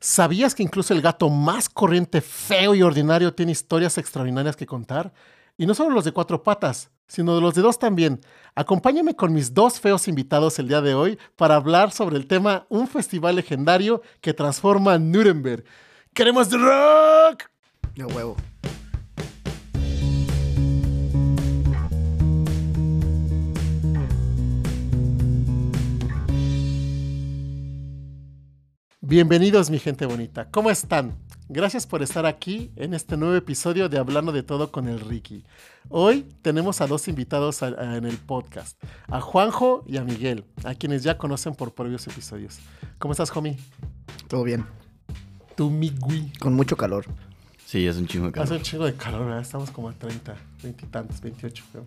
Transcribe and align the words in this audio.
¿Sabías 0.00 0.54
que 0.54 0.62
incluso 0.62 0.94
el 0.94 1.02
gato 1.02 1.28
más 1.28 1.68
corriente, 1.68 2.22
feo 2.22 2.74
y 2.74 2.80
ordinario 2.80 3.34
tiene 3.34 3.52
historias 3.52 3.98
extraordinarias 3.98 4.56
que 4.56 4.64
contar? 4.64 5.12
Y 5.58 5.66
no 5.66 5.74
solo 5.74 5.90
los 5.90 6.06
de 6.06 6.12
cuatro 6.12 6.42
patas, 6.42 6.90
sino 7.06 7.34
de 7.34 7.42
los 7.42 7.54
de 7.54 7.60
dos 7.60 7.78
también. 7.78 8.18
Acompáñame 8.54 9.14
con 9.14 9.34
mis 9.34 9.52
dos 9.52 9.78
feos 9.78 10.08
invitados 10.08 10.58
el 10.58 10.68
día 10.68 10.80
de 10.80 10.94
hoy 10.94 11.18
para 11.36 11.56
hablar 11.56 11.90
sobre 11.92 12.16
el 12.16 12.26
tema 12.26 12.64
Un 12.70 12.88
festival 12.88 13.36
legendario 13.36 14.00
que 14.22 14.32
transforma 14.32 14.98
Nuremberg. 14.98 15.64
¡Queremos 16.14 16.50
rock! 16.50 17.50
No 17.96 18.06
huevo. 18.06 18.36
Bienvenidos 29.14 29.70
mi 29.70 29.80
gente 29.80 30.06
bonita, 30.06 30.48
¿cómo 30.52 30.70
están? 30.70 31.16
Gracias 31.48 31.84
por 31.84 32.00
estar 32.00 32.26
aquí 32.26 32.70
en 32.76 32.94
este 32.94 33.16
nuevo 33.16 33.34
episodio 33.34 33.88
de 33.88 33.98
Hablando 33.98 34.30
de 34.30 34.44
Todo 34.44 34.70
con 34.70 34.86
el 34.86 35.00
Ricky. 35.00 35.42
Hoy 35.88 36.28
tenemos 36.42 36.80
a 36.80 36.86
dos 36.86 37.08
invitados 37.08 37.64
a- 37.64 37.74
a- 37.76 37.96
en 37.96 38.04
el 38.04 38.16
podcast, 38.18 38.80
a 39.08 39.20
Juanjo 39.20 39.82
y 39.88 39.96
a 39.96 40.04
Miguel, 40.04 40.44
a 40.62 40.76
quienes 40.76 41.02
ya 41.02 41.18
conocen 41.18 41.56
por 41.56 41.74
previos 41.74 42.06
episodios. 42.06 42.60
¿Cómo 43.00 43.10
estás, 43.10 43.36
homie? 43.36 43.58
Todo 44.28 44.44
bien. 44.44 44.64
Tú, 45.56 45.70
Migui. 45.70 46.32
Con 46.38 46.54
mucho 46.54 46.76
calor. 46.76 47.04
Sí, 47.70 47.86
es 47.86 47.96
un 47.98 48.08
chingo 48.08 48.24
de 48.24 48.30
Hace 48.30 48.48
calor. 48.48 48.56
un 48.58 48.62
chingo 48.64 48.84
de 48.84 48.94
calor, 48.94 49.24
¿verdad? 49.26 49.42
Estamos 49.42 49.70
como 49.70 49.90
a 49.90 49.92
30, 49.92 50.34
20 50.64 50.84
y 50.84 50.88
tantos, 50.88 51.20
28 51.20 51.64
creo. 51.70 51.86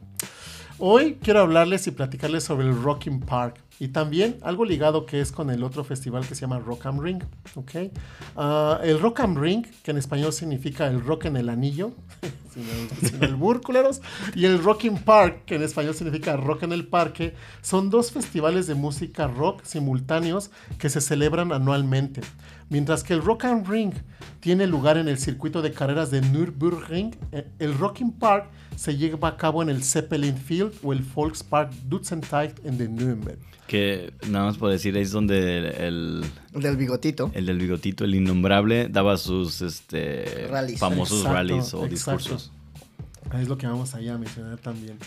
Hoy 0.80 1.18
quiero 1.22 1.42
hablarles 1.42 1.86
y 1.88 1.92
platicarles 1.92 2.46
sobre 2.46 2.68
el 2.68 2.82
Rocking 2.82 3.20
Park 3.20 3.60
y 3.82 3.90
también 3.90 4.38
algo 4.44 4.64
ligado 4.64 5.06
que 5.06 5.20
es 5.20 5.34
con 5.34 5.50
el 5.50 5.62
otro 5.62 5.84
festival 5.84 6.26
que 6.26 6.36
se 6.36 6.42
llama 6.42 6.60
Rock 6.60 6.86
am 6.86 7.02
Ring, 7.02 7.22
¿ok? 7.56 7.72
Ah, 8.38 8.80
el 8.82 9.02
Rock 9.02 9.20
am 9.20 9.36
Ring, 9.36 9.66
que 9.84 9.92
en 9.92 9.98
español 9.98 10.32
significa 10.32 10.88
el 10.88 11.04
rock 11.04 11.26
en 11.26 11.36
el 11.36 11.50
anillo, 11.50 11.92
sin 12.54 12.64
el, 12.64 13.10
sin 13.10 13.22
el 13.22 13.36
burr, 13.36 13.60
culeros, 13.62 14.02
y 14.36 14.46
el 14.46 14.64
Rocking 14.64 15.00
Park, 15.00 15.44
que 15.46 15.56
en 15.56 15.64
español 15.64 15.96
significa 15.96 16.38
rock 16.38 16.64
en 16.64 16.72
el 16.72 16.88
parque, 16.88 17.36
son 17.62 17.90
dos 17.90 18.14
festivales 18.14 18.68
de 18.68 18.76
música 18.76 19.28
rock 19.28 19.66
simultáneos 19.66 20.50
que 20.78 20.90
se 20.90 21.02
celebran 21.02 21.52
anualmente. 21.52 22.22
Mientras 22.70 23.04
que 23.04 23.14
el 23.14 23.22
Rock 23.22 23.46
am 23.46 23.64
Ring 23.66 23.94
tiene 24.40 24.68
lugar 24.68 24.98
en 24.98 25.08
el 25.08 25.18
circuito 25.18 25.62
de 25.62 25.72
carreras 25.72 26.12
de 26.12 26.22
Nürburgring, 26.22 27.16
eh, 27.32 27.48
el 27.60 27.78
Rocking 27.78 28.12
Park 28.14 28.50
se 28.76 28.98
lleva 28.98 29.28
a 29.30 29.38
cabo 29.38 29.62
en 29.62 29.70
el 29.70 29.84
Zeppelin 29.84 30.38
Field 30.38 30.74
o 30.84 30.92
el 30.94 31.02
Volkspark 31.02 31.72
Dutzendheit 31.88 32.66
en 32.66 32.78
de 32.78 32.88
Nürnberg. 32.90 33.38
Que 33.68 34.14
nada 34.30 34.46
más 34.46 34.58
por 34.58 34.70
decir, 34.72 34.98
es 34.98 35.12
donde 35.12 35.70
el, 35.88 36.26
El 36.54 36.62
del 36.62 36.78
bigotito. 36.78 37.32
el 37.34 37.46
del 37.46 37.60
bigotito, 37.60 38.04
el 38.04 38.16
innombrable, 38.16 38.90
daba 38.90 39.18
sus 39.18 39.62
este, 39.62 40.48
Rallies. 40.50 40.80
famosos 40.80 41.20
Exacto, 41.20 41.34
rallies 41.36 41.74
o 41.74 41.86
exacto. 41.86 41.88
discursos. 41.88 42.52
Es 43.40 43.48
lo 43.48 43.58
que 43.58 43.68
vamos 43.68 43.96
allá 43.96 44.16
a 44.16 44.18
mencionar 44.18 44.58
también. 44.58 44.98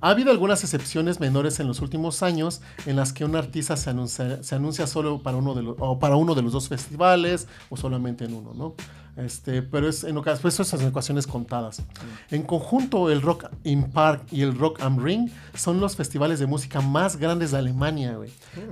Ha 0.00 0.10
habido 0.10 0.30
algunas 0.30 0.62
excepciones 0.64 1.20
menores 1.20 1.60
en 1.60 1.68
los 1.68 1.80
últimos 1.80 2.22
años 2.22 2.60
en 2.84 2.96
las 2.96 3.12
que 3.12 3.24
un 3.24 3.36
artista 3.36 3.76
se 3.76 3.90
anuncia, 3.90 4.42
se 4.42 4.54
anuncia 4.54 4.86
solo 4.86 5.22
para 5.22 5.36
uno, 5.36 5.54
de 5.54 5.62
los, 5.62 5.76
o 5.78 5.98
para 5.98 6.16
uno 6.16 6.34
de 6.34 6.42
los 6.42 6.52
dos 6.52 6.68
festivales 6.68 7.46
o 7.70 7.76
solamente 7.76 8.24
en 8.24 8.34
uno, 8.34 8.52
¿no? 8.54 8.74
Este, 9.16 9.62
pero 9.62 9.88
es 9.88 10.04
en 10.04 10.16
ocasiones, 10.18 10.42
pues 10.42 10.60
esas 10.60 10.82
ecuaciones 10.82 11.26
contadas. 11.26 11.82
En 12.30 12.42
conjunto, 12.42 13.10
el 13.10 13.22
Rock 13.22 13.46
in 13.64 13.90
Park 13.90 14.24
y 14.30 14.42
el 14.42 14.58
Rock 14.58 14.82
am 14.82 15.02
Ring 15.02 15.30
son 15.54 15.80
los 15.80 15.96
festivales 15.96 16.38
de 16.38 16.46
música 16.46 16.82
más 16.82 17.16
grandes 17.16 17.52
de 17.52 17.58
Alemania, 17.58 18.18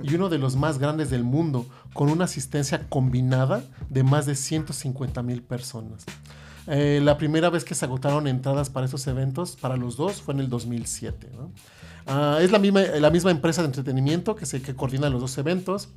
y 0.03 0.13
uno 0.13 0.29
de 0.29 0.37
los 0.37 0.55
más 0.55 0.77
grandes 0.77 1.09
del 1.09 1.23
mundo, 1.23 1.65
con 1.93 2.09
una 2.09 2.25
asistencia 2.25 2.87
combinada 2.89 3.63
de 3.89 4.03
más 4.03 4.27
de 4.27 4.35
150 4.35 5.23
mil 5.23 5.41
personas. 5.41 6.05
Eh, 6.67 6.99
la 7.03 7.17
primera 7.17 7.49
vez 7.49 7.63
que 7.63 7.75
se 7.75 7.85
agotaron 7.85 8.27
entradas 8.27 8.69
para 8.69 8.85
esos 8.85 9.05
eventos, 9.07 9.55
para 9.55 9.77
los 9.77 9.97
dos, 9.97 10.21
fue 10.21 10.33
en 10.33 10.39
el 10.39 10.49
2007. 10.49 11.29
¿no? 11.35 11.51
Ah, 12.07 12.37
es 12.41 12.51
la 12.51 12.59
misma, 12.59 12.81
la 12.81 13.09
misma 13.09 13.31
empresa 13.31 13.61
de 13.61 13.67
entretenimiento 13.67 14.35
que, 14.35 14.45
se, 14.45 14.61
que 14.61 14.75
coordina 14.75 15.09
los 15.09 15.21
dos 15.21 15.37
eventos. 15.37 15.89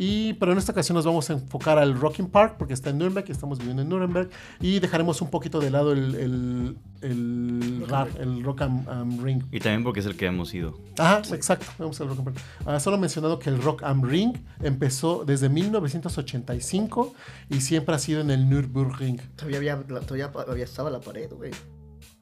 Y, 0.00 0.34
pero 0.34 0.52
en 0.52 0.58
esta 0.58 0.70
ocasión 0.70 0.94
nos 0.94 1.04
vamos 1.04 1.28
a 1.28 1.32
enfocar 1.32 1.76
al 1.78 1.98
Rocking 1.98 2.28
Park 2.28 2.54
porque 2.56 2.72
está 2.72 2.90
en 2.90 2.98
Nuremberg, 2.98 3.28
estamos 3.30 3.58
viviendo 3.58 3.82
en 3.82 3.88
Nuremberg. 3.88 4.30
Y 4.60 4.78
dejaremos 4.78 5.20
un 5.20 5.30
poquito 5.30 5.58
de 5.58 5.70
lado 5.70 5.90
el, 5.90 6.14
el, 6.14 6.76
el, 7.00 7.84
RAR, 7.88 8.08
el 8.20 8.44
Rock 8.44 8.62
am, 8.62 8.88
am 8.88 9.24
Ring. 9.24 9.42
Y 9.50 9.58
también 9.58 9.82
porque 9.82 9.98
es 9.98 10.06
el 10.06 10.14
que 10.16 10.26
hemos 10.26 10.54
ido. 10.54 10.78
Ajá, 10.98 11.18
exacto. 11.34 11.66
Vamos 11.78 12.00
al 12.00 12.08
Rock 12.10 12.18
am 12.20 12.26
Ring. 12.26 12.36
Ah, 12.64 12.78
solo 12.78 12.96
mencionado 12.96 13.40
que 13.40 13.50
el 13.50 13.60
Rock 13.60 13.82
am 13.82 14.02
Ring 14.04 14.36
empezó 14.62 15.24
desde 15.24 15.48
1985 15.48 17.14
y 17.50 17.60
siempre 17.62 17.96
ha 17.96 17.98
sido 17.98 18.20
en 18.20 18.30
el 18.30 18.48
Nürburgring. 18.48 19.20
Todavía, 19.34 19.58
había, 19.58 19.76
todavía 19.82 20.30
había- 20.46 20.64
estaba 20.64 20.90
la 20.90 21.00
pared, 21.00 21.28
güey. 21.32 21.50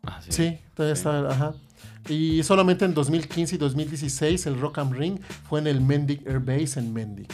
Ah, 0.07 0.21
sí. 0.23 0.33
Sí, 0.33 0.59
todavía 0.75 0.95
está, 0.95 1.29
ajá. 1.29 1.55
Y 2.09 2.43
solamente 2.43 2.85
en 2.85 2.95
2015 2.95 3.57
y 3.57 3.59
2016 3.59 4.47
el 4.47 4.61
Rock 4.61 4.79
am 4.79 4.93
Ring 4.93 5.19
fue 5.49 5.61
en 5.61 5.67
el 5.67 5.81
Mendig 5.81 6.27
Air 6.27 6.41
Base 6.41 6.79
en 6.79 6.93
Mendig. 6.93 7.29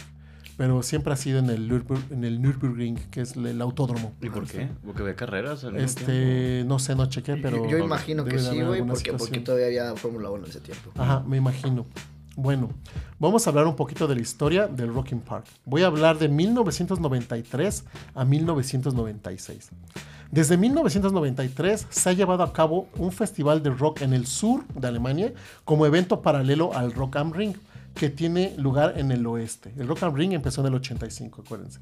Pero 0.56 0.82
siempre 0.82 1.12
ha 1.12 1.16
sido 1.16 1.38
en 1.38 1.50
el, 1.50 1.82
en 2.10 2.24
el 2.24 2.40
Nürburgring, 2.40 2.96
que 3.10 3.22
es 3.22 3.36
el 3.36 3.60
autódromo. 3.60 4.12
¿Y 4.20 4.28
por 4.28 4.46
qué? 4.46 4.68
¿Porque 4.84 5.02
había 5.02 5.16
carreras? 5.16 5.64
Este, 5.64 6.62
no 6.66 6.78
sé, 6.78 6.94
no 6.94 7.06
chequé, 7.06 7.36
pero... 7.36 7.68
Yo 7.68 7.78
imagino 7.78 8.24
que 8.24 8.38
sí, 8.38 8.60
güey, 8.60 8.82
porque, 8.82 9.12
porque 9.14 9.40
todavía 9.40 9.66
había 9.66 9.96
Fórmula 9.96 10.30
1 10.30 10.44
en 10.44 10.50
ese 10.50 10.60
tiempo. 10.60 10.92
Ajá, 10.96 11.20
me 11.26 11.38
imagino. 11.38 11.86
Bueno, 12.36 12.70
vamos 13.18 13.46
a 13.46 13.50
hablar 13.50 13.66
un 13.66 13.76
poquito 13.76 14.06
de 14.06 14.14
la 14.14 14.22
historia 14.22 14.66
del 14.66 14.92
Rocking 14.92 15.20
Park. 15.20 15.46
Voy 15.64 15.82
a 15.82 15.86
hablar 15.86 16.18
de 16.18 16.28
1993 16.28 17.84
a 18.14 18.24
1996. 18.24 19.70
Desde 20.32 20.56
1993 20.56 21.88
se 21.90 22.08
ha 22.08 22.14
llevado 22.14 22.42
a 22.42 22.54
cabo 22.54 22.88
un 22.96 23.12
festival 23.12 23.62
de 23.62 23.68
rock 23.68 24.00
en 24.00 24.14
el 24.14 24.26
sur 24.26 24.64
de 24.68 24.88
Alemania 24.88 25.34
como 25.66 25.84
evento 25.84 26.22
paralelo 26.22 26.72
al 26.74 26.94
Rock 26.94 27.16
am 27.16 27.34
Ring, 27.34 27.54
que 27.94 28.08
tiene 28.08 28.54
lugar 28.56 28.94
en 28.96 29.12
el 29.12 29.26
oeste. 29.26 29.74
El 29.76 29.86
Rock 29.86 30.04
am 30.04 30.14
Ring 30.14 30.32
empezó 30.32 30.62
en 30.62 30.68
el 30.68 30.74
85, 30.76 31.42
acuérdense. 31.44 31.80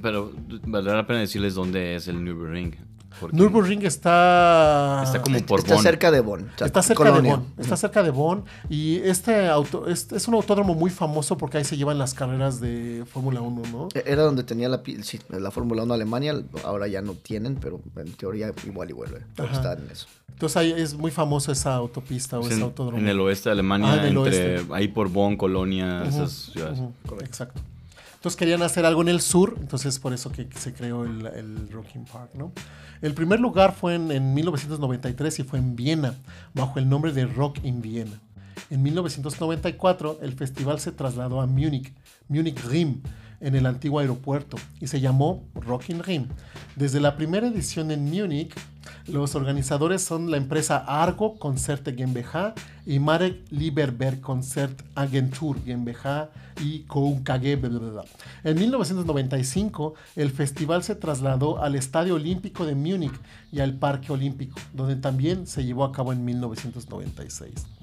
Pero 0.00 0.32
valdrá 0.64 0.94
la 0.94 1.06
pena 1.06 1.20
decirles 1.20 1.54
dónde 1.54 1.94
es 1.94 2.08
el 2.08 2.24
Nürburgring. 2.24 2.74
Porque 3.20 3.36
Nürburgring 3.36 3.84
está... 3.86 5.02
Está 5.04 5.20
como 5.22 5.38
por 5.46 5.60
Está 5.60 5.74
Bonn. 5.74 5.82
cerca 5.82 6.10
de 6.10 6.20
Bonn. 6.20 6.50
o 6.54 6.58
sea, 6.58 6.66
Está 6.66 6.82
cerca 6.82 7.04
colonia. 7.04 7.32
de 7.32 7.36
Bonn. 7.38 7.52
Está 7.58 7.76
cerca 7.76 8.02
de 8.02 8.10
Bonn. 8.10 8.44
Y 8.68 8.96
este 8.98 9.48
auto, 9.48 9.86
es, 9.88 10.10
es 10.12 10.26
un 10.28 10.34
autódromo 10.34 10.74
muy 10.74 10.90
famoso 10.90 11.36
porque 11.36 11.58
ahí 11.58 11.64
se 11.64 11.76
llevan 11.76 11.98
las 11.98 12.14
carreras 12.14 12.60
de 12.60 13.04
Fórmula 13.12 13.40
1, 13.40 13.62
¿no? 13.72 13.88
E- 13.94 14.02
Era 14.06 14.22
donde 14.22 14.42
tenía 14.42 14.68
la, 14.68 14.82
pi- 14.82 15.02
sí, 15.02 15.20
la 15.28 15.50
Fórmula 15.50 15.82
1 15.82 15.92
Alemania, 15.94 16.34
ahora 16.64 16.86
ya 16.88 17.02
no 17.02 17.14
tienen, 17.14 17.56
pero 17.56 17.80
en 17.96 18.12
teoría 18.12 18.52
igual 18.66 18.90
y 18.90 18.92
vuelve. 18.92 19.22
Está 19.52 19.74
en 19.74 19.88
eso. 19.90 20.06
Entonces 20.30 20.56
ahí 20.56 20.72
es 20.72 20.94
muy 20.94 21.10
famoso 21.10 21.52
esa 21.52 21.74
autopista 21.74 22.38
o 22.38 22.42
es 22.42 22.46
ese 22.48 22.56
en, 22.56 22.62
autódromo. 22.62 22.96
en 22.98 23.08
el 23.08 23.20
oeste 23.20 23.50
de 23.50 23.52
Alemania, 23.52 23.92
Ah, 23.92 23.94
en 23.96 24.00
el 24.00 24.16
entre 24.16 24.54
oeste. 24.56 24.74
ahí 24.74 24.88
por 24.88 25.08
Bonn, 25.10 25.36
Colonia, 25.36 26.02
esas 26.04 26.32
ciudades. 26.52 26.80
Exacto. 27.22 27.60
Entonces 28.14 28.36
querían 28.38 28.62
hacer 28.62 28.84
algo 28.86 29.00
en 29.02 29.08
el 29.08 29.20
sur, 29.22 29.56
entonces 29.60 29.98
por 29.98 30.12
eso 30.12 30.30
que 30.32 30.46
se 30.58 30.72
creó 30.74 31.04
el, 31.04 31.26
el 31.26 31.68
Rocking 31.70 32.04
Park, 32.04 32.30
¿no? 32.34 32.52
El 33.02 33.14
primer 33.14 33.40
lugar 33.40 33.74
fue 33.74 33.94
en, 33.94 34.10
en 34.10 34.34
1993 34.34 35.38
y 35.38 35.42
fue 35.42 35.58
en 35.58 35.74
Viena, 35.74 36.14
bajo 36.52 36.78
el 36.78 36.88
nombre 36.88 37.12
de 37.12 37.26
Rock 37.26 37.58
in 37.64 37.80
Viena. 37.80 38.20
En 38.68 38.82
1994 38.82 40.18
el 40.22 40.32
festival 40.34 40.80
se 40.80 40.92
trasladó 40.92 41.40
a 41.40 41.46
Múnich, 41.46 41.92
Munich 42.28 42.62
Rim, 42.64 43.02
en 43.40 43.54
el 43.54 43.66
antiguo 43.66 44.00
aeropuerto, 44.00 44.56
y 44.80 44.86
se 44.86 45.00
llamó 45.00 45.44
Rock 45.54 45.90
in 45.90 46.02
Rim. 46.02 46.28
Desde 46.76 47.00
la 47.00 47.16
primera 47.16 47.46
edición 47.46 47.90
en 47.90 48.04
Múnich, 48.04 48.54
los 49.06 49.34
organizadores 49.34 50.02
son 50.02 50.30
la 50.30 50.36
empresa 50.36 50.78
Argo 50.78 51.38
Concerte 51.38 51.92
GmbH 51.92 52.54
y 52.86 52.98
Marek 52.98 53.44
Lieberberg 53.50 54.20
Concert 54.20 54.82
Agentur 54.94 55.58
GmbH 55.64 56.28
y 56.62 56.84
bla. 56.86 58.04
En 58.44 58.58
1995, 58.58 59.94
el 60.16 60.30
festival 60.30 60.82
se 60.82 60.94
trasladó 60.94 61.62
al 61.62 61.74
Estadio 61.74 62.16
Olímpico 62.16 62.66
de 62.66 62.74
Múnich 62.74 63.18
y 63.50 63.60
al 63.60 63.74
Parque 63.74 64.12
Olímpico, 64.12 64.60
donde 64.74 64.96
también 64.96 65.46
se 65.46 65.64
llevó 65.64 65.84
a 65.84 65.92
cabo 65.92 66.12
en 66.12 66.24
1996. 66.24 67.79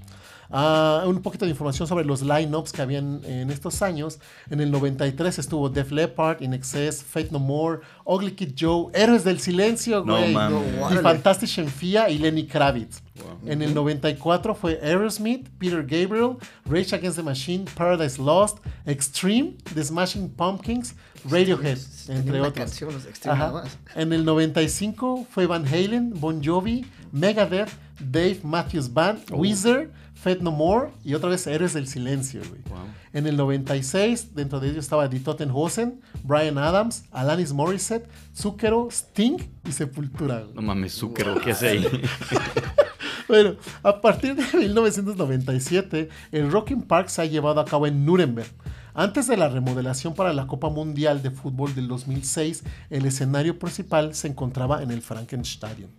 Ah, 0.49 1.03
un 1.05 1.21
poquito 1.21 1.45
de 1.45 1.51
información 1.51 1.87
sobre 1.87 2.05
los 2.05 2.21
lineups 2.21 2.71
que 2.71 2.81
habían 2.81 3.21
en 3.25 3.49
estos 3.49 3.81
años. 3.81 4.19
En 4.49 4.61
el 4.61 4.71
93 4.71 5.39
estuvo 5.39 5.69
Def 5.69 5.91
Leppard, 5.91 6.41
In 6.41 6.53
Excess, 6.53 7.03
Fate 7.03 7.29
No 7.31 7.39
More, 7.39 7.81
Ugly 8.05 8.31
Kid 8.31 8.53
Joe, 8.57 8.91
Héroes 8.93 9.23
del 9.23 9.39
Silencio, 9.39 10.03
güey. 10.03 10.33
No, 10.33 10.63
y. 10.91 10.97
Fantastic 11.01 11.57
Enfia 11.57 12.09
y 12.09 12.17
Lenny 12.17 12.45
Kravitz. 12.47 13.01
Wow. 13.15 13.51
En 13.51 13.61
el 13.61 13.73
94 13.73 14.55
fue 14.55 14.79
Aerosmith, 14.81 15.49
Peter 15.57 15.81
Gabriel, 15.81 16.37
Rage 16.65 16.95
Against 16.95 17.17
the 17.17 17.23
Machine, 17.23 17.65
Paradise 17.75 18.21
Lost, 18.21 18.59
Extreme, 18.85 19.55
The 19.73 19.83
Smashing 19.83 20.29
Pumpkins, 20.29 20.95
Radiohead, 21.29 21.79
entre 22.09 22.39
más. 22.39 22.53
En 23.95 24.13
el 24.13 24.23
95 24.23 25.27
fue 25.29 25.45
Van 25.47 25.65
Halen, 25.65 26.13
Bon 26.19 26.41
Jovi, 26.43 26.85
Megadeth, 27.11 27.69
Dave 27.99 28.39
Matthews 28.43 28.93
Band, 28.93 29.19
Oh. 29.31 29.37
Weezer, 29.37 29.91
Fed 30.27 30.41
No 30.41 30.51
More 30.51 30.89
y 31.05 31.13
otra 31.13 31.29
vez 31.29 31.47
Héroes 31.47 31.71
del 31.73 31.87
Silencio, 31.87 32.41
güey. 32.49 32.59
Wow. 32.67 32.79
En 33.13 33.27
el 33.27 33.37
96, 33.37 34.35
dentro 34.35 34.59
de 34.59 34.67
ellos 34.67 34.79
estaba 34.79 35.07
Die 35.07 35.21
Tottenhausen, 35.21 36.01
Brian 36.23 36.57
Adams, 36.57 37.05
Alanis 37.13 37.53
Morissette, 37.53 38.09
Zucchero, 38.35 38.89
Sting 38.91 39.37
y 39.65 39.71
Sepultura. 39.71 40.41
güey. 40.41 40.53
No 40.53 40.61
mames, 40.61 40.95
Zucchero, 40.95 41.39
¿qué 41.39 41.51
hace 41.51 41.69
ahí? 41.69 41.87
Bueno, 43.29 43.55
a 43.83 43.99
partir 43.99 44.35
de 44.35 44.57
1997, 44.57 46.07
el 46.31 46.49
Rocking 46.49 46.81
Park 46.81 47.09
se 47.09 47.21
ha 47.21 47.25
llevado 47.25 47.59
a 47.59 47.65
cabo 47.65 47.85
en 47.85 48.05
Nuremberg. 48.05 48.47
Antes 48.99 49.27
de 49.27 49.37
la 49.37 49.47
remodelación 49.47 50.15
para 50.15 50.33
la 50.33 50.47
Copa 50.47 50.71
Mundial 50.71 51.21
de 51.21 51.29
Fútbol 51.29 51.75
del 51.75 51.87
2006, 51.87 52.63
el 52.89 53.05
escenario 53.05 53.59
principal 53.59 54.15
se 54.15 54.27
encontraba 54.27 54.81
en 54.81 54.89
el 54.89 55.03
Frankenstadion. 55.03 55.91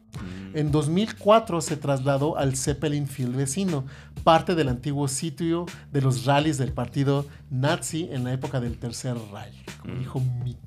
En 0.52 0.72
2004 0.72 1.60
se 1.60 1.76
trasladó 1.76 2.36
al 2.36 2.56
Zeppelin 2.56 3.06
Field 3.06 3.36
vecino, 3.36 3.84
parte 4.24 4.56
del 4.56 4.68
antiguo 4.68 5.06
sitio 5.06 5.66
de 5.92 6.00
los 6.00 6.24
rallies 6.24 6.58
del 6.58 6.72
partido 6.72 7.24
nazi 7.50 8.08
en 8.10 8.24
la 8.24 8.32
época 8.32 8.58
del 8.58 8.78
Tercer 8.78 9.16
Reich, 9.32 9.78
como 9.78 9.94
dijo 9.94 10.20
Mickey. 10.42 10.58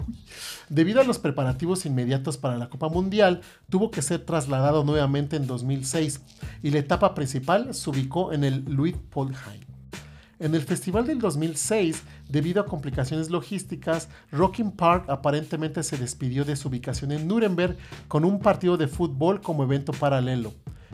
Debido 0.69 1.01
a 1.01 1.03
los 1.03 1.19
preparativos 1.19 1.85
inmediatos 1.85 2.37
para 2.37 2.57
la 2.57 2.69
Copa 2.69 2.87
Mundial, 2.87 3.41
tuvo 3.69 3.91
que 3.91 4.01
ser 4.01 4.19
trasladado 4.23 4.85
nuevamente 4.85 5.35
en 5.35 5.47
2006 5.47 6.21
y 6.63 6.71
la 6.71 6.79
etapa 6.79 7.13
principal 7.13 7.73
se 7.73 7.89
ubicó 7.89 8.31
en 8.31 8.45
el 8.45 8.63
Luitpoldheim. 8.63 9.70
En 10.41 10.55
el 10.55 10.63
festival 10.63 11.05
del 11.05 11.19
2006, 11.19 12.01
debido 12.27 12.63
a 12.63 12.65
complicaciones 12.65 13.29
logísticas, 13.29 14.09
Rocking 14.31 14.71
Park 14.71 15.05
aparentemente 15.07 15.83
se 15.83 15.99
despidió 15.99 16.45
de 16.45 16.55
su 16.55 16.69
ubicación 16.69 17.11
en 17.11 17.27
Nuremberg 17.27 17.77
con 18.07 18.25
un 18.25 18.39
partido 18.39 18.75
de 18.75 18.87
fútbol 18.87 19.39
como 19.39 19.61
evento 19.61 19.91
paralelo. 19.91 20.51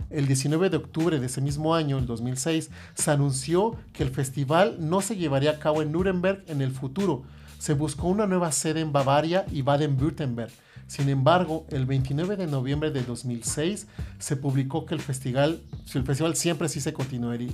El 0.09 0.27
19 0.27 0.69
de 0.69 0.75
octubre 0.75 1.17
de 1.17 1.27
ese 1.27 1.39
mismo 1.39 1.75
año, 1.75 1.97
el 1.97 2.05
2006, 2.05 2.69
se 2.93 3.09
anunció 3.09 3.77
que 3.93 4.03
el 4.03 4.09
festival 4.09 4.75
no 4.81 4.99
se 4.99 5.15
llevaría 5.15 5.51
a 5.51 5.59
cabo 5.59 5.81
en 5.81 5.93
Nuremberg 5.93 6.43
en 6.47 6.61
el 6.61 6.71
futuro. 6.71 7.23
Se 7.57 7.73
buscó 7.73 8.09
una 8.09 8.27
nueva 8.27 8.51
sede 8.51 8.81
en 8.81 8.91
Bavaria 8.91 9.45
y 9.49 9.61
Baden-Württemberg. 9.61 10.51
Sin 10.87 11.09
embargo, 11.09 11.65
el 11.69 11.85
29 11.85 12.37
de 12.37 12.47
noviembre 12.47 12.91
de 12.91 13.03
2006 13.03 13.87
se 14.19 14.35
publicó 14.37 14.85
que 14.85 14.95
el 14.95 15.01
festival, 15.01 15.59
el 15.93 16.03
festival 16.03 16.35
siempre 16.35 16.69
sí 16.69 16.79
se 16.79 16.93
continuaría, 16.93 17.51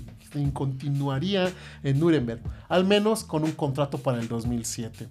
continuaría 0.54 1.52
en 1.84 2.00
Nuremberg, 2.00 2.42
al 2.70 2.86
menos 2.86 3.24
con 3.24 3.44
un 3.44 3.52
contrato 3.52 3.98
para 3.98 4.20
el 4.20 4.28
2007. 4.28 5.10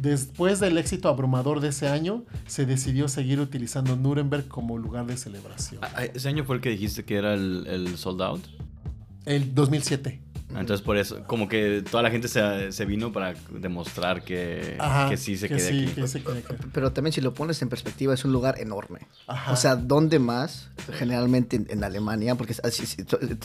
Después 0.00 0.60
del 0.60 0.78
éxito 0.78 1.08
abrumador 1.08 1.60
de 1.60 1.68
ese 1.68 1.88
año, 1.88 2.24
se 2.46 2.64
decidió 2.64 3.08
seguir 3.08 3.40
utilizando 3.40 3.96
Nuremberg 3.96 4.46
como 4.46 4.78
lugar 4.78 5.06
de 5.06 5.16
celebración. 5.16 5.80
Ah, 5.82 5.90
ah, 5.96 6.04
Ese 6.04 6.28
año 6.28 6.44
fue 6.44 6.56
el 6.56 6.62
que 6.62 6.70
dijiste 6.70 7.04
que 7.04 7.16
era 7.16 7.34
el, 7.34 7.66
el 7.66 7.96
sold 7.98 8.22
out. 8.22 8.44
El 9.26 9.54
2007. 9.54 10.23
Entonces 10.50 10.82
por 10.82 10.96
eso, 10.96 11.24
como 11.26 11.48
que 11.48 11.82
toda 11.90 12.02
la 12.02 12.10
gente 12.10 12.28
se, 12.28 12.70
se 12.70 12.84
vino 12.84 13.12
para 13.12 13.34
demostrar 13.50 14.22
que, 14.22 14.76
Ajá, 14.78 15.08
que 15.08 15.16
sí 15.16 15.36
se 15.36 15.48
que 15.48 15.56
quede 15.56 15.68
sí, 15.68 15.84
aquí. 15.86 16.00
que 16.02 16.06
se 16.08 16.22
quede 16.22 16.38
aquí. 16.38 16.54
Pero 16.72 16.92
también 16.92 17.12
si 17.12 17.20
lo 17.20 17.34
pones 17.34 17.60
en 17.62 17.68
perspectiva 17.68 18.14
es 18.14 18.24
un 18.24 18.32
lugar 18.32 18.60
enorme. 18.60 19.00
Ajá. 19.26 19.52
O 19.52 19.56
sea, 19.56 19.74
¿dónde 19.74 20.18
más? 20.20 20.70
Generalmente 20.98 21.56
en, 21.56 21.66
en 21.70 21.82
Alemania, 21.82 22.34
porque 22.36 22.52
es 22.52 22.60
así, 22.64 22.84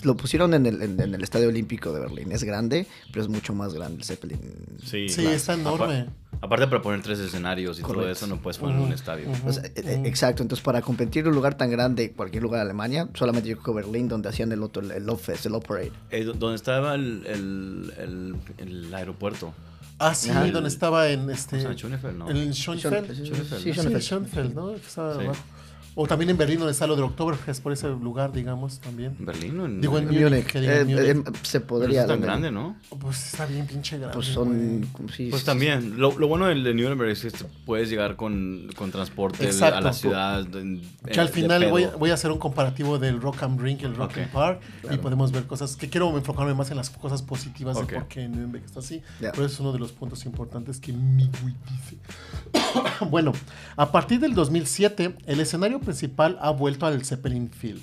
lo 0.04 0.16
pusieron 0.18 0.54
en 0.54 0.66
el, 0.66 0.82
en- 0.82 1.00
en 1.02 1.16
el 1.16 1.24
Estadio 1.24 1.48
Olímpico 1.48 1.92
de 1.94 2.00
Berlín. 2.02 2.32
Es 2.32 2.44
grande, 2.44 2.86
pero 3.12 3.24
es 3.24 3.30
mucho 3.30 3.54
más 3.54 3.74
grande 3.74 3.98
el 3.98 4.04
Zeppelin. 4.04 4.40
Sí, 4.86 5.10
Sí, 5.10 5.26
está 5.26 5.54
enorme. 5.54 6.02
Apar- 6.02 6.10
aparte 6.42 6.68
para 6.68 6.82
poner 6.82 7.02
tres 7.02 7.20
escenarios 7.20 7.80
y 7.80 7.82
todo 7.84 8.10
eso 8.10 8.28
no 8.28 8.38
puedes 8.38 8.58
poner 8.58 8.80
un 8.80 8.92
estadio. 8.94 9.30
ujú. 9.30 9.50
O 9.50 9.54
sea, 9.54 9.64
eh, 9.66 9.74
eh, 9.76 10.02
exacto, 10.06 10.42
entonces 10.44 10.64
para 10.64 10.82
competir 10.82 11.24
en 11.24 11.30
un 11.30 11.36
lugar 11.36 11.56
tan 11.56 11.70
grande, 11.70 12.12
cualquier 12.12 12.44
lugar 12.44 12.60
de 12.60 12.66
Alemania, 12.66 13.08
solamente 13.14 13.50
yo 13.50 13.58
creo 13.60 13.76
que 13.76 13.82
Berlín, 13.84 14.08
donde 14.08 14.30
hacían 14.30 14.52
el 14.52 14.64
otro, 14.64 14.82
el 14.82 15.06
Love 15.06 15.22
Fest, 15.22 15.46
el 15.48 15.52
Love 15.54 15.66
Parade. 15.66 15.92
Eh, 16.12 16.24
do- 16.24 16.34
donde 16.34 16.56
estaba 16.56 16.96
el, 16.96 17.24
el, 17.26 17.94
el, 17.98 18.36
el 18.58 18.94
aeropuerto. 18.94 19.54
Ah, 20.02 20.16
sí, 20.16 20.30
Ajá. 20.30 20.48
donde 20.48 20.70
estaba 20.70 21.10
en 21.10 21.30
este. 21.30 21.58
O 21.58 21.62
sea, 21.62 21.74
Schönefeld, 21.74 22.18
¿no? 22.18 22.30
En 22.30 22.54
Schoenfeld. 22.54 23.12
Schön- 23.12 23.26
Schönefeld, 23.26 23.26
sí, 23.26 23.30
¿no? 23.32 23.60
Sí, 23.60 23.74
Schönefeld. 23.74 24.02
Schoenfeld, 24.02 24.56
¿no? 24.56 24.70
Que 24.72 24.78
estaba 24.78 25.14
Sí. 25.22 25.28
O 26.02 26.08
también 26.08 26.30
en 26.30 26.38
Berlín, 26.38 26.60
donde 26.60 26.72
está 26.72 26.88
lo 26.88 26.96
del 26.96 27.04
Oktoberfest, 27.04 27.62
por 27.62 27.74
ese 27.74 27.90
lugar, 27.90 28.32
digamos, 28.32 28.80
también. 28.80 29.18
¿En 29.20 29.26
Berlín 29.26 29.60
o 29.60 29.66
en 29.66 29.82
Digo, 29.82 29.98
en 29.98 30.06
Múnich? 30.06 30.22
Múnich, 30.24 30.56
Eh, 30.56 30.86
Múnich. 30.86 30.98
eh, 31.00 31.24
se 31.44 31.60
Pero 31.60 31.68
podría. 31.68 32.02
es 32.04 32.08
tan 32.08 32.22
grande, 32.22 32.52
¿no? 32.52 32.78
Pues 33.02 33.34
está 33.34 33.46
bien 33.46 33.68
pinche 33.68 33.98
grande. 33.98 34.14
Pues 34.14 34.28
son. 34.28 34.88
sí, 35.14 35.28
Pues 35.30 35.42
sí, 35.42 35.46
también, 35.46 36.00
lo, 36.00 36.18
lo 36.18 36.28
bueno 36.30 36.46
del 36.46 36.64
de 36.64 36.74
Nuremberg 36.74 37.10
es 37.12 37.24
que 37.24 37.32
puedes 37.66 37.90
llegar 37.90 38.16
con, 38.16 38.70
con 38.78 38.92
transporte 38.92 39.44
Exacto. 39.44 39.78
a 39.78 39.82
la 39.82 39.92
ciudad. 39.92 40.56
en- 40.56 40.82
Que 41.12 41.20
al 41.20 41.28
final 41.28 41.70
voy, 41.70 41.88
voy 42.00 42.12
a 42.12 42.14
hacer 42.14 42.32
un 42.32 42.40
comparativo 42.40 42.98
del 42.98 43.20
Rock 43.22 43.44
and 43.44 43.60
Ring 43.60 43.80
y 43.82 43.86
el 43.86 43.96
Rock 43.98 44.20
and. 44.20 44.32
Park 44.32 44.62
y 44.90 44.98
podemos 45.00 45.34
ver 45.34 45.48
cosas 45.48 45.76
que 45.76 45.90
quiero 45.90 46.16
enfocarme 46.18 46.54
más 46.54 46.72
en 46.72 46.78
las 46.78 46.90
cosas 46.92 47.22
positivas 47.24 47.76
de 47.78 47.94
por 47.94 48.08
qué 48.08 48.26
Nuremberg 48.30 48.64
está 48.64 48.80
así. 48.80 49.02
Pero 49.20 49.44
es 49.46 49.60
uno 49.60 49.74
de 49.74 49.80
los 49.80 49.92
puntos 49.92 50.26
importantes 50.26 50.80
que 50.80 50.94
mi 50.94 51.30
güey 51.42 51.54
dice. 51.70 51.98
bueno, 53.10 53.34
a 53.76 53.92
partir 53.92 54.20
del 54.22 54.34
2007, 54.34 55.16
el 55.26 55.40
escenario 55.42 55.80
principal 55.90 56.38
ha 56.40 56.52
vuelto 56.52 56.86
al 56.86 57.04
Zeppelin 57.04 57.50
Field. 57.50 57.82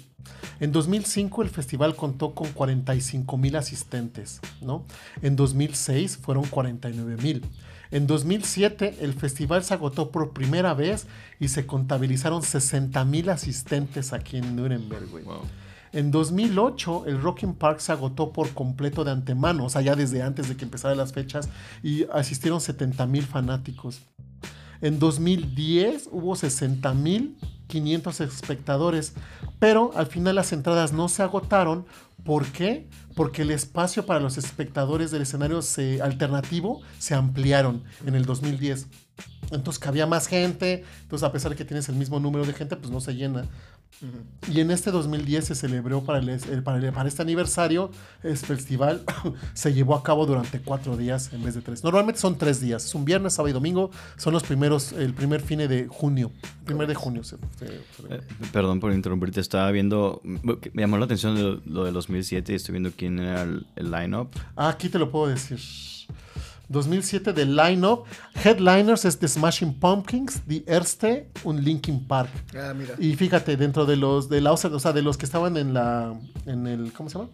En 0.61 0.70
2005 0.70 1.43
el 1.43 1.49
festival 1.49 1.97
contó 1.97 2.37
con 2.37 2.53
45 2.53 3.37
mil 3.37 3.56
asistentes, 3.56 4.41
¿no? 4.61 4.85
En 5.23 5.35
2006 5.35 6.19
fueron 6.19 6.44
49 6.44 7.17
mil. 7.20 7.44
En 7.91 8.06
2007 8.06 8.99
el 9.00 9.12
festival 9.12 9.64
se 9.64 9.75
agotó 9.75 10.12
por 10.12 10.32
primera 10.32 10.73
vez 10.73 11.08
y 11.41 11.49
se 11.49 11.67
contabilizaron 11.67 12.44
60 12.44 13.05
mil 13.05 13.29
asistentes 13.29 14.12
aquí 14.12 14.37
en 14.37 14.55
Nuremberg, 14.55 15.09
güey. 15.11 15.25
Wow. 15.25 15.41
En 15.93 16.12
2008 16.12 17.06
el 17.06 17.20
Rocking 17.20 17.55
Park 17.55 17.81
se 17.81 17.91
agotó 17.91 18.32
por 18.32 18.50
completo 18.50 19.02
de 19.02 19.11
antemano, 19.11 19.64
o 19.64 19.69
sea, 19.69 19.82
ya 19.82 19.97
desde 19.97 20.23
antes 20.23 20.49
de 20.49 20.56
que 20.56 20.64
empezaran 20.64 20.97
las 20.97 21.12
fechas 21.12 21.49
y 21.82 22.05
asistieron 22.12 22.61
70 22.61 23.05
mil 23.06 23.25
fanáticos. 23.25 24.02
En 24.81 25.00
2010 25.00 26.09
hubo 26.12 26.37
60 26.37 26.94
mil 26.94 27.37
500 27.68 28.20
espectadores, 28.20 29.14
pero 29.58 29.92
al 29.96 30.06
final 30.06 30.34
las 30.36 30.52
entradas 30.52 30.92
no 30.92 31.08
se 31.08 31.22
agotaron. 31.22 31.86
¿Por 32.24 32.46
qué? 32.46 32.88
Porque 33.14 33.42
el 33.42 33.50
espacio 33.50 34.04
para 34.06 34.20
los 34.20 34.36
espectadores 34.38 35.10
del 35.10 35.22
escenario 35.22 35.62
se- 35.62 36.02
alternativo 36.02 36.80
se 36.98 37.14
ampliaron 37.14 37.84
en 38.04 38.14
el 38.14 38.24
2010. 38.24 38.86
Entonces 39.52 39.78
cabía 39.78 40.06
más 40.06 40.26
gente, 40.26 40.84
entonces 41.02 41.22
a 41.26 41.32
pesar 41.32 41.50
de 41.52 41.56
que 41.56 41.64
tienes 41.64 41.88
el 41.88 41.94
mismo 41.94 42.18
número 42.18 42.44
de 42.44 42.52
gente, 42.52 42.76
pues 42.76 42.90
no 42.90 43.00
se 43.00 43.14
llena. 43.14 43.44
Y 44.52 44.60
en 44.60 44.70
este 44.70 44.90
2010 44.90 45.44
se 45.46 45.54
celebró 45.54 46.04
para, 46.04 46.19
el, 46.19 46.28
el- 46.28 46.62
para, 46.62 46.78
el- 46.78 46.93
para 46.93 47.08
este 47.08 47.22
aniversario, 47.22 47.90
el 48.22 48.37
festival 48.37 49.02
se 49.54 49.72
llevó 49.72 49.94
a 49.94 50.02
cabo 50.02 50.26
durante 50.26 50.60
cuatro 50.60 50.96
días 50.96 51.32
en 51.32 51.43
vez 51.43 51.54
de 51.54 51.62
tres. 51.62 51.82
Normalmente 51.82 52.20
son 52.20 52.37
tres 52.37 52.60
días, 52.60 52.84
es 52.84 52.94
un 52.94 53.04
viernes, 53.04 53.34
sábado 53.34 53.50
y 53.50 53.52
domingo, 53.54 53.90
son 54.16 54.32
los 54.34 54.43
primeros, 54.43 54.93
el 54.93 55.14
primer 55.14 55.40
fin 55.40 55.58
de 55.60 55.87
junio, 55.88 56.31
primer 56.64 56.87
de 56.88 56.94
junio. 56.94 57.25
se- 57.25 57.37
se- 57.59 57.66
se- 57.68 58.14
Eh, 58.14 58.21
perdón 58.52 58.80
por 58.80 58.92
interrumpirte, 58.92 59.40
estaba 59.40 59.71
viendo, 59.71 60.21
me 60.25 60.56
me 60.75 60.82
llamó 60.82 60.99
la 60.99 61.06
atención 61.06 61.40
lo, 61.42 61.61
lo 61.64 61.85
de 61.85 61.92
2007 61.92 62.52
y 62.52 62.56
estoy 62.56 62.73
viendo 62.75 62.90
quién 62.97 63.18
era 63.18 63.42
el, 63.42 63.66
el 63.76 63.90
line-up. 63.90 64.28
Ah, 64.56 64.68
aquí 64.68 64.88
te 64.88 64.99
lo 64.99 65.11
puedo 65.11 65.28
decir. 65.28 65.59
2007 66.68 67.32
de 67.32 67.44
line-up, 67.46 68.04
headliners 68.35 69.04
es 69.04 69.18
The 69.18 69.28
Smashing 69.28 69.75
Pumpkins, 69.78 70.40
The 70.49 70.64
Erste 70.66 71.28
und 71.44 71.61
Linkin 71.61 72.04
Park. 72.06 72.30
Ah, 72.54 72.75
mira. 72.75 72.94
Y 72.99 73.14
fíjate, 73.14 73.56
dentro 73.56 73.87
de 73.87 73.96
los 73.96 74.28
de 74.28 74.40
la 74.40 74.52
o 74.52 74.56
sea, 74.56 74.92
de 74.92 75.02
los 75.02 75.16
que 75.16 75.26
estaban 75.26 75.56
en 75.56 75.75
la 75.75 76.14
en 76.46 76.66
el 76.66 76.92
¿cómo 76.92 77.08
se 77.08 77.18
llama? 77.18 77.30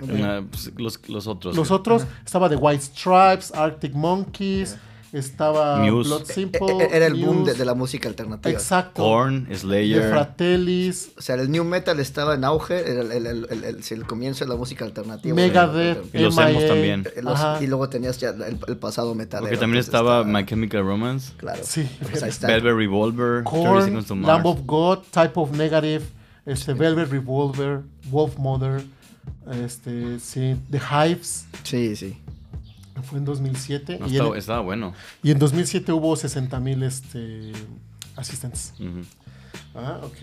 Una- 0.00 0.44
pues, 0.50 0.70
los, 0.76 1.08
los 1.08 1.26
otros. 1.26 1.56
Los 1.56 1.70
otros 1.70 2.04
estaba 2.24 2.48
The 2.48 2.56
White 2.56 2.82
Stripes, 2.82 3.52
Arctic 3.54 3.94
Monkeys, 3.94 4.76
estaba 5.18 5.78
Muse. 5.78 6.08
Blood 6.08 6.24
Simple. 6.24 6.60
Eh, 6.60 6.82
eh, 6.84 6.88
Era 6.92 7.06
el 7.06 7.14
boom 7.14 7.44
de, 7.44 7.54
de 7.54 7.64
la 7.64 7.74
música 7.74 8.08
alternativa. 8.08 8.52
Exacto. 8.52 9.02
Korn, 9.02 9.48
Slayer. 9.54 10.10
Fratellis, 10.10 11.10
O 11.16 11.22
sea, 11.22 11.36
el 11.36 11.50
new 11.50 11.64
metal 11.64 12.00
estaba 12.00 12.34
en 12.34 12.44
auge, 12.44 12.80
era 12.90 13.02
el, 13.02 13.12
el, 13.12 13.26
el, 13.26 13.46
el- 13.50 13.64
el- 13.64 13.82
sí, 13.84 13.94
el 13.94 14.04
comienzo 14.04 14.44
de 14.44 14.50
la 14.50 14.56
música 14.56 14.84
alternativa. 14.84 15.34
Megadeth, 15.34 16.14
Y 16.14 16.18
los 16.18 16.36
MIA, 16.36 16.50
emos 16.50 16.66
también. 16.66 17.04
Eh, 17.16 17.22
los- 17.22 17.62
y 17.62 17.66
luego 17.66 17.88
tenías 17.88 18.18
ya 18.18 18.30
el, 18.30 18.58
el 18.66 18.76
pasado 18.76 19.14
metal. 19.14 19.40
Porque 19.40 19.56
también 19.56 19.80
estaba 19.80 20.24
My 20.24 20.44
Chemical 20.44 20.82
Romance, 20.84 21.32
Claro. 21.36 21.60
Sí. 21.64 21.88
Pues 22.10 22.22
ahí 22.22 22.30
está. 22.30 22.46
Velvet 22.48 22.74
Revolver, 22.76 23.44
30 23.44 24.04
Korn. 24.06 24.22
Lamb 24.22 24.46
of 24.46 24.60
God, 24.66 24.98
Type 25.10 25.32
of 25.34 25.52
Negative, 25.52 26.04
este, 26.46 26.74
Velvet 26.74 27.10
Revolver, 27.10 27.82
Wolf 28.10 28.36
Mother, 28.38 28.82
este, 29.64 30.18
sí, 30.20 30.56
The 30.70 30.78
Hives, 30.78 31.46
Sí, 31.62 31.96
sí. 31.96 32.16
Fue 33.02 33.18
en 33.18 33.24
2007. 33.24 33.98
No, 34.00 34.06
y, 34.06 34.12
estaba, 34.12 34.30
en, 34.30 34.36
estaba 34.36 34.60
bueno. 34.60 34.92
y 35.22 35.30
en 35.30 35.38
2007 35.38 35.92
hubo 35.92 36.14
60 36.16 36.60
mil 36.60 36.82
este, 36.82 37.52
asistentes. 38.16 38.74
Ah, 39.74 40.00
ok. 40.02 40.16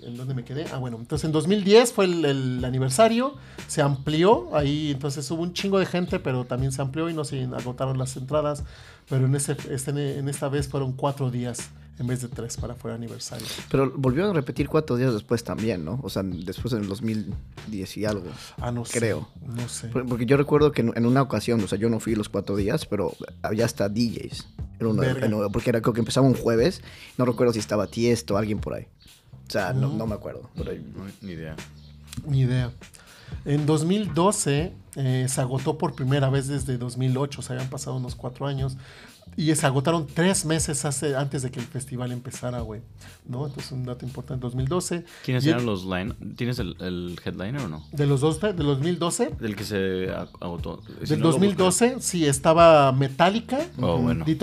¿En 0.00 0.16
dónde 0.16 0.34
me 0.34 0.44
quedé? 0.44 0.66
Ah, 0.72 0.78
bueno, 0.78 0.96
entonces 0.98 1.24
en 1.24 1.32
2010 1.32 1.92
fue 1.92 2.04
el, 2.04 2.24
el 2.24 2.64
aniversario, 2.64 3.34
se 3.66 3.82
amplió, 3.82 4.54
ahí 4.54 4.92
entonces 4.92 5.28
hubo 5.30 5.42
un 5.42 5.52
chingo 5.52 5.78
de 5.78 5.86
gente, 5.86 6.20
pero 6.20 6.44
también 6.44 6.70
se 6.70 6.82
amplió 6.82 7.08
y 7.08 7.14
no 7.14 7.24
se 7.24 7.42
agotaron 7.44 7.98
las 7.98 8.16
entradas, 8.16 8.62
pero 9.08 9.26
en, 9.26 9.34
ese, 9.34 9.56
este, 9.70 10.18
en 10.18 10.28
esta 10.28 10.48
vez 10.48 10.68
fueron 10.68 10.92
cuatro 10.92 11.30
días 11.30 11.70
en 11.98 12.06
vez 12.06 12.20
de 12.22 12.28
tres 12.28 12.56
para 12.58 12.74
fuera 12.74 12.94
aniversario. 12.96 13.46
Pero 13.70 13.90
volvieron 13.96 14.30
a 14.30 14.34
repetir 14.34 14.68
cuatro 14.68 14.96
días 14.96 15.12
después 15.14 15.42
también, 15.44 15.84
¿no? 15.84 15.98
O 16.02 16.10
sea, 16.10 16.22
después 16.22 16.74
en 16.74 16.80
el 16.82 16.88
2010 16.88 17.96
y 17.96 18.04
algo. 18.04 18.24
Ah, 18.58 18.70
no 18.70 18.84
sé. 18.84 18.98
Creo. 18.98 19.28
No 19.46 19.68
sé. 19.68 19.88
Por- 19.88 20.06
Porque 20.06 20.26
yo 20.26 20.36
recuerdo 20.36 20.72
que 20.72 20.82
en, 20.82 20.92
en 20.96 21.06
una 21.06 21.22
ocasión, 21.22 21.60
o 21.62 21.68
sea, 21.68 21.78
yo 21.78 21.88
no 21.88 21.98
fui 22.00 22.14
los 22.14 22.28
cuatro 22.28 22.56
días, 22.56 22.84
pero 22.86 23.14
había 23.42 23.64
hasta 23.64 23.88
DJs. 23.88 24.46
Era 24.78 24.88
uno- 24.90 25.00
Verga. 25.00 25.26
en 25.26 25.34
uno- 25.34 25.50
porque 25.50 25.70
era 25.70 25.80
creo 25.80 25.94
que 25.94 26.00
empezaba 26.00 26.26
un 26.26 26.34
jueves. 26.34 26.82
No 27.16 27.24
recuerdo 27.24 27.52
si 27.54 27.60
estaba 27.60 27.86
Tiesto 27.86 28.34
o 28.34 28.36
alguien 28.36 28.58
por 28.58 28.74
ahí. 28.74 28.86
O 29.48 29.50
sea, 29.50 29.72
no, 29.72 29.92
no 29.92 30.06
me 30.06 30.14
acuerdo. 30.14 30.50
Pero 30.56 30.72
No, 30.72 31.04
ni 31.22 31.32
idea. 31.32 31.56
Ni 32.26 32.40
idea. 32.40 32.72
En 33.44 33.64
2012 33.66 34.72
eh, 34.96 35.26
se 35.28 35.40
agotó 35.40 35.78
por 35.78 35.94
primera 35.94 36.30
vez 36.30 36.46
desde 36.48 36.78
2008, 36.78 37.40
o 37.40 37.42
sea, 37.42 37.54
habían 37.56 37.70
pasado 37.70 37.96
unos 37.96 38.14
cuatro 38.16 38.46
años. 38.46 38.76
Y 39.36 39.54
se 39.54 39.66
agotaron 39.66 40.06
tres 40.06 40.44
meses 40.46 40.84
hace, 40.84 41.14
antes 41.14 41.42
de 41.42 41.50
que 41.50 41.60
el 41.60 41.66
festival 41.66 42.10
empezara, 42.12 42.60
güey. 42.60 42.80
¿No? 43.28 43.46
Entonces, 43.46 43.70
un 43.72 43.84
dato 43.84 44.06
importante. 44.06 44.40
2012. 44.42 45.04
¿Quiénes 45.24 45.44
Y- 45.44 45.50
eran 45.50 45.66
los 45.66 45.84
line? 45.84 46.14
¿Tienes 46.36 46.58
el, 46.58 46.76
el 46.80 47.18
headliner 47.24 47.60
o 47.62 47.68
no? 47.68 47.84
De 47.92 48.06
los 48.06 48.20
dos, 48.20 48.40
de 48.40 48.52
2012. 48.54 49.32
Del 49.40 49.54
que 49.56 49.64
se 49.64 50.08
ag- 50.08 50.28
agotó. 50.40 50.80
Si 51.02 51.10
Del 51.10 51.18
no, 51.20 51.26
lo 51.26 51.32
2012, 51.32 51.96
sí, 52.00 52.24
estaba 52.26 52.92
Metallica, 52.92 53.58
Oh, 53.80 53.98
bueno. 53.98 54.24
Die 54.24 54.38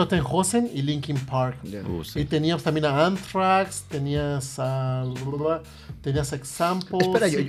y 0.74 0.82
Linkin 0.82 1.18
Park. 1.18 1.58
Uh, 1.64 2.04
sí. 2.04 2.20
Y 2.20 2.26
tenías 2.26 2.62
también 2.62 2.86
a 2.86 3.06
Anthrax, 3.06 3.84
tenías 3.90 4.60
a. 4.60 5.06
Tenías 6.02 6.34
a 6.34 6.36
Example. 6.36 6.98
Espera, 7.00 7.28
yo, 7.30 7.40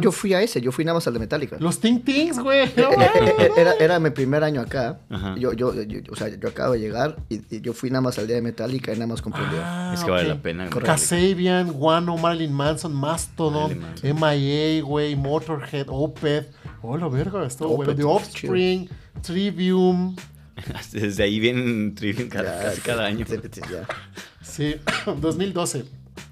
yo- 0.00 0.12
fui 0.12 0.34
a 0.34 0.42
ese, 0.42 0.60
yo 0.60 0.70
fui 0.70 0.84
nada 0.84 0.96
más 0.96 1.06
al 1.06 1.14
de 1.14 1.20
Metallica. 1.20 1.56
Los 1.58 1.80
Ting 1.80 2.00
Tings, 2.00 2.38
güey. 2.38 2.64
Eh, 2.66 2.72
eh, 2.76 3.50
Era, 3.56 3.72
era 3.80 3.98
mi 3.98 4.10
primer 4.10 4.44
año 4.44 4.60
acá. 4.60 5.00
Ajá. 5.08 5.34
Yo, 5.38 5.52
yo, 5.54 5.72
yo- 5.82 6.00
o 6.12 6.16
sea, 6.16 6.28
yo 6.28 6.48
acabo 6.48 6.74
de 6.74 6.80
llegar 6.80 6.91
y, 7.28 7.40
y 7.56 7.60
yo 7.60 7.72
fui 7.72 7.90
nada 7.90 8.00
más 8.02 8.18
al 8.18 8.26
día 8.26 8.36
de 8.36 8.42
Metallica 8.42 8.92
y 8.92 8.94
nada 8.94 9.06
más 9.08 9.22
compré. 9.22 9.42
Ah, 9.54 9.92
Es 9.94 10.04
que 10.04 10.10
vale 10.10 10.28
la 10.28 10.40
pena. 10.42 10.68
Kasabian, 10.70 11.72
Guano, 11.72 12.16
Marilyn 12.16 12.52
Manson, 12.52 12.94
Mastodon, 12.94 13.78
Marilyn 14.02 14.16
MIA, 14.20 14.82
güey, 14.82 15.16
Motorhead, 15.16 15.86
Opeth. 15.88 16.52
Oh, 16.82 16.96
la 16.96 17.08
verga, 17.08 17.40
bueno. 17.40 17.74
Opeth, 17.74 17.86
The 17.88 17.94
chido. 17.96 18.10
Offspring, 18.10 18.88
Trivium. 19.22 20.16
Desde 20.92 21.22
ahí 21.22 21.40
vienen 21.40 21.94
Trivium 21.94 22.28
cada, 22.28 22.58
Ya, 22.62 22.68
casi 22.68 22.80
cada 22.82 23.04
año. 23.06 23.24
ya. 23.26 23.86
Sí, 24.42 24.74
2012. 25.20 25.84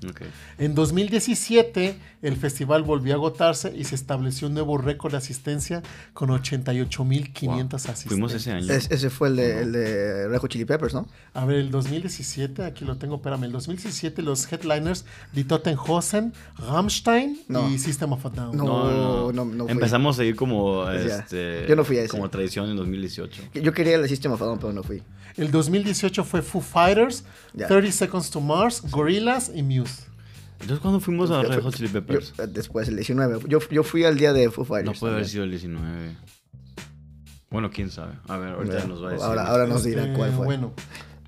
Ok. 0.08 0.22
En 0.58 0.74
2017, 0.74 1.96
el 2.22 2.36
festival 2.36 2.82
volvió 2.82 3.14
a 3.14 3.16
agotarse 3.16 3.72
y 3.76 3.84
se 3.84 3.94
estableció 3.94 4.48
un 4.48 4.54
nuevo 4.54 4.76
récord 4.78 5.12
de 5.12 5.18
asistencia 5.18 5.82
con 6.12 6.30
88.500 6.30 7.74
asistentes. 7.74 8.04
Fuimos 8.08 8.34
ese 8.34 8.52
año. 8.52 8.72
Es- 8.72 8.90
ese 8.90 9.10
fue 9.10 9.28
el 9.28 9.36
de, 9.36 9.60
el 9.62 9.72
de 9.72 10.28
Red 10.28 10.38
Hot 10.38 10.50
Chili 10.50 10.64
Peppers, 10.64 10.94
¿no? 10.94 11.06
A 11.34 11.44
ver, 11.44 11.56
el 11.58 11.70
2017, 11.70 12.64
aquí 12.64 12.84
lo 12.84 12.96
tengo, 12.96 13.16
espérame. 13.16 13.44
El 13.44 13.52
2017, 13.52 14.22
los 14.22 14.50
headliners 14.52 15.04
Die 15.32 15.44
Totenhausen, 15.44 16.32
Rammstein 16.58 17.40
No. 17.48 17.70
y 17.70 17.78
System 17.78 18.12
of 18.12 18.24
a 18.26 18.30
Down. 18.30 18.56
No. 18.56 18.64
No, 18.64 18.90
no, 18.90 19.32
no, 19.32 19.44
no 19.44 19.64
fui. 19.64 19.72
Empezamos 19.72 20.18
a 20.18 20.24
ir 20.24 20.36
como, 20.36 20.88
este, 20.90 21.66
Yo 21.68 21.76
no 21.76 21.84
fui 21.84 21.98
a 21.98 22.02
ese. 22.02 22.10
como 22.10 22.28
tradición 22.30 22.68
en 22.70 22.76
2018. 22.76 23.42
Yo 23.54 23.72
quería 23.72 23.96
el 23.96 24.08
System 24.08 24.32
of 24.32 24.42
a 24.42 24.44
Down, 24.46 24.58
pero 24.58 24.72
no 24.72 24.82
fui. 24.82 25.02
El 25.36 25.50
2018 25.50 26.24
fue 26.24 26.42
Foo 26.42 26.60
Fighters, 26.60 27.24
Ya. 27.54 27.66
30 27.68 27.92
Seconds 27.92 28.30
to 28.30 28.40
Mars, 28.40 28.82
Gorillaz 28.90 29.50
y 29.54 29.62
Muse. 29.62 30.02
Entonces, 30.60 30.78
¿cuándo 30.80 31.00
fuimos 31.00 31.30
a 31.30 31.42
Red 31.42 31.62
Hot 31.62 31.74
Chili 31.74 31.88
Peppers? 31.88 32.34
yo- 32.36 32.44
eh, 32.44 32.46
después, 32.48 32.86
el 32.88 32.96
19. 32.96 33.40
Yo, 33.48 33.58
yo 33.70 33.82
fui 33.82 34.04
al 34.04 34.16
día 34.18 34.32
de 34.32 34.50
Foo 34.50 34.64
Fighters. 34.64 34.94
No 34.94 35.00
puede 35.00 35.14
haber 35.14 35.26
sido 35.28 35.44
el 35.44 35.50
19. 35.50 36.16
Bueno, 37.50 37.70
quién 37.70 37.90
sabe. 37.90 38.12
A 38.28 38.36
ver, 38.36 38.54
ahorita 38.54 38.84
nos 38.86 39.02
va 39.02 39.08
a 39.08 39.12
decir. 39.12 39.26
Ahora, 39.26 39.46
ahora 39.48 39.66
nos 39.66 39.82
dirá 39.82 40.12
cuál 40.14 40.32
fue. 40.32 40.44
Bueno, 40.44 40.72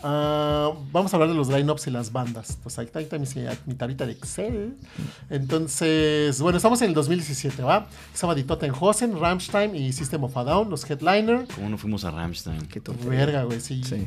ah, 0.05 0.71
vamos 0.93 1.13
a 1.13 1.17
hablar 1.17 1.31
de 1.31 1.35
los 1.35 1.49
lineups 1.49 1.87
y 1.89 1.91
las 1.91 2.13
bandas. 2.13 2.59
Pues 2.63 2.79
ahí 2.79 2.87
está, 2.87 3.01
ahí 3.01 3.07
está 3.07 3.19
mi, 3.19 3.27
mi 3.67 3.75
tablita 3.75 4.07
de 4.07 4.13
Excel. 4.13 4.77
Entonces, 5.31 6.41
bueno, 6.41 6.59
estamos 6.59 6.81
en 6.83 6.89
el 6.91 6.95
2017, 6.95 7.63
¿va? 7.63 7.89
Estaba 8.15 8.35
Die 8.35 8.45
Totenhausen, 8.45 9.19
Rammstein 9.19 9.75
y 9.75 9.93
System 9.93 10.23
of 10.25 10.37
a 10.37 10.45
Down, 10.45 10.71
los 10.71 10.89
headliner. 10.89 11.47
¿Cómo 11.55 11.69
no 11.71 11.79
fuimos 11.79 12.05
a 12.05 12.11
Rammstein? 12.13 12.67
Qué 12.69 12.81
tontería. 12.81 13.11
Verga, 13.19 13.43
güey, 13.45 13.61
sí. 13.61 13.83
Sí. 13.83 14.07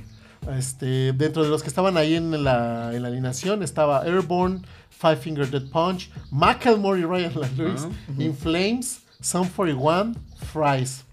Este, 0.52 1.12
dentro 1.14 1.44
de 1.44 1.50
los 1.50 1.62
que 1.64 1.70
estaban 1.70 1.98
ahí 1.98 2.16
en 2.16 2.44
la, 2.44 2.92
en 2.94 3.02
la 3.02 3.08
alineación 3.08 3.64
estaba 3.64 4.04
Airborne, 4.06 4.62
Five 4.90 5.18
Finger 5.18 5.50
Dead 5.50 5.70
Punch, 5.72 6.10
Macklemore 6.32 7.00
y 7.00 7.04
Ryan 7.04 7.34
LaLuis, 7.36 7.86
Ah, 7.86 8.12
In 8.22 8.36
Flames, 8.36 9.02
Sum 9.22 9.48
41, 9.48 10.14
Fries. 10.54 11.04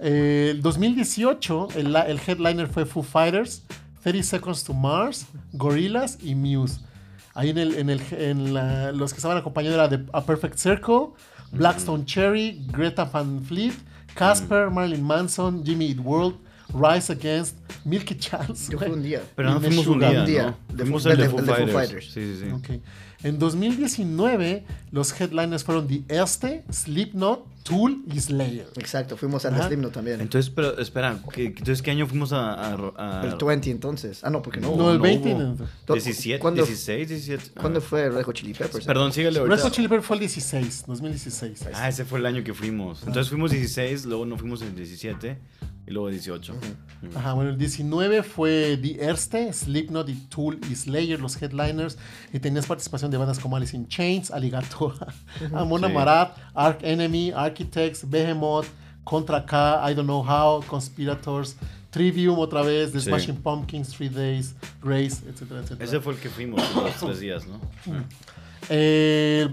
Eh, 0.00 0.48
el 0.52 0.62
2018, 0.62 1.68
el, 1.76 1.94
headliner 2.26 2.66
fue 2.66 2.86
Foo 2.86 3.02
Fighters, 3.02 3.62
30 4.02 4.22
Seconds 4.24 4.64
to 4.64 4.72
Mars, 4.74 5.26
Gorillaz 5.52 6.18
y 6.22 6.34
Muse. 6.34 6.80
Ahí 7.34 7.50
en, 7.50 7.58
el, 7.58 7.74
en, 7.76 7.88
el, 7.90 8.00
en 8.12 8.52
la- 8.54 8.90
los 8.92 9.12
que 9.12 9.18
estaban 9.18 9.38
acompañando 9.38 9.76
era 9.78 9.88
The- 9.88 10.04
A 10.12 10.22
Perfect 10.24 10.58
Circle, 10.58 11.10
Blackstone 11.52 12.04
Cherry, 12.04 12.66
Greta 12.72 13.04
Van 13.04 13.42
Fleet, 13.42 13.74
Casper, 14.14 14.70
Marilyn 14.70 15.02
Manson, 15.04 15.64
Jimmy 15.64 15.90
Eat 15.90 15.98
World, 16.00 16.36
Rise 16.74 17.12
Against, 17.12 17.56
Milky 17.84 18.14
Chance. 18.16 18.72
Yo 18.72 18.78
fui 18.78 18.88
un 18.88 19.02
día. 19.02 19.22
Pero 19.36 19.50
no 19.52 19.60
fuimos 19.60 19.86
un 19.86 19.98
día, 20.00 20.20
Un 20.20 20.26
día. 20.26 20.56
¿no? 20.68 20.76
De 20.76 20.82
Fuimos 20.84 21.06
el 21.06 21.16
de 21.16 21.22
de- 21.24 21.28
Foo 21.28 21.38
el 21.40 21.46
de 21.46 21.54
Foo 21.54 21.66
Fighters. 21.68 22.04
Sí, 22.06 22.34
sí, 22.36 22.44
sí. 22.46 22.50
Ok. 22.52 22.80
En 23.24 23.38
2019, 23.38 24.64
los 24.90 25.20
headliners 25.20 25.62
fueron 25.62 25.86
The 25.86 26.02
Este, 26.08 26.64
Slipknot, 26.70 27.46
Tool 27.62 28.02
y 28.12 28.18
Slayer. 28.18 28.66
Exacto, 28.76 29.16
fuimos 29.16 29.44
al. 29.44 29.56
Slipknot 29.62 29.92
también. 29.92 30.20
Entonces, 30.20 30.50
pero 30.50 30.76
espera, 30.78 31.16
¿qué- 31.32 31.46
entonces 31.46 31.82
qué 31.82 31.92
año 31.92 32.08
fuimos 32.08 32.32
a... 32.32 32.52
a- 32.54 33.20
a- 33.20 33.24
el 33.24 33.36
20 33.36 33.70
entonces. 33.70 34.24
Ah, 34.24 34.30
no, 34.30 34.42
porque 34.42 34.58
no. 34.60 34.74
No, 34.74 34.90
el 34.90 34.96
no 34.96 35.02
20. 35.04 35.34
hubo. 35.34 35.38
no. 35.40 35.94
17, 35.94 36.40
¿Cuándo- 36.40 36.64
16, 36.64 37.08
17. 37.08 37.50
¿Cuándo 37.60 37.78
Ah. 37.78 37.82
fue 37.82 38.08
Red 38.10 38.24
Hot 38.24 38.34
Chili 38.34 38.54
Peppers? 38.54 38.84
Perdón, 38.84 39.12
síguele 39.12 39.38
Red 39.38 39.46
ahorita. 39.48 39.62
Hot 39.62 39.72
Chili 39.72 39.86
Peppers 39.86 40.06
fue 40.06 40.16
el 40.16 40.20
16, 40.20 40.84
2016. 40.88 41.62
Ah, 41.74 41.88
ese 41.88 42.04
fue 42.04 42.18
el 42.18 42.26
año 42.26 42.42
que 42.42 42.54
fuimos. 42.54 43.02
Entonces 43.06 43.28
fuimos 43.28 43.52
16, 43.52 44.04
luego 44.06 44.26
no 44.26 44.36
fuimos 44.36 44.62
en 44.62 44.74
17 44.74 45.38
y 45.86 45.90
luego 45.90 46.08
18. 46.10 46.54
Ajá, 47.16 47.32
bueno, 47.32 47.50
el 47.50 47.58
19 47.58 48.22
fue 48.22 48.78
The 48.80 49.04
Erste, 49.04 49.52
Slipknot 49.52 50.08
y 50.08 50.14
Tool 50.28 50.60
y 50.70 50.74
Slayer, 50.76 51.20
los 51.20 51.40
headliners. 51.42 51.98
Y 52.32 52.38
tenías 52.38 52.66
participación 52.66 53.10
de 53.10 53.16
bandas 53.16 53.38
como 53.40 53.56
Alice 53.56 53.76
in 53.76 53.88
Chains, 53.88 54.30
Alligator, 54.30 54.94
Amon 55.52 55.80
Sí. 55.80 55.86
Amarat, 55.86 56.36
Ark 56.54 56.78
Enemy, 56.82 57.32
Architects, 57.32 58.08
Behemoth, 58.08 58.66
Contra 59.04 59.44
K, 59.44 59.90
I 59.90 59.94
Don't 59.94 60.06
Know 60.06 60.22
How, 60.24 60.62
Conspirators, 60.64 61.56
Trivium 61.90 62.38
otra 62.38 62.62
vez, 62.62 62.92
The 62.92 63.00
Sí. 63.00 63.08
Smashing 63.08 63.36
Pumpkins, 63.42 63.88
Three 63.90 64.08
Days, 64.08 64.54
Grace, 64.80 65.22
etcétera, 65.28 65.60
etcétera. 65.60 65.84
Ese 65.84 66.00
fue 66.00 66.14
el 66.14 66.20
que 66.20 66.28
fuimos 66.30 66.62
los 66.76 66.94
tres 66.96 67.18
días, 67.20 67.44
¿no? 67.46 67.60
Eh, 68.74 69.48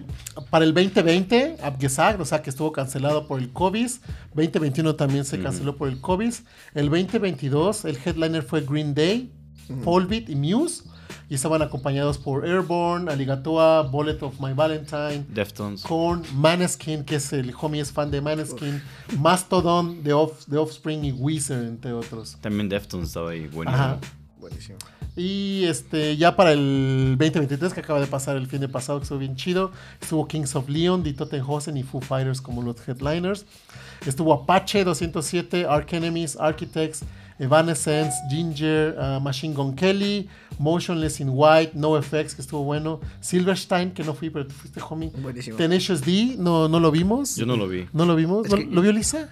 para 0.50 0.64
el 0.64 0.74
2020, 0.74 1.58
Abgesagt, 1.62 2.22
o 2.22 2.26
sea 2.26 2.42
que 2.42 2.50
estuvo 2.50 2.72
cancelado 2.72 3.28
por 3.28 3.40
el 3.42 3.52
COVID. 3.52 3.90
2021 4.34 4.96
también 4.96 5.26
se 5.26 5.42
canceló 5.42 5.76
por 5.76 5.90
el 5.90 6.00
COVID. 6.00 6.34
El 6.74 6.86
2022, 6.90 7.84
el 7.84 7.98
headliner 8.06 8.42
fue 8.44 8.62
Green 8.62 8.94
Day, 8.96 9.30
Volbeat 9.68 10.30
y 10.30 10.36
Muse. 10.36 10.84
Y 11.28 11.36
estaban 11.36 11.62
acompañados 11.62 12.18
por 12.18 12.46
Airborne, 12.46 13.12
Alligatoa, 13.12 13.84
Bullet 13.84 14.18
of 14.22 14.40
My 14.40 14.54
Valentine, 14.54 15.26
Deftones. 15.30 15.82
Korn, 15.84 16.24
Maneskin, 16.36 17.04
que 17.04 17.16
es 17.16 17.34
el 17.34 17.54
homie 17.60 17.82
es 17.82 17.92
fan 17.92 18.10
de 18.10 18.20
Maneskin, 18.22 18.82
Mastodon, 19.18 20.02
The, 20.04 20.14
Off- 20.14 20.46
The 20.50 20.58
Offspring 20.58 21.04
y 21.06 21.12
Weezer, 21.12 21.66
entre 21.66 21.94
otros. 21.94 22.38
También 22.42 22.68
Deftones 22.70 23.10
estaba 23.10 23.32
ahí. 23.32 23.48
Bueno. 23.48 23.70
Ajá. 23.72 24.00
Buenísimo. 24.40 24.78
Y 25.16 25.66
este, 25.66 26.16
ya 26.18 26.36
para 26.36 26.54
el 26.54 27.16
2023, 27.20 27.74
que 27.74 27.80
acaba 27.82 28.00
de 28.00 28.08
pasar 28.08 28.38
el 28.38 28.48
fin 28.48 28.62
de 28.62 28.70
pasado, 28.70 29.00
que 29.00 29.04
estuvo 29.04 29.20
bien 29.20 29.36
chido, 29.36 29.72
estuvo 30.02 30.28
Kings 30.28 30.56
of 30.56 30.70
Leon, 30.70 31.04
Die 31.04 31.14
Totenhausen 31.14 31.76
y 31.78 31.84
Foo 31.84 32.00
Fighters 32.02 32.40
como 32.42 32.62
los 32.62 32.76
headliners. 32.88 33.46
Estuvo 34.06 34.34
Apache 34.34 34.84
207, 34.86 35.66
Ark 35.66 35.92
Enemies, 35.94 36.38
Architects, 36.40 37.04
Evanescence, 37.38 38.16
Ginger, 38.30 38.96
uh, 38.98 39.20
Machine 39.22 39.54
Gun 39.54 39.74
Kelly, 39.76 40.30
Motionless 40.58 41.20
in 41.20 41.30
White, 41.32 41.72
No 41.74 41.98
Effects, 41.98 42.36
que 42.36 42.42
estuvo 42.42 42.64
bueno, 42.64 43.00
Silverstein, 43.22 43.92
que 43.92 44.04
no 44.04 44.14
fui, 44.14 44.30
pero 44.30 44.46
tú 44.48 44.54
fuiste, 44.54 44.82
homie. 44.90 45.10
Buenísimo. 45.22 45.58
Tenacious 45.58 46.02
D, 46.02 46.36
no, 46.38 46.68
no 46.70 46.80
lo 46.80 46.92
vimos. 46.92 47.36
Yo 47.36 47.46
no 47.46 47.56
lo 47.58 47.68
vi. 47.68 47.88
¿No 47.94 48.06
lo 48.06 48.16
vimos? 48.16 48.46
Es 48.46 48.52
¿No- 48.52 48.58
que- 48.58 48.66
¿Lo 48.66 48.82
vio 48.82 48.92
Lisa? 48.92 49.30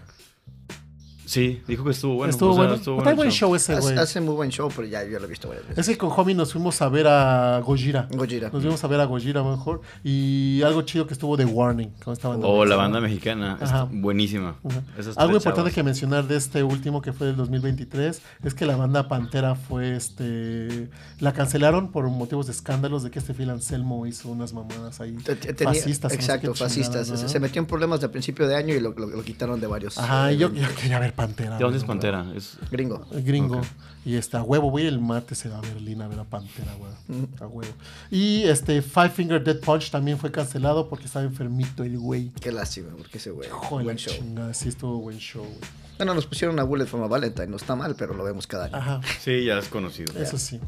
Sí, 1.27 1.61
dijo 1.67 1.83
que 1.83 1.91
estuvo 1.91 2.15
bueno. 2.15 2.31
estuvo 2.31 2.51
o 2.51 2.53
sea, 2.53 2.61
bueno. 2.63 2.75
estuvo 2.75 2.95
bueno 2.95 3.15
buen 3.17 3.31
show 3.31 3.53
ese, 3.53 3.75
güey. 3.79 3.97
hace 3.97 4.21
muy 4.21 4.33
buen 4.33 4.49
show, 4.49 4.71
pero 4.73 4.87
ya 4.87 5.03
yo 5.03 5.19
lo 5.19 5.25
he 5.25 5.27
visto 5.27 5.49
varias 5.49 5.67
veces. 5.67 5.79
Es 5.87 5.93
que 5.93 5.97
con 5.97 6.09
Homie 6.15 6.33
nos 6.33 6.53
fuimos 6.53 6.81
a 6.81 6.87
ver 6.89 7.05
a 7.07 7.59
Gojira. 7.59 8.07
Gojira. 8.11 8.49
Nos 8.49 8.61
fuimos 8.61 8.81
a 8.83 8.87
ver 8.87 9.01
a 9.01 9.05
Gojira 9.05 9.43
mejor. 9.43 9.81
Y 10.03 10.61
algo 10.63 10.81
chido 10.83 11.05
que 11.05 11.13
estuvo 11.13 11.35
de 11.35 11.43
Warning. 11.45 11.89
Con 12.03 12.13
esta 12.13 12.29
banda 12.29 12.47
O 12.47 12.63
la 12.65 12.75
banda 12.77 13.01
mexicana. 13.01 13.57
Ajá. 13.59 13.87
buenísima. 13.91 14.55
Ajá. 14.63 14.81
Algo 15.17 15.35
importante 15.35 15.71
que 15.71 15.83
mencionar 15.83 16.27
de 16.27 16.37
este 16.37 16.63
último 16.63 17.01
que 17.01 17.11
fue 17.13 17.27
del 17.27 17.35
2023 17.35 18.21
es 18.45 18.53
que 18.53 18.65
la 18.65 18.77
banda 18.77 19.07
Pantera 19.09 19.55
fue 19.55 19.95
este 19.97 20.89
la 21.19 21.33
cancelaron 21.33 21.91
por 21.91 22.07
motivos 22.09 22.45
de 22.45 22.51
escándalos 22.53 23.03
de 23.03 23.11
que 23.11 23.19
este 23.19 23.33
Phil 23.33 23.49
Anselmo 23.49 24.05
hizo 24.07 24.29
unas 24.29 24.53
mamadas 24.53 25.01
ahí 25.01 25.13
Te- 25.17 25.35
te- 25.35 25.53
tenía- 25.53 25.73
fascistas. 25.73 26.11
o 26.11 26.15
no 26.15 26.21
sé 26.21 26.25
exacto, 26.25 26.55
fascistas. 26.55 27.07
Se- 27.07 27.13
¿no? 27.23 27.29
Se 27.29 27.39
metió 27.39 27.59
en 27.61 27.65
problemas 27.65 27.99
de 28.01 28.09
principio 28.09 28.47
de 28.47 28.55
año 28.55 28.73
y 28.73 28.79
lo, 28.79 28.91
lo- 28.91 29.07
lo 29.07 29.23
quitaron 29.23 29.59
de 29.59 29.67
varios. 29.67 29.97
Ajá, 29.97 30.31
eh, 30.31 30.35
y 30.35 30.37
yo, 30.37 30.53
yo 30.53 30.67
quería 30.79 30.99
ver 30.99 31.13
Pantera. 31.17 31.57
¿De 31.57 31.63
dónde 31.63 31.79
es 31.79 31.83
güey, 31.83 31.87
Pantera? 31.97 32.25
Es... 32.35 32.57
Gringo. 32.71 32.99
güey. 33.09 33.23
Gringo. 33.23 33.61
Y 34.05 34.15
está 34.15 34.39
a 34.39 34.43
huevo, 34.43 34.69
voy 34.71 34.85
el 34.85 34.99
martes 35.01 35.45
a 35.47 35.59
Berlín 35.59 36.01
a 36.03 36.07
ver 36.07 36.19
a 36.19 36.23
Pantera, 36.23 36.71
güey. 36.77 37.27
A 37.41 37.47
huevo. 37.47 37.73
Y 38.11 38.43
este 38.43 38.81
Five 38.83 39.09
Finger 39.09 39.43
Dead 39.43 39.59
Punch 39.59 39.89
también 39.89 40.17
fue 40.19 40.31
cancelado 40.31 40.87
porque 40.87 41.05
estaba 41.05 41.25
enfermito 41.25 41.83
el 41.83 41.97
güey. 41.97 42.29
Qué 42.39 42.51
lástima, 42.51 42.89
porque 42.95 43.17
ese 43.17 43.31
güey. 43.31 43.49
Joder, 43.49 43.83
Buen 43.83 43.97
show. 43.97 44.13
chingada, 44.13 44.53
sí 44.53 44.69
estuvo 44.69 44.99
buen 44.99 45.17
show, 45.17 45.43
güey. 45.43 45.57
Bueno, 45.97 46.13
nos 46.13 46.27
pusieron 46.27 46.59
a 46.59 46.63
Bullet 46.63 46.85
from 46.85 47.01
a 47.01 47.07
Valentine. 47.07 47.47
No 47.47 47.57
está 47.57 47.75
mal, 47.75 47.95
pero 47.97 48.13
lo 48.13 48.23
vemos 48.23 48.45
cada 48.45 48.65
año. 48.65 48.75
Ajá. 48.77 49.01
Sí, 49.19 49.43
ya 49.43 49.57
es 49.57 49.67
conocido. 49.67 50.13
Eso 50.21 50.37
sí. 50.37 50.59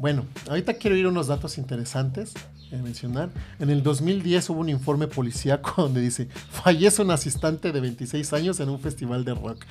Bueno, 0.00 0.24
ahorita 0.48 0.72
quiero 0.72 0.96
ir 0.96 1.04
a 1.04 1.10
unos 1.10 1.26
datos 1.26 1.58
interesantes 1.58 2.32
a 2.72 2.76
mencionar. 2.76 3.28
En 3.58 3.68
el 3.68 3.82
2010 3.82 4.48
hubo 4.48 4.60
un 4.60 4.70
informe 4.70 5.08
policíaco 5.08 5.74
donde 5.82 6.00
dice, 6.00 6.26
fallece 6.50 7.02
un 7.02 7.10
asistente 7.10 7.70
de 7.70 7.80
26 7.80 8.32
años 8.32 8.60
en 8.60 8.70
un 8.70 8.80
festival 8.80 9.26
de 9.26 9.34
rock. 9.34 9.66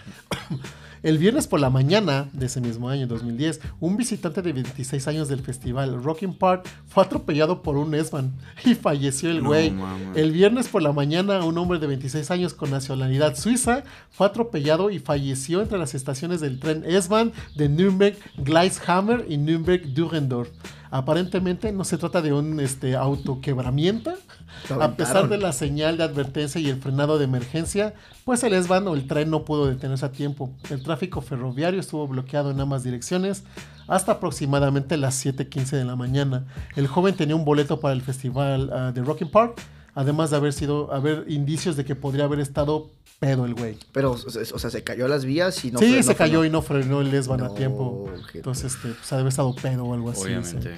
El 1.02 1.18
viernes 1.18 1.48
por 1.48 1.62
la 1.62 1.70
mañana 1.70 2.28
de 2.34 2.48
ese 2.48 2.60
mismo 2.60 2.90
año, 2.90 3.08
2010, 3.08 3.62
un 3.80 3.96
visitante 3.96 4.42
de 4.42 4.52
26 4.52 5.08
años 5.08 5.30
del 5.30 5.40
festival 5.40 6.04
Rocking 6.04 6.34
Park 6.34 6.68
fue 6.90 7.04
atropellado 7.04 7.62
por 7.62 7.78
un 7.78 7.96
esman 7.96 8.34
y 8.66 8.76
falleció 8.76 9.32
el 9.32 9.42
güey. 9.42 9.74
el 10.16 10.32
viernes 10.34 10.68
por 10.68 10.82
la 10.82 10.92
mañana, 10.92 11.46
un 11.46 11.58
hombre 11.58 11.80
de 11.80 11.88
26 11.88 12.30
años 12.32 12.54
con 12.54 12.72
nacionalidad 12.72 13.38
suiza 13.38 13.86
fue 14.12 14.28
atropellado 14.28 14.90
y 14.90 15.00
falleció 15.00 15.62
entre 15.62 15.78
las 15.78 15.96
estaciones 15.96 16.42
del 16.42 16.60
tren 16.60 16.84
S-Bahn 16.86 17.32
de 17.56 17.70
Nürnberg, 17.70 18.18
Gleishammer 18.38 19.26
y 19.30 19.38
Aparentemente 20.92 21.72
no 21.72 21.84
se 21.84 21.98
trata 21.98 22.22
de 22.22 22.34
un 22.34 22.60
este, 22.60 22.96
autoquebramiento. 22.96 24.14
A 24.80 24.92
pesar 24.96 25.30
de 25.30 25.38
la 25.38 25.54
señal 25.54 25.98
de 25.98 26.04
advertencia 26.04 26.60
y 26.60 26.70
el 26.70 26.82
frenado 26.82 27.18
de 27.18 27.26
emergencia, 27.26 27.94
pues 28.26 28.44
el 28.44 28.54
S-Bahn 28.54 28.88
o 28.88 28.96
el 28.96 29.08
tren 29.08 29.30
no 29.30 29.46
pudo 29.46 29.68
detenerse 29.68 30.06
a 30.06 30.12
tiempo. 30.12 30.52
El 30.70 30.84
tráfico 30.84 31.22
ferroviario 31.22 31.80
estuvo 31.80 32.08
bloqueado 32.08 32.52
en 32.52 32.60
ambas 32.60 32.84
direcciones 32.84 33.44
hasta 33.88 34.14
aproximadamente 34.14 34.98
las 34.98 35.24
7:15 35.24 35.78
de 35.78 35.86
la 35.86 35.96
mañana. 35.96 36.46
El 36.76 36.88
joven 36.88 37.16
tenía 37.16 37.36
un 37.36 37.46
boleto 37.46 37.80
para 37.80 37.94
el 37.94 38.02
festival 38.02 38.70
ah, 38.74 38.92
de 38.92 39.02
Rocking 39.02 39.32
Park, 39.32 39.62
además 40.00 40.30
de 40.30 40.38
haber 40.38 40.54
sido 40.54 40.94
haber 40.94 41.26
indicios 41.28 41.76
de 41.76 41.84
que 41.84 41.94
podría 41.94 42.24
haber 42.24 42.40
estado 42.40 42.90
pedo 43.20 43.46
el 43.46 43.54
güey. 43.54 43.76
Pero, 43.92 44.12
o 44.12 44.18
sea, 44.18 44.42
o 44.54 44.58
sea, 44.58 44.70
se 44.70 44.82
cayó 44.82 45.06
a 45.06 45.10
las 45.10 45.26
vías 45.26 45.66
y 45.66 45.72
no 45.72 45.80
sí, 45.80 46.02
se 46.04 46.16
cayó 46.16 46.40
frenó. 46.40 46.46
y 46.46 46.50
no 46.50 46.62
frenó 46.62 47.02
el 47.02 47.14
S-Bahn 47.14 47.42
a 47.44 47.54
tiempo. 47.54 48.10
Entonces, 48.34 48.76
este, 48.76 48.90
pues, 48.94 49.12
ha 49.12 49.18
de 49.18 49.22
haber 49.22 49.32
estado 49.32 49.54
pedo 49.56 49.84
o 49.84 49.94
algo 49.94 50.12
así. 50.12 50.24
Obviamente. 50.24 50.78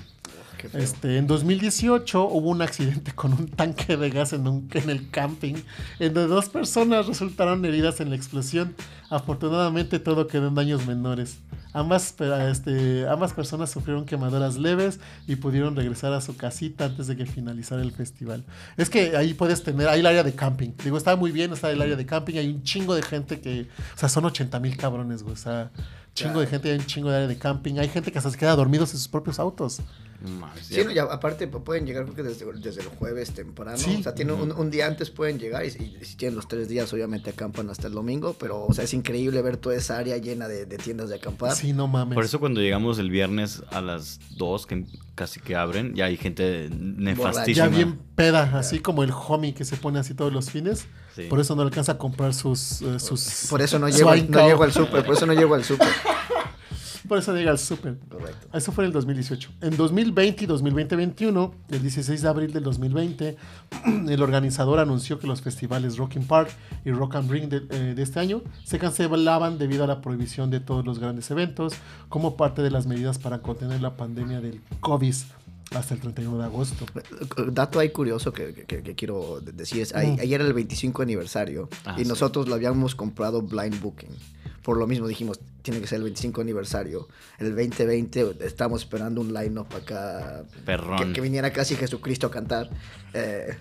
Este, 0.74 1.18
en 1.18 1.28
2018 1.28 2.24
hubo 2.28 2.50
un 2.50 2.62
accidente 2.62 3.12
con 3.14 3.34
un 3.34 3.48
tanque 3.48 3.98
de 3.98 4.10
gas 4.10 4.34
en, 4.34 4.48
un- 4.48 4.70
en 4.74 4.90
el 4.90 5.10
camping, 5.10 5.56
en 6.00 6.14
donde 6.14 6.34
dos 6.34 6.50
personas 6.50 7.08
resultaron 7.08 7.64
heridas 7.66 8.00
en 8.00 8.10
la 8.10 8.16
explosión. 8.16 8.76
Afortunadamente 9.10 10.00
todo 10.00 10.28
quedó 10.28 10.48
en 10.48 10.56
daños 10.56 10.86
menores. 10.88 11.38
Ambas, 11.74 12.16
este, 12.50 13.08
ambas 13.08 13.34
personas 13.34 13.70
sufrieron 13.72 14.06
quemaduras 14.06 14.58
leves 14.58 15.00
y 15.28 15.38
pudieron 15.38 15.76
regresar 15.76 16.12
a 16.14 16.20
su 16.22 16.36
casita 16.36 16.86
antes 16.86 17.08
de 17.08 17.16
que 17.16 17.26
finalizara 17.26 17.82
el 17.82 17.92
festival. 17.92 18.44
Es 18.78 18.90
que 18.90 19.16
ahí 19.16 19.34
puedes 19.34 19.64
tener, 19.64 19.88
hay 19.88 20.02
el 20.02 20.06
área 20.06 20.24
de 20.24 20.34
camping. 20.34 20.72
Digo, 20.84 20.98
está 20.98 21.16
muy 21.16 21.32
bien, 21.32 21.54
está 21.54 21.72
el 21.72 21.82
área 21.82 21.96
de 21.96 22.06
camping, 22.06 22.36
hay 22.36 22.50
un 22.50 22.64
chingo 22.64 22.94
de 22.96 23.02
gente 23.04 23.40
que, 23.40 23.68
o 23.96 23.98
sea, 23.98 24.10
son 24.10 24.26
80 24.26 24.60
mil 24.60 24.76
cabrones, 24.76 25.24
güey. 25.24 25.34
O 25.34 25.38
sea, 25.38 25.72
chingo 26.14 26.42
de 26.42 26.48
gente, 26.48 26.70
hay 26.72 26.78
un 26.80 26.86
chingo 26.86 27.10
de 27.10 27.16
área 27.16 27.28
de 27.28 27.38
camping. 27.38 27.76
Hay 27.80 27.88
gente 27.88 28.12
que 28.12 28.18
hasta 28.18 28.32
se 28.32 28.38
queda 28.38 28.56
dormidos 28.56 28.92
en 28.92 28.98
sus 28.98 29.08
propios 29.08 29.40
autos. 29.40 29.80
Sí, 30.62 30.84
no, 30.86 30.92
ya, 30.92 31.04
aparte 31.04 31.50
pu- 31.52 31.64
pueden 31.64 31.86
llegar 31.86 32.04
creo 32.04 32.16
que 32.16 32.24
desde, 32.24 32.46
desde 32.60 32.82
el 32.82 32.88
jueves 32.90 33.32
temprano. 33.32 33.78
Sí. 33.78 33.98
O 34.00 34.04
sea, 34.04 34.14
tienen 34.14 34.36
un, 34.36 34.52
un 34.52 34.70
día 34.72 34.86
antes 34.88 35.10
pueden 35.10 35.40
llegar 35.40 35.66
y, 35.66 35.72
si 35.72 36.16
tienen 36.16 36.36
los 36.36 36.48
tres 36.48 36.68
días 36.70 36.92
obviamente 36.94 37.30
acampan 37.32 37.70
hasta 37.70 37.88
el 37.88 37.94
domingo. 37.94 38.36
Pero, 38.40 38.66
o 38.66 38.74
sea, 38.74 38.84
es 38.84 38.94
increíble 38.94 39.42
ver 39.42 39.58
toda 39.58 39.76
esa 39.76 39.98
área 39.98 40.18
llena 40.18 40.48
de, 40.48 40.66
de 40.66 40.78
tiendas 40.78 41.10
de 41.10 41.16
acampar. 41.16 41.56
Sí, 41.56 41.74
no 41.74 41.88
mames. 41.88 42.16
Por 42.16 42.24
eso 42.26 42.40
cuando 42.40 42.62
llegamos 42.62 43.00
el 43.00 43.10
viernes 43.10 43.64
a 43.72 43.82
las 43.82 44.20
2, 44.38 44.66
que 44.68 44.86
casi 45.16 45.40
que 45.40 45.56
abren, 45.56 45.96
ya 45.96 46.06
hay 46.06 46.18
gente 46.18 46.70
nefastísima. 46.72 47.68
Ya 47.68 47.76
bien 47.76 48.00
peda, 48.16 48.58
así 48.58 48.80
como 48.80 49.04
el 49.04 49.12
homie 49.12 49.54
que 49.54 49.66
se 49.66 49.76
pone 49.78 50.00
así 50.00 50.14
todos 50.14 50.32
los 50.32 50.50
fines. 50.52 50.86
Sí. 51.16 51.24
Por 51.24 51.40
eso 51.40 51.56
no 51.56 51.62
alcanza 51.64 51.94
a 51.94 51.98
comprar 51.98 52.34
sus. 52.34 52.82
eh, 52.84 53.00
sus 53.00 53.48
Por 53.50 53.62
eso 53.62 53.78
no 53.80 53.90
su 53.92 53.98
llego, 53.98 54.10
al- 54.12 54.20
Aincow. 54.20 54.42
no 54.42 54.48
llego 54.48 54.64
al 54.64 54.72
súper, 54.72 55.06
por 55.06 55.16
eso 55.16 55.26
no 55.26 55.34
llego 55.34 55.56
al 55.56 55.64
súper. 55.64 55.88
Por 57.12 57.18
eso 57.20 57.36
llega 57.36 57.52
al 57.52 57.60
súper. 57.60 57.98
Correcto. 58.10 58.48
Eso 58.58 58.72
fue 58.72 58.86
en 58.86 58.88
el 58.88 58.94
2018. 58.94 59.50
En 59.60 59.76
2020 59.76 60.46
y 60.46 60.48
2020-21, 60.48 61.52
el 61.72 61.82
16 61.82 62.22
de 62.22 62.28
abril 62.30 62.54
del 62.54 62.64
2020, 62.64 63.36
el 64.08 64.22
organizador 64.24 64.80
anunció 64.80 65.20
que 65.20 65.28
los 65.28 65.42
festivales 65.42 65.98
Rocking 65.98 66.24
Park 66.26 66.52
y 66.86 66.92
Rock 66.92 67.16
and 67.16 67.30
Ring 67.30 67.50
de, 67.50 67.64
eh, 67.70 67.94
de 67.96 68.02
este 68.02 68.22
año 68.22 68.42
se 68.64 68.80
cancelaban 68.80 69.58
debido 69.58 69.84
a 69.84 69.88
la 69.88 70.00
prohibición 70.00 70.50
de 70.52 70.62
todos 70.62 70.86
los 70.86 71.00
grandes 71.00 71.30
eventos 71.32 71.74
como 72.08 72.38
parte 72.38 72.62
de 72.62 72.72
las 72.72 72.88
medidas 72.88 73.20
para 73.20 73.40
contener 73.42 73.82
la 73.82 73.98
pandemia 73.98 74.40
del 74.40 74.62
COVID 74.80 75.14
hasta 75.76 75.94
el 75.94 76.00
31 76.00 76.38
de 76.38 76.46
agosto. 76.46 76.86
Dato 77.52 77.80
ahí 77.80 77.90
curioso 77.90 78.32
que, 78.32 78.54
que- 78.54 78.84
que 78.84 78.96
quiero 78.96 79.42
decir 79.42 79.82
es, 79.82 79.94
ahí- 79.94 80.12
Mm. 80.12 80.20
ayer 80.22 80.40
era 80.40 80.48
el 80.48 80.54
25 80.54 81.02
aniversario 81.02 81.68
Ah, 81.84 81.96
y 81.98 82.04
sí. 82.04 82.08
nosotros 82.08 82.48
lo 82.48 82.56
habíamos 82.56 82.96
comprado 82.96 83.42
blind 83.42 83.82
booking. 83.82 84.12
Por 84.64 84.78
lo 84.78 84.86
mismo 84.88 85.08
dijimos, 85.08 85.40
tiene 85.64 85.80
que 85.82 85.88
ser 85.88 85.98
el 85.98 86.04
25 86.04 86.42
aniversario. 86.42 87.08
El 87.40 87.56
2020 87.56 88.36
estamos 88.42 88.82
esperando 88.82 89.22
un 89.22 89.34
line-up 89.34 89.68
acá 89.76 90.44
Perrón. 90.66 90.98
que, 90.98 91.14
que 91.14 91.22
viniera 91.22 91.52
casi 91.52 91.76
Jesucristo 91.76 92.28
a 92.28 92.32
cantar. 92.32 92.70
Eh, 93.14 93.58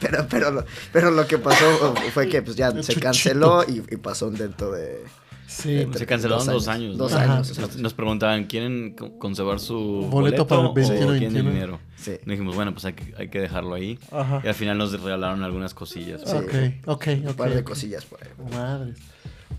pero, 0.00 0.26
pero, 0.30 0.50
lo- 0.50 0.64
pero 0.92 1.10
lo 1.10 1.26
que 1.26 1.38
pasó 1.38 1.94
fue 2.14 2.28
que 2.28 2.40
pues 2.42 2.56
ya 2.56 2.70
se 2.70 2.80
chuchito. 2.80 3.00
canceló 3.00 3.64
y, 3.68 3.78
y 3.90 3.96
pasó 3.96 4.30
dentro 4.30 4.72
de... 4.72 5.02
Sí. 5.46 5.86
Se 5.94 6.04
cancelaron 6.04 6.44
Dos 6.44 6.54
dos 6.54 6.68
años. 6.68 6.98
Dos 6.98 7.12
años. 7.14 7.58
Nos, 7.58 7.76
nos 7.78 7.94
preguntaban, 7.94 8.44
¿quieren 8.44 8.94
co- 8.94 9.18
conservar 9.18 9.60
su 9.60 9.76
Boleto 10.10 10.44
boleto, 10.44 10.46
para 10.46 10.60
el 10.60 10.66
o 10.68 10.74
21, 10.74 10.98
quieren 11.12 11.20
21? 11.32 11.50
dinero? 11.50 11.80
Sí. 11.96 12.12
Y 12.26 12.30
dijimos, 12.30 12.54
bueno, 12.54 12.72
pues 12.72 12.84
hay 12.84 12.92
que, 12.92 13.14
hay 13.16 13.28
que 13.28 13.40
dejarlo 13.40 13.74
ahí. 13.74 13.98
Ajá. 14.12 14.42
Y 14.44 14.48
al 14.48 14.54
final 14.54 14.76
nos 14.76 14.92
regalaron 15.00 15.42
algunas 15.42 15.72
cosillas. 15.72 16.20
Sí. 16.24 16.36
Ok, 16.36 16.52
ok, 16.86 17.06
Un 17.22 17.28
ok. 17.28 17.36
par 17.36 17.54
de 17.54 17.64
cosillas 17.64 18.04
por 18.04 18.20
ahí. 18.22 18.28
Madres. 18.54 18.98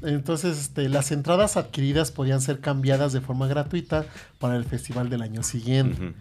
Entonces, 0.02 0.58
este, 0.60 0.88
las 0.88 1.12
entradas 1.12 1.58
adquiridas 1.58 2.12
podían 2.12 2.42
ser 2.42 2.60
cambiadas 2.60 3.12
de 3.12 3.22
forma 3.22 3.48
gratuita 3.48 4.06
para 4.38 4.56
el 4.56 4.64
festival 4.64 5.10
del 5.10 5.22
año 5.22 5.44
siguiente. 5.44 6.14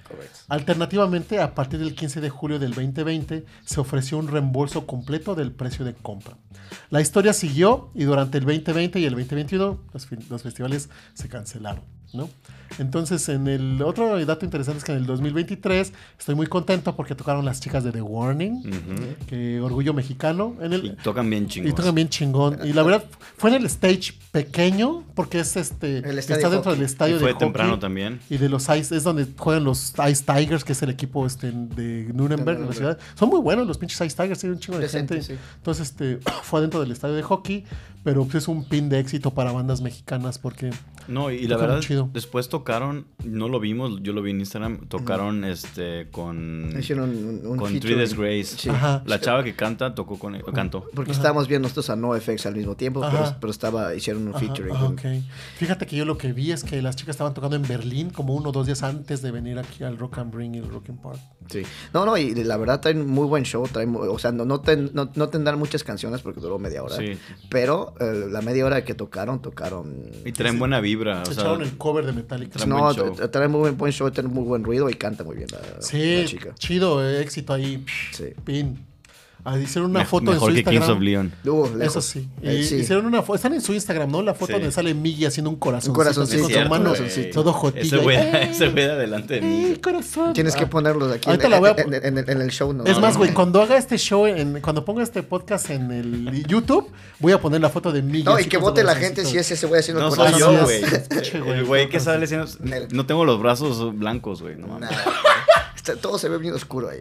Alternativamente, 0.49 1.41
a 1.41 1.55
partir 1.55 1.79
del 1.79 1.95
15 1.95 2.21
de 2.21 2.31
julio 2.31 2.59
del 2.59 2.71
2020, 2.75 3.45
se 3.65 3.81
ofreció 3.81 4.19
un 4.19 4.29
reembolso 4.29 4.87
completo 4.87 5.35
del 5.35 5.53
precio 5.53 5.85
de 5.85 5.95
compra. 5.95 6.37
La 6.91 7.01
historia 7.01 7.33
siguió 7.33 7.91
y 7.95 8.05
durante 8.05 8.39
el 8.39 8.45
2020 8.45 8.99
y 9.01 9.05
el 9.05 9.13
2021 9.15 9.79
los, 9.93 10.07
fi- 10.07 10.17
los 10.29 10.43
festivales 10.43 10.89
se 11.15 11.29
cancelaron. 11.29 11.85
¿No? 12.12 12.29
Entonces, 12.79 13.27
en 13.31 13.49
el 13.49 13.81
otro 13.83 14.23
dato 14.27 14.44
interesante 14.44 14.79
es 14.79 14.85
que 14.85 14.92
en 14.92 14.99
el 14.99 15.07
2023 15.07 15.90
estoy 16.18 16.35
muy 16.35 16.47
contento 16.47 16.94
porque 16.94 17.14
tocaron 17.14 17.44
las 17.47 17.61
chicas 17.61 17.83
de 17.83 17.92
The 17.92 18.03
Warning, 18.03 18.62
que 19.27 19.59
orgullo 19.61 19.94
mexicano. 19.94 20.55
En 20.61 20.75
el, 20.75 20.85
Y 20.85 20.90
tocan 21.03 21.29
bien 21.31 21.49
chingón. 21.49 21.71
y 21.71 21.75
tocan 21.75 21.94
bien 21.94 22.09
chingón. 22.11 22.59
Y 22.64 22.75
la 22.75 22.83
verdad, 22.83 23.05
fue 23.38 23.51
en 23.51 23.57
el 23.57 23.66
stage 23.66 24.12
pequeño, 24.33 25.05
porque 25.14 25.40
es 25.40 25.57
este. 25.57 25.99
El 25.99 26.18
está 26.18 26.35
de 26.35 26.40
dentro 26.42 26.59
hockey. 26.59 26.75
del 26.75 26.83
estadio 26.85 27.16
Y 27.16 27.18
fue 27.21 27.29
de 27.29 27.33
hockey. 27.35 27.47
temprano 27.47 27.79
también. 27.79 28.21
Y 28.29 28.37
de 28.37 28.49
los 28.51 28.68
Ice, 28.68 28.94
es 28.94 29.03
donde 29.03 29.27
juegan 29.37 29.64
los 29.64 29.94
Ice 30.11 30.23
Tigers, 30.25 30.62
que 30.62 30.73
es 30.73 30.83
el 30.83 30.90
equipo 30.90 31.27
este, 31.27 31.51
de 31.51 32.11
Nuremberg, 32.12 32.59
en 32.59 32.66
la 32.66 32.66
Nuremberg. 32.66 32.75
ciudad. 32.75 32.99
Son 33.14 33.31
muy 33.31 33.40
buenos 33.40 33.66
los 33.66 33.79
pinches 33.79 33.99
Ice 34.07 34.14
Tigers, 34.14 34.40
tienen 34.40 34.57
un 34.57 34.61
chingo 34.61 34.79
de 34.79 34.85
Decente, 34.85 35.14
gente. 35.14 35.35
sí. 35.35 35.40
Entonces, 35.57 35.88
este, 35.88 36.18
fue 36.42 36.61
dentro 36.61 36.81
del 36.81 36.92
estadio 36.92 37.14
de 37.14 37.23
hockey, 37.23 37.64
pero 38.09 38.25
pues, 38.25 38.37
es 38.37 38.49
un 38.49 38.64
pin 38.64 38.88
de 38.88 38.99
éxito 39.01 39.35
para 39.35 39.53
bandas 39.53 39.83
mexicanas, 39.83 40.38
porque 40.38 40.71
No, 41.09 41.31
y 41.31 41.47
la 41.47 41.59
verdad, 41.59 41.81
chido. 41.81 42.09
después 42.14 42.49
tocaron, 42.49 43.07
no 43.23 43.51
lo 43.51 43.61
vimos, 43.61 44.03
yo 44.03 44.14
lo 44.14 44.23
vi 44.23 44.31
en 44.31 44.40
Instagram, 44.40 44.87
tocaron 44.88 45.44
este 45.44 46.09
con, 46.11 46.75
Hicieron 46.79 47.11
un, 47.11 47.47
un 47.47 47.57
con. 47.59 47.79
Three 47.79 47.97
Days 47.97 48.14
Grace. 48.16 48.44
Sí. 48.57 48.71
La 49.05 49.21
chava 49.21 49.44
que 49.44 49.55
canta 49.55 49.94
tocó 49.94 50.18
con 50.18 50.40
cantó. 50.55 50.85
Porque 50.94 51.11
Ajá. 51.11 51.21
estábamos 51.21 51.49
viendo 51.49 51.66
nosotros 51.68 51.90
a 51.90 51.97
NoFX 51.97 52.47
al 52.47 52.57
mismo 52.57 52.77
tiempo, 52.77 53.03
pero, 53.03 53.37
pero 53.38 53.51
estaba, 53.51 53.94
hicieron 53.94 54.23
un 54.23 54.31
Ajá, 54.31 54.38
featuring. 54.38 54.75
ajá, 54.75 54.85
con- 54.87 54.94
ok. 54.94 55.03
Fíjate 55.59 55.85
que 55.87 55.97
yo 55.97 56.07
lo 56.07 56.16
que 56.16 56.33
vi 56.33 56.51
es 56.53 56.64
que 56.64 56.81
las 56.81 56.97
chicas 56.97 57.12
estaban 57.16 57.35
tocando 57.35 57.57
en 57.57 57.68
Berlín 57.68 58.09
como 58.09 58.35
uno 58.35 58.49
o 58.49 58.53
dos 58.53 58.64
días 58.66 58.83
antes 58.83 59.21
de 59.21 59.31
venir 59.33 59.59
aquí 59.59 59.85
al 59.85 59.99
Rock 59.99 60.16
and 60.16 60.35
Ring 60.35 60.55
y 60.55 60.59
el 60.61 60.68
Rock 60.71 60.88
and 60.88 61.03
Park. 61.03 61.18
Sí. 61.51 61.62
No, 61.92 62.07
no, 62.07 62.16
y 62.16 62.35
la 62.42 62.57
verdad 62.57 62.81
traen 62.81 63.07
muy 63.07 63.27
buen 63.27 63.44
show. 63.44 63.66
Traen, 63.71 63.94
o 63.94 64.18
sea, 64.18 64.33
no, 64.33 64.47
no, 64.47 64.61
ten- 64.62 64.90
no, 64.94 65.11
no 65.14 65.29
tendrán 65.29 65.59
muchas 65.59 65.85
canciones 65.85 66.23
porque 66.23 66.40
duró 66.40 66.59
media 66.59 66.83
hora. 66.83 66.97
Sí. 66.97 67.18
Pero 67.51 67.94
eh, 68.01 68.27
la 68.31 68.41
media 68.43 68.65
hora 68.65 68.85
que 68.85 68.95
tocaron, 68.95 69.41
tocaron... 69.43 70.11
Y 70.25 70.33
traen 70.33 70.59
buena 70.59 70.81
vibra. 70.81 71.25
Se 71.25 71.33
o 71.33 71.35
sea, 71.35 71.43
echaron 71.45 71.63
el 71.63 71.77
cover 71.77 72.07
de 72.07 72.13
Metallica. 72.13 72.53
Traen 72.53 72.69
No, 72.71 72.95
buen 72.95 73.31
traen 73.31 73.51
muy 73.51 73.71
buen, 73.71 73.93
show, 73.93 74.11
tienen 74.11 74.33
muy 74.33 74.45
buen 74.45 74.65
ruido 74.65 74.89
y 74.89 74.95
canta 74.95 75.25
muy 75.25 75.37
bien 75.37 75.49
la, 75.53 75.83
Sí, 75.83 76.23
la 76.23 76.25
chica. 76.25 76.55
chido, 76.55 77.07
éxito 77.09 77.53
ahí. 77.53 77.85
Sí. 78.13 78.27
Pin. 78.45 78.87
Ah, 79.44 79.57
hicieron 79.59 79.90
una 79.92 80.01
me- 80.01 80.05
foto 80.05 80.33
en 80.33 80.40
su 80.40 80.46
que 80.46 80.53
Kings 80.55 80.66
Instagram. 80.74 80.96
of 80.98 81.03
Leon. 81.03 81.33
Uh, 81.46 81.64
Eso 81.66 81.77
lejos. 81.77 82.05
sí. 82.05 82.29
Y 82.42 82.48
Eh, 82.48 82.64
sí. 82.64 82.74
Hicieron 82.77 83.07
una 83.07 83.22
foto. 83.22 83.37
Están 83.37 83.55
en 83.55 83.61
su 83.62 83.72
Instagram, 83.72 84.11
¿no? 84.11 84.20
La 84.20 84.35
foto 84.35 84.46
Sí. 84.48 84.53
donde 84.55 84.72
sale 84.72 84.92
Miggy 84.94 85.24
haciendo 85.27 85.48
un 85.48 85.57
corazón. 85.57 85.90
Un 85.90 85.94
corazoncito. 85.96 86.42
con 86.42 86.53
su 86.53 86.68
mano. 86.68 86.92
Todo 87.33 87.53
jotillo. 87.53 87.83
Ese 88.11 88.68
güey, 88.68 88.85
de 88.87 88.92
adelante 88.92 89.35
de 89.35 89.40
mí. 89.40 89.64
¡Eh, 89.72 89.81
corazón! 89.81 90.33
Tienes 90.35 90.55
que 90.55 90.64
Ah. 90.64 90.70
ponerlos 90.70 91.11
aquí 91.12 91.29
Ahorita 91.31 91.44
en, 91.46 91.51
la 91.53 91.59
voy 91.61 91.70
a 91.70 91.72
en- 91.81 91.94
en- 91.94 92.18
en- 92.18 92.31
en 92.31 92.40
el 92.42 92.51
show. 92.51 92.72
¿no? 92.72 92.85
Es 92.85 92.98
más, 92.98 93.12
no, 93.14 93.18
güey, 93.20 93.31
no. 93.31 93.35
cuando 93.37 93.62
haga 93.62 93.77
este 93.79 93.96
show, 93.96 94.27
en, 94.27 94.61
cuando 94.61 94.85
ponga 94.85 95.03
este 95.03 95.22
podcast 95.22 95.70
en 95.70 95.92
el 95.92 96.44
YouTube, 96.46 96.90
voy 97.20 97.33
a 97.33 97.40
poner 97.40 97.61
la 97.61 97.70
foto 97.70 97.90
de 97.92 98.03
Miggy. 98.03 98.24
No, 98.24 98.38
y 98.38 98.44
que 98.46 98.59
vote 98.59 98.83
la 98.85 98.96
gente 98.96 99.24
si 99.24 99.38
es 99.38 99.51
ese 99.51 99.66
güey 99.66 99.81
haciendo 99.81 100.03
No 100.03 100.09
el 100.09 100.14
soy 100.14 100.27
Así 100.29 100.40
yo, 100.40 100.53
güey. 100.64 100.83
El 101.59 101.64
güey 101.64 101.88
que 101.88 102.01
sale 102.01 102.20
diciendo... 102.22 102.46
Nel. 102.61 102.88
No 102.90 103.07
tengo 103.07 103.24
los 103.24 103.40
brazos 103.40 103.96
blancos, 103.96 104.42
güey. 104.42 104.57
No 104.57 104.66
mames. 104.66 104.90
Todo 106.03 106.18
se 106.18 106.29
ve 106.29 106.37
bien 106.38 106.53
oscuro 106.55 106.90
ahí. 106.90 106.98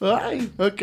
Ay, 0.00 0.52
ok. 0.58 0.82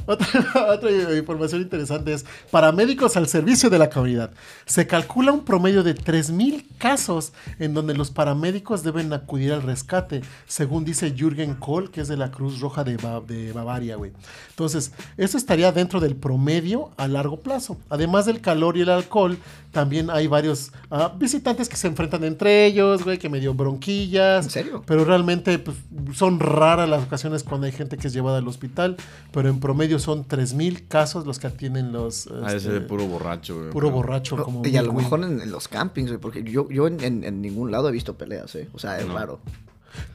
Otra, 0.06 1.16
información 1.16 1.62
interesante 1.62 2.12
es, 2.12 2.24
paramédicos 2.50 3.16
al 3.16 3.28
servicio 3.28 3.70
de 3.70 3.78
la 3.78 3.90
comunidad. 3.90 4.30
Se 4.66 4.86
calcula 4.86 5.32
un 5.32 5.44
promedio 5.44 5.82
de 5.82 5.94
3.000 5.94 6.64
casos 6.78 7.32
en 7.58 7.74
donde 7.74 7.94
los 7.94 8.10
paramédicos 8.10 8.82
deben 8.82 9.12
acudir 9.12 9.52
al 9.52 9.62
rescate, 9.62 10.22
según 10.46 10.84
dice 10.84 11.14
Jürgen 11.16 11.54
Kohl, 11.54 11.90
que 11.90 12.00
es 12.00 12.08
de 12.08 12.16
la 12.16 12.30
Cruz 12.30 12.60
Roja 12.60 12.84
de 12.84 13.52
Bavaria, 13.52 13.96
güey. 13.96 14.12
Entonces, 14.50 14.92
eso 15.16 15.36
estaría 15.36 15.72
dentro 15.72 16.00
del 16.00 16.16
promedio 16.16 16.90
a 16.96 17.08
largo 17.08 17.40
plazo. 17.40 17.76
Además 17.88 18.26
del 18.26 18.40
calor 18.40 18.76
y 18.76 18.82
el 18.82 18.90
alcohol, 18.90 19.38
también 19.70 20.10
hay 20.10 20.26
varios 20.26 20.72
ah, 20.90 21.14
visitantes 21.18 21.68
que 21.68 21.76
se 21.76 21.86
enfrentan 21.86 22.24
entre 22.24 22.66
ellos, 22.66 23.04
güey, 23.04 23.18
que 23.18 23.28
medio 23.28 23.54
bronquillas. 23.54 24.44
¿En 24.46 24.50
serio? 24.50 24.82
Pero 24.86 25.04
realmente 25.04 25.58
pues, 25.58 25.76
son 26.14 26.40
raras 26.40 26.88
las 26.88 27.04
ocasiones 27.04 27.44
cuando 27.44 27.66
hay 27.66 27.72
gente 27.72 27.96
que 27.96 28.08
es 28.08 28.12
llevada 28.12 28.38
al 28.38 28.48
hospital, 28.48 28.96
pero 29.32 29.48
en 29.48 29.60
promedio 29.60 29.98
son 29.98 30.24
3.000 30.26 30.88
casos 30.88 31.26
los 31.26 31.38
que 31.38 31.46
atienden 31.46 31.92
los... 31.92 32.26
Ah, 32.42 32.48
ese 32.48 32.56
este, 32.56 32.72
de 32.72 32.80
puro 32.80 33.06
borracho, 33.06 33.58
güey. 33.58 33.70
puro 33.70 33.90
borracho 33.90 34.36
como... 34.42 34.66
y 34.66 34.76
a 34.76 34.82
lo 34.82 34.92
mejor 34.92 35.22
en, 35.24 35.40
en 35.40 35.50
los 35.52 35.68
campings, 35.68 36.08
güey, 36.10 36.20
porque 36.20 36.42
yo, 36.42 36.68
yo 36.68 36.86
en, 36.86 37.02
en- 37.02 37.24
en 37.24 37.40
ningún 37.40 37.70
lado 37.70 37.88
he 37.88 37.92
visto 37.92 38.14
peleas, 38.18 38.54
¿eh? 38.56 38.68
O 38.74 38.78
sea, 38.78 38.98
es 38.98 39.06
No. 39.06 39.14
raro. 39.14 39.40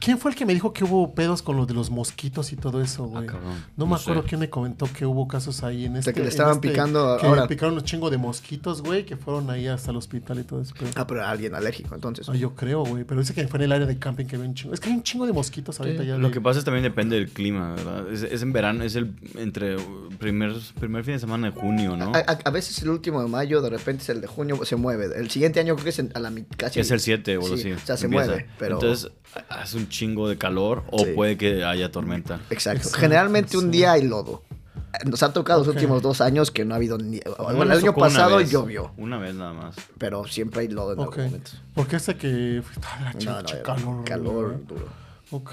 ¿Quién 0.00 0.18
fue 0.18 0.30
el 0.30 0.36
que 0.36 0.46
me 0.46 0.54
dijo 0.54 0.72
que 0.72 0.84
hubo 0.84 1.14
pedos 1.14 1.42
con 1.42 1.56
lo 1.56 1.66
de 1.66 1.74
los 1.74 1.90
mosquitos 1.90 2.52
y 2.52 2.56
todo 2.56 2.80
eso, 2.82 3.04
güey? 3.04 3.24
Ah, 3.24 3.32
cabrón. 3.32 3.64
no 3.76 3.86
me 3.86 3.96
acuerdo 3.96 4.24
quién 4.24 4.40
me 4.40 4.48
comentó 4.50 4.86
que 4.92 5.04
hubo 5.06 5.26
casos 5.28 5.62
ahí 5.62 5.84
en 5.84 5.96
este... 5.96 6.12
que 6.12 6.20
le 6.20 6.28
estaban 6.28 6.54
este- 6.56 6.68
picando 6.70 7.16
que 7.20 7.26
ahora. 7.26 7.42
le 7.42 7.48
picaron 7.48 7.74
un 7.74 7.82
chingo 7.82 8.10
de 8.10 8.16
mosquitos, 8.18 8.82
güey, 8.82 9.04
que 9.04 9.16
fueron 9.16 9.50
ahí 9.50 9.66
hasta 9.66 9.90
el 9.90 9.96
hospital 9.96 10.38
y 10.38 10.44
todo 10.44 10.62
eso. 10.62 10.74
pero- 10.78 10.90
Ah, 10.96 11.06
pero 11.06 11.24
alguien 11.26 11.54
alérgico, 11.54 11.94
entonces. 11.94 12.28
Ah, 12.28 12.34
yo 12.34 12.54
creo, 12.54 12.84
güey, 12.84 13.04
pero 13.04 13.20
dice 13.20 13.34
que 13.34 13.46
fue 13.48 13.58
en 13.58 13.64
el 13.64 13.72
área 13.72 13.86
de 13.86 13.98
camping 13.98 14.24
que 14.26 14.36
había 14.36 14.48
un 14.48 14.54
chingo. 14.54 14.72
Es 14.74 14.80
que 14.80 14.88
hay 14.88 14.94
un 14.96 15.02
chingo 15.02 15.26
de 15.26 15.32
mosquitos 15.32 15.78
ahorita 15.80 16.04
ya. 16.04 16.16
Lo 16.16 16.28
de- 16.28 16.34
que 16.34 16.40
pasa 16.40 16.58
es 16.58 16.64
también 16.64 16.82
depende 16.84 17.16
del 17.16 17.28
clima, 17.28 17.74
¿verdad? 17.74 18.10
Es, 18.12 18.22
es 18.22 18.42
en 18.42 18.52
verano, 18.52 18.82
es 18.84 18.94
el 18.96 19.14
entre 19.36 19.76
primer, 20.18 20.54
primer 20.78 21.04
fin 21.04 21.14
de 21.14 21.20
semana 21.20 21.50
de 21.50 21.60
junio, 21.60 21.96
¿no? 21.96 22.12
A, 22.14 22.18
a- 22.18 22.38
a 22.44 22.50
veces 22.50 22.80
el 22.82 22.88
último 22.90 23.22
de 23.22 23.28
mayo, 23.28 23.60
de 23.60 23.70
repente 23.70 24.02
es 24.02 24.08
el 24.08 24.20
de 24.20 24.26
junio, 24.26 24.58
se 24.64 24.76
mueve. 24.76 25.06
El 25.16 25.30
siguiente 25.30 25.60
año 25.60 25.74
creo 25.74 25.84
que 25.84 25.90
es 25.90 25.98
en- 25.98 26.12
a 26.14 26.20
la 26.20 26.30
mitad. 26.30 26.56
Casi 26.56 26.80
es 26.80 26.90
el 26.90 27.00
7 27.00 27.36
o 27.38 27.42
Sí, 27.42 27.54
así. 27.54 27.72
O 27.72 27.78
sea, 27.78 27.96
se 27.96 28.06
empieza. 28.06 28.26
mueve, 28.26 28.46
pero... 28.58 28.74
Entonces, 28.76 29.10
hace 29.76 29.84
un 29.84 29.88
chingo 29.88 30.28
de 30.28 30.36
calor 30.38 30.82
o 30.90 30.98
Sí. 31.00 31.12
puede 31.14 31.36
que 31.36 31.64
haya 31.64 31.90
tormenta. 31.92 32.40
Exacto. 32.50 32.78
Exacto, 32.80 32.98
Generalmente 32.98 33.56
un 33.56 33.70
día 33.70 33.92
hay 33.92 34.02
lodo. 34.02 34.42
Nos 35.04 35.22
ha 35.22 35.32
tocado 35.32 35.58
los 35.58 35.68
últimos 35.68 36.00
dos 36.00 36.22
años 36.22 36.50
que 36.50 36.64
no 36.64 36.72
ha 36.72 36.78
habido 36.78 36.96
ni... 36.96 37.18
A 37.18 37.20
mí 37.50 37.56
Bueno, 37.56 37.62
el 37.64 37.72
año 37.72 37.90
una 37.90 37.94
pasado 37.94 38.36
vez, 38.38 38.50
llovió, 38.50 38.92
Una 38.96 39.18
vez 39.18 39.34
nada 39.34 39.52
más. 39.52 39.76
pero 39.98 40.26
siempre 40.26 40.62
hay 40.62 40.68
lodo 40.68 40.94
en 40.94 41.00
Ok. 41.00 41.06
algún 41.18 41.24
momento. 41.26 41.50
Porque 41.74 41.96
ese 41.96 42.16
que... 42.16 42.62
Ah, 42.82 43.00
la 43.02 43.12
No, 43.12 43.18
chinche, 43.18 43.56
no, 43.58 43.62
calor. 43.62 44.04
calor 44.04 44.66
duro. 44.66 44.86
Ok. 45.32 45.50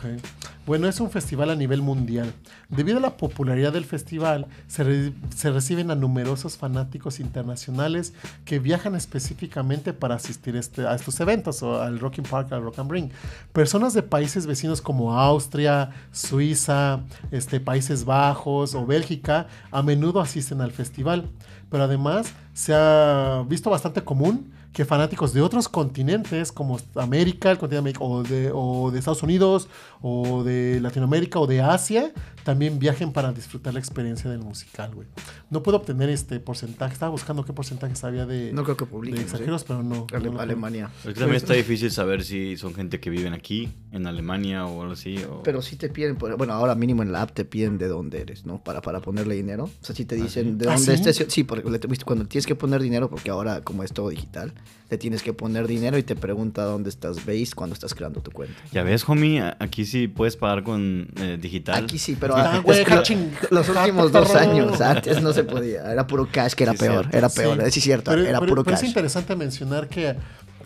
Bueno, 0.67 0.87
es 0.87 0.99
un 0.99 1.09
festival 1.09 1.49
a 1.49 1.55
nivel 1.55 1.81
mundial. 1.81 2.31
Debido 2.69 2.99
a 2.99 3.01
la 3.01 3.17
popularidad 3.17 3.73
del 3.73 3.85
festival, 3.85 4.45
se, 4.67 4.83
re- 4.83 5.13
se 5.35 5.49
reciben 5.51 5.89
a 5.89 5.95
numerosos 5.95 6.57
fanáticos 6.57 7.19
internacionales 7.19 8.13
que 8.45 8.59
viajan 8.59 8.93
específicamente 8.93 9.91
para 9.91 10.13
asistir 10.13 10.55
este- 10.55 10.85
a 10.85 10.93
estos 10.93 11.19
eventos, 11.19 11.63
o 11.63 11.81
al 11.81 11.99
Rocking 11.99 12.23
Park, 12.23 12.53
al 12.53 12.61
Rock 12.61 12.77
and 12.79 12.91
Ring. 12.91 13.09
Personas 13.51 13.95
de 13.95 14.03
países 14.03 14.45
vecinos 14.45 14.79
como 14.79 15.17
Austria, 15.19 15.89
Suiza, 16.11 16.99
este, 17.31 17.59
Países 17.59 18.05
Bajos 18.05 18.75
o 18.75 18.85
Bélgica 18.85 19.47
a 19.71 19.81
menudo 19.81 20.21
asisten 20.21 20.61
al 20.61 20.71
festival. 20.71 21.27
Pero 21.71 21.85
además 21.85 22.31
se 22.53 22.75
ha 22.75 23.43
visto 23.49 23.71
bastante 23.71 24.03
común 24.03 24.52
que 24.73 24.85
fanáticos 24.85 25.33
de 25.33 25.41
otros 25.41 25.69
continentes 25.69 26.51
como 26.51 26.79
América, 26.95 27.51
el 27.51 27.57
continente 27.59 27.77
América, 27.79 28.03
o 28.03 28.23
de, 28.23 28.49
o 28.53 28.89
de 28.91 28.97
Estados 28.99 29.21
Unidos, 29.21 29.67
o 30.01 30.43
de 30.43 30.79
Latinoamérica, 30.81 31.39
o 31.39 31.45
de 31.47 31.61
Asia, 31.61 32.11
también 32.43 32.79
viajen 32.79 33.11
para 33.13 33.31
disfrutar 33.31 33.73
la 33.73 33.79
experiencia 33.79 34.29
del 34.31 34.39
musical, 34.39 34.93
güey. 34.95 35.07
No 35.51 35.61
puedo 35.61 35.77
obtener 35.77 36.09
este 36.09 36.39
porcentaje, 36.39 36.91
estaba 36.93 37.11
buscando 37.11 37.45
qué 37.45 37.53
porcentajes 37.53 38.03
había 38.03 38.25
de, 38.25 38.51
No 38.51 38.63
creo 38.63 38.75
que 38.75 38.85
de 38.85 38.91
publiquen. 38.91 39.17
¿sí? 39.19 39.23
extranjeros, 39.23 39.63
pero 39.63 39.83
no. 39.83 40.07
Ale- 40.11 40.31
no 40.31 40.39
Alemania. 40.39 40.89
Es 41.05 41.13
que 41.13 41.19
también 41.19 41.37
está 41.37 41.53
difícil 41.53 41.91
saber 41.91 42.23
si 42.23 42.57
son 42.57 42.73
gente 42.73 42.99
que 42.99 43.09
viven 43.11 43.33
aquí, 43.33 43.69
en 43.91 44.07
Alemania 44.07 44.65
o 44.65 44.81
algo 44.81 44.93
así. 44.93 45.17
o- 45.23 45.43
Pero 45.43 45.61
sí 45.61 45.75
te 45.75 45.89
piden, 45.89 46.15
por- 46.15 46.35
bueno, 46.35 46.53
ahora 46.53 46.73
mínimo 46.73 47.03
en 47.03 47.11
la 47.11 47.21
app 47.21 47.31
te 47.31 47.45
piden 47.45 47.77
de 47.77 47.87
dónde 47.87 48.21
eres, 48.21 48.45
¿no? 48.45 48.63
Para, 48.63 48.81
para 48.81 49.01
ponerle 49.01 49.35
dinero. 49.35 49.65
O 49.65 49.85
sea, 49.85 49.95
si 49.95 50.03
te 50.05 50.15
dicen 50.15 50.57
de 50.57 50.67
¿Ah, 50.67 50.73
dónde 50.75 50.97
sí? 50.97 51.03
estés. 51.09 51.25
Sí, 51.31 51.43
porque 51.43 51.63
cuando 52.03 52.25
tienes 52.25 52.47
que 52.47 52.55
poner 52.55 52.81
dinero, 52.81 53.09
porque 53.09 53.29
ahora 53.29 53.61
como 53.61 53.83
es 53.83 53.93
todo 53.93 54.09
digital, 54.09 54.51
le 54.89 54.97
tienes 54.97 55.23
que 55.23 55.33
poner 55.33 55.65
dinero 55.67 55.97
y 55.97 56.03
te 56.03 56.15
pregunta 56.15 56.63
dónde 56.65 56.89
estás 56.89 57.25
base 57.25 57.49
cuando 57.55 57.73
estás 57.73 57.95
creando 57.95 58.21
tu 58.21 58.29
cuenta. 58.31 58.55
Ya 58.71 58.83
ves, 58.83 59.07
homie, 59.09 59.41
aquí 59.59 59.85
sí 59.85 60.07
puedes 60.07 60.37
pagar 60.37 60.63
con 60.63 61.07
eh, 61.19 61.37
digital. 61.41 61.83
Aquí 61.83 61.97
sí, 61.97 62.15
pero 62.19 62.35
Ah, 62.35 62.61
ah, 62.63 63.03
los 63.49 63.69
últimos 63.69 64.11
dos 64.11 64.35
años, 64.35 64.79
antes 64.81 65.21
no 65.21 65.33
se 65.33 65.43
podía. 65.43 65.91
Era 65.91 66.05
puro 66.05 66.27
cash, 66.31 66.53
que 66.53 66.63
era 66.63 66.73
Sí, 66.73 66.79
peor, 66.79 66.99
cierto. 67.05 67.17
era 67.17 67.29
peor. 67.29 67.57
Sí. 67.65 67.71
Sí, 67.71 67.79
es 67.79 67.83
cierto, 67.85 68.11
Pero- 68.11 68.23
era 68.23 68.39
pero- 68.39 68.49
puro 68.51 68.63
pero 68.63 68.75
es 68.75 68.81
cash. 68.81 68.89
interesante 68.89 69.35
mencionar 69.35 69.87
que 69.87 70.15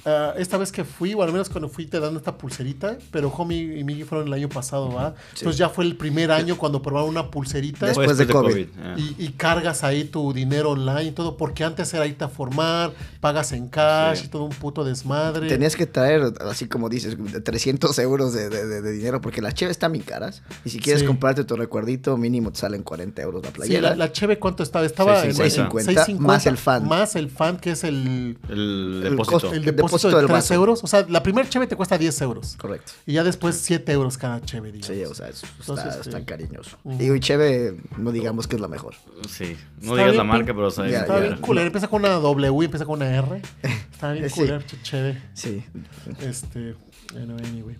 ah, 0.08 0.34
esta 0.38 0.58
vez 0.58 0.72
que 0.72 0.84
fui, 0.84 1.13
o 1.13 1.22
al 1.22 1.32
menos 1.32 1.50
cuando 1.50 1.70
fui 1.70 1.86
te 1.86 2.00
dan 2.00 2.15
esta 2.15 2.38
pulserita, 2.38 2.98
pero 3.12 3.30
Homie 3.30 3.78
y 3.80 3.84
Miggy 3.84 4.04
fueron 4.04 4.28
el 4.28 4.34
año 4.34 4.50
pasado, 4.50 4.91
¿va? 4.91 5.13
Entonces 5.38 5.58
ya 5.58 5.70
fue 5.70 5.84
el 5.86 5.96
primer 5.98 6.32
año 6.32 6.58
cuando 6.58 6.82
probaron 6.82 7.10
una 7.10 7.30
pulserita. 7.30 7.86
Después 7.86 8.08
Después 8.17 8.28
de 8.28 8.34
COVID. 8.34 8.67
ah. 8.82 8.96
Y, 8.98 9.15
y 9.26 9.30
cargas 9.34 9.84
ahí 9.84 10.06
tu 10.06 10.32
dinero 10.34 10.72
online 10.72 11.04
y 11.04 11.12
todo, 11.12 11.38
porque 11.38 11.63
antes 11.63 11.93
era 11.93 12.08
irte 12.08 12.24
a 12.24 12.30
formar, 12.30 12.91
pagas 13.20 13.52
en 13.52 13.67
cash 13.67 14.20
Sí. 14.20 14.26
y 14.26 14.28
todo 14.30 14.43
un 14.46 14.52
puto 14.52 14.84
desmadre. 14.84 15.48
Tenías 15.48 15.76
que 15.76 15.86
traer, 15.86 16.34
así 16.41 16.67
como 16.67 16.88
dices, 16.89 17.17
300 17.43 18.00
euros 18.00 18.34
de, 18.34 18.50
de- 18.50 18.65
de- 18.65 18.82
de 18.82 18.91
dinero, 18.91 19.20
porque 19.22 19.41
las 19.41 19.54
cheves 19.54 19.72
están 19.72 19.91
bien 19.91 20.04
caras. 20.06 20.41
Y 20.63 20.70
si 20.70 20.80
quieres 20.80 21.02
Sí. 21.02 21.08
comprarte 21.08 21.43
tu 21.43 21.56
recuerdito, 21.56 22.15
mínimo 22.17 22.52
te 22.52 22.60
salen 22.60 22.84
40 22.84 23.22
euros 23.22 23.43
la 23.43 23.50
Sí, 23.50 23.56
playera. 23.56 23.89
la, 23.89 23.96
la 23.96 24.12
cheve, 24.12 24.39
¿cuánto 24.39 24.63
estaba? 24.63 24.86
Estaba 24.86 25.24
en 25.26 25.34
6.50. 25.34 25.84
6.50, 26.06 26.20
más 26.20 26.46
el 26.46 26.58
fan. 26.58 26.88
Más 26.88 27.15
el 27.15 27.30
fan, 27.30 27.58
que 27.58 27.72
es 27.72 27.84
el, 27.84 28.38
El 28.50 29.02
El 29.06 29.10
depósito. 29.12 29.54
El 29.54 29.65
depósito, 29.65 29.96
depósito 29.97 30.10
de 30.10 30.21
del 30.23 30.25
3 30.27 30.33
vaso. 30.38 30.53
euros. 30.53 30.83
O 30.83 30.88
sea, 30.88 31.05
la 31.10 31.23
primera 31.23 31.47
cheve 31.49 31.67
te 31.67 31.75
cuesta 31.75 31.97
10 31.97 32.21
euros. 32.21 32.55
Correcto. 32.57 32.93
Y 33.05 33.13
ya 33.13 33.23
después 33.23 33.55
7 33.57 33.91
euros 33.91 34.17
cada 34.17 34.41
cheve, 34.41 34.71
digamos. 34.71 34.95
Sí, 34.97 35.03
o 35.03 35.13
sea, 35.13 35.29
es- 35.29 35.43
está, 35.43 35.53
Entonces, 35.60 35.95
está 36.07 36.19
sí. 36.19 36.25
cariñoso. 36.25 36.77
Digo, 36.83 37.15
y 37.15 37.19
cheve, 37.19 37.77
no 37.97 38.12
digamos 38.12 38.47
que 38.47 38.55
es 38.55 38.62
la 38.62 38.67
mejor. 38.67 38.95
Sí. 39.29 39.55
No 39.81 39.91
Está 39.91 39.93
digas 39.93 40.05
bien 40.05 40.17
la 40.17 40.23
marca, 40.23 40.53
pero 40.53 40.71
sabes. 40.71 40.91
Ya, 40.91 40.99
Está 41.01 41.15
ya. 41.19 41.25
bien 41.27 41.38
culero. 41.38 41.67
Empieza 41.67 41.88
con 41.88 42.01
una 42.01 42.13
W 42.15 42.65
empieza 42.65 42.86
con 42.86 42.95
una 43.01 43.10
R. 43.10 43.41
Está 43.91 44.12
bien 44.13 44.29
Sí. 44.29 44.36
culero, 44.36 44.62
cheve. 44.83 45.21
Sí. 45.33 45.63
Este, 46.21 46.75
bueno, 47.13 47.36
anyway. 47.38 47.75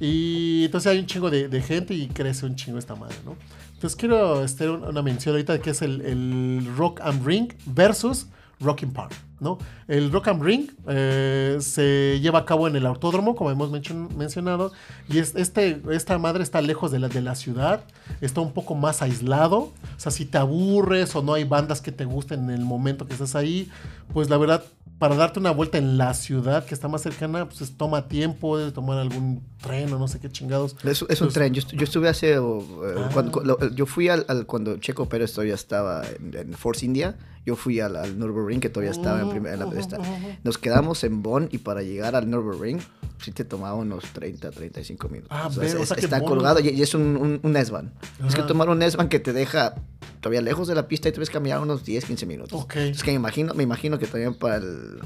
Y 0.00 0.64
entonces 0.64 0.90
hay 0.90 0.98
un 0.98 1.06
chingo 1.06 1.30
de, 1.30 1.48
de 1.48 1.62
gente 1.62 1.94
y 1.94 2.08
crece 2.08 2.46
un 2.46 2.56
chingo 2.56 2.78
esta 2.78 2.94
madre, 2.94 3.16
¿no? 3.24 3.36
Entonces 3.74 3.96
quiero 3.96 4.40
hacer 4.42 4.70
un- 4.70 4.84
una 4.84 5.02
mención 5.02 5.34
ahorita 5.34 5.52
de 5.54 5.60
que 5.60 5.70
es 5.70 5.82
el, 5.82 6.00
el 6.00 6.66
Rock 6.76 7.00
and 7.02 7.24
Ring 7.26 7.52
versus 7.66 8.26
Rocking 8.60 8.92
Park, 8.92 9.12
¿no? 9.40 9.58
El 9.88 10.10
Rock 10.12 10.28
and 10.28 10.42
Ring 10.42 10.70
eh, 10.88 11.58
se 11.60 12.18
lleva 12.20 12.40
a 12.40 12.44
cabo 12.44 12.68
en 12.68 12.76
el 12.76 12.86
autódromo, 12.86 13.34
como 13.34 13.50
hemos 13.50 13.70
mencio- 13.70 14.08
mencionado, 14.16 14.72
y 15.08 15.18
es, 15.18 15.34
este, 15.34 15.80
esta 15.90 16.18
madre 16.18 16.42
está 16.42 16.60
lejos 16.62 16.90
de 16.92 16.98
la, 17.00 17.08
de 17.08 17.20
la 17.20 17.34
ciudad, 17.34 17.84
está 18.20 18.40
un 18.40 18.52
poco 18.52 18.74
más 18.74 19.02
aislado, 19.02 19.58
o 19.58 19.72
sea, 19.98 20.12
si 20.12 20.24
te 20.24 20.38
aburres 20.38 21.14
o 21.16 21.22
no 21.22 21.34
hay 21.34 21.44
bandas 21.44 21.80
que 21.80 21.92
te 21.92 22.04
gusten 22.04 22.44
en 22.44 22.50
el 22.50 22.64
momento 22.64 23.06
que 23.06 23.12
estás 23.14 23.34
ahí, 23.34 23.68
pues 24.12 24.30
la 24.30 24.36
verdad, 24.38 24.64
para 24.98 25.16
darte 25.16 25.40
una 25.40 25.50
vuelta 25.50 25.76
en 25.76 25.98
la 25.98 26.14
ciudad 26.14 26.64
que 26.64 26.72
está 26.72 26.86
más 26.86 27.02
cercana, 27.02 27.46
pues 27.46 27.60
es- 27.60 27.76
toma 27.76 28.06
tiempo, 28.06 28.56
debes 28.56 28.72
tomar 28.72 28.98
algún 28.98 29.42
tren 29.60 29.92
o 29.92 29.98
no 29.98 30.06
sé 30.06 30.20
qué 30.20 30.30
chingados. 30.30 30.76
Es, 30.84 31.04
es 31.08 31.20
un 31.20 31.30
tren. 31.30 31.52
Yo, 31.52 31.60
estu- 31.60 31.76
yo 31.76 31.82
estuve 31.84 32.08
hace. 32.08 32.38
uh, 32.38 32.62
Ah. 32.96 33.10
cuando- 33.12 33.70
yo 33.74 33.86
fui 33.86 34.08
al, 34.08 34.24
al- 34.28 34.46
Cuando 34.46 34.76
Checo 34.78 35.08
Pérez 35.08 35.32
todavía 35.32 35.54
estaba 35.56 36.04
en, 36.06 36.34
en 36.36 36.52
Force 36.54 36.86
India. 36.86 37.16
Yo 37.46 37.56
fui 37.56 37.78
al, 37.80 37.96
al 37.96 38.18
Nürburgring, 38.18 38.60
que 38.60 38.70
todavía 38.70 38.90
estaba 38.92 39.20
en, 39.20 39.28
primer- 39.30 39.52
en 39.52 39.60
la 39.60 39.78
esta. 39.78 39.98
Nos 40.44 40.56
quedamos 40.58 41.04
en 41.04 41.22
Bonn 41.22 41.48
y 41.52 41.58
para 41.58 41.82
llegar 41.82 42.16
al 42.16 42.30
Nürburgring, 42.30 42.80
sí 43.22 43.32
te 43.32 43.44
tomaba 43.44 43.74
unos 43.74 44.04
30, 44.14 44.50
35 44.50 45.08
minutos. 45.08 45.30
Ah, 45.30 45.48
O 45.48 45.50
sea, 45.52 45.60
ve, 45.62 45.68
es, 45.68 45.74
o 45.74 45.84
sea 45.84 45.96
está 45.98 46.22
colgado 46.22 46.60
y, 46.60 46.68
y 46.70 46.82
es 46.82 46.94
un, 46.94 47.02
un, 47.16 47.40
un 47.42 47.56
S-Bahn. 47.56 47.92
Es 48.26 48.34
que 48.34 48.40
Ajá. 48.40 48.46
tomar 48.48 48.68
un 48.70 48.82
S-Bahn 48.82 49.08
que 49.08 49.20
te 49.20 49.32
deja 49.34 49.74
todavía 50.20 50.40
lejos 50.40 50.68
de 50.68 50.74
la 50.74 50.88
pista 50.88 51.08
y 51.10 51.12
tú 51.12 51.20
ves 51.20 51.28
caminar 51.28 51.60
unos 51.60 51.84
10, 51.84 52.04
15 52.06 52.24
minutos. 52.26 52.62
Ok. 52.62 52.76
Es 52.76 53.02
que 53.02 53.10
me 53.10 53.16
imagino, 53.16 53.52
me 53.52 53.62
imagino 53.62 53.98
que 53.98 54.06
también 54.06 54.34
para 54.34 54.56
el, 54.56 55.00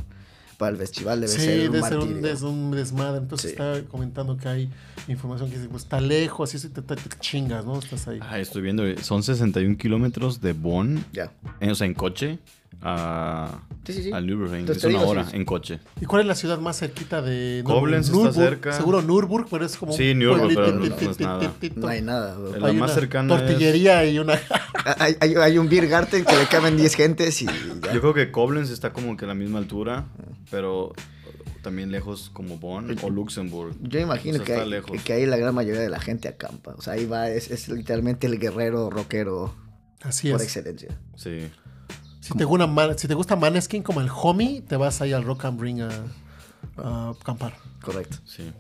para 0.59 0.73
el 0.73 0.77
festival 0.77 1.21
debe 1.23 1.33
Sí, 1.33 1.41
ser 1.41 1.67
un 1.69 1.73
debe 1.73 1.89
ser 1.89 1.99
un, 1.99 2.21
des- 2.23 2.43
un 2.43 2.71
desmadre. 2.73 3.19
Entonces 3.19 3.53
Sí. 3.53 3.57
está 3.57 3.83
comentando 3.89 4.37
que 4.37 4.49
hay 4.49 4.71
información 5.07 5.49
que 5.49 5.57
dice, 5.57 5.69
pues 5.71 5.85
está 5.85 6.01
lejos, 6.01 6.53
y 6.53 6.57
eso 6.59 6.67
y 6.67 6.71
te, 6.71 6.83
te- 6.83 6.97
te 6.97 7.19
chingas, 7.21 7.65
¿no? 7.65 7.79
Estás 7.79 8.07
ahí. 8.09 8.19
Ah, 8.21 8.39
estoy 8.39 8.61
viendo, 8.63 8.83
son 9.03 9.23
61 9.23 9.79
kilómetros 9.79 10.41
de 10.41 10.53
Bonn, 10.53 11.05
Ya. 11.13 11.33
eh, 11.61 11.71
o 11.71 11.75
sea, 11.75 11.87
en 11.87 11.95
coche, 11.95 12.39
a, 12.83 13.61
Sí, 13.85 13.93
sí, 13.93 14.03
sí. 14.05 14.13
a 14.13 14.21
Nürburgring. 14.21 14.61
Entonces 14.61 14.85
Es 14.85 14.91
una 14.91 14.99
digo, 15.01 15.11
hora 15.11 15.25
sí, 15.25 15.31
sí. 15.33 15.37
en 15.37 15.45
coche. 15.45 15.81
¿Y 16.01 16.05
cuál 16.05 16.21
es 16.23 16.29
la 16.29 16.35
ciudad 16.35 16.59
más 16.59 16.79
cerquita 16.79 17.23
de 17.23 17.63
Koblenz 17.65 18.09
está 18.11 18.33
cerca. 18.33 18.73
Seguro 18.73 19.03
Nürburg, 19.03 19.47
pero 19.51 19.65
es 19.65 19.77
como 19.77 19.93
Sí, 19.93 20.15
Nürburg, 20.15 20.55
pero 20.55 20.73
no- 20.73 20.85
es 20.85 21.19
nada. 21.21 21.53
No 21.77 21.89
hay 21.89 22.03
nada. 22.03 22.37
bro. 22.37 22.57
La 22.57 22.69
Hay 22.69 22.75
más 22.77 22.91
una 22.91 23.01
cercana 23.01 23.35
es- 23.37 23.41
Tortillería 23.47 24.05
y 24.05 24.19
una... 24.19 24.35
Hay, 24.99 25.17
hay, 25.21 25.35
hay 25.35 25.59
un 25.59 25.69
beer 25.69 25.87
garden 25.89 26.25
que 26.25 26.35
le 26.37 26.47
caben 26.47 26.77
10 26.77 26.95
gentes 26.95 27.43
y 27.43 27.47
ya. 27.47 27.93
Yo 27.93 28.01
creo 28.01 28.15
que 28.15 28.31
Koblenz 28.31 28.71
está 28.71 28.93
como 28.93 29.17
que 29.17 29.25
a 29.25 29.29
la 29.29 29.35
misma 29.35 29.59
altura, 29.59 30.07
pero 30.51 30.93
también 31.63 31.91
lejos 31.91 32.31
como 32.33 32.57
Bonn 32.59 32.97
o 33.03 33.11
Luxemburg. 33.11 33.75
Yo 33.83 34.01
imagino 34.01 34.37
O 34.41 34.45
sea, 34.45 34.57
que, 34.57 34.63
hay- 34.63 34.69
lejos. 34.71 35.03
que 35.03 35.13
ahí 35.13 35.27
la 35.27 35.37
gran 35.37 35.55
mayoría 35.55 35.81
de 35.81 35.89
la 35.91 36.01
gente 36.01 36.29
acampa. 36.29 36.75
O 36.77 36.83
sea, 36.83 36.95
ahí 36.95 37.05
va, 37.07 37.29
es, 37.31 37.51
es 37.51 37.69
literalmente 37.69 38.27
el 38.27 38.39
guerrero 38.39 38.91
rockero 38.91 39.55
Así 40.03 40.31
por 40.31 40.41
es. 40.41 40.47
excelencia. 40.47 40.97
Sí. 41.17 41.49
Si 42.21 42.35
te, 42.35 42.45
gusta 42.45 42.67
Man- 42.67 42.99
si 42.99 43.09
te 43.09 43.15
gusta 43.15 43.37
Maneskin 43.37 43.83
como 43.83 44.01
el 44.01 44.09
homie, 44.13 44.61
te 44.63 44.77
vas 44.77 45.01
ahí 45.01 45.13
al 45.13 45.25
Rock 45.25 45.47
and 45.47 45.61
Ring 45.61 45.81
a, 45.83 45.91
a 46.77 47.11
acampar. 47.11 47.55
Correcto. 47.81 48.19
Sí. 48.25 48.53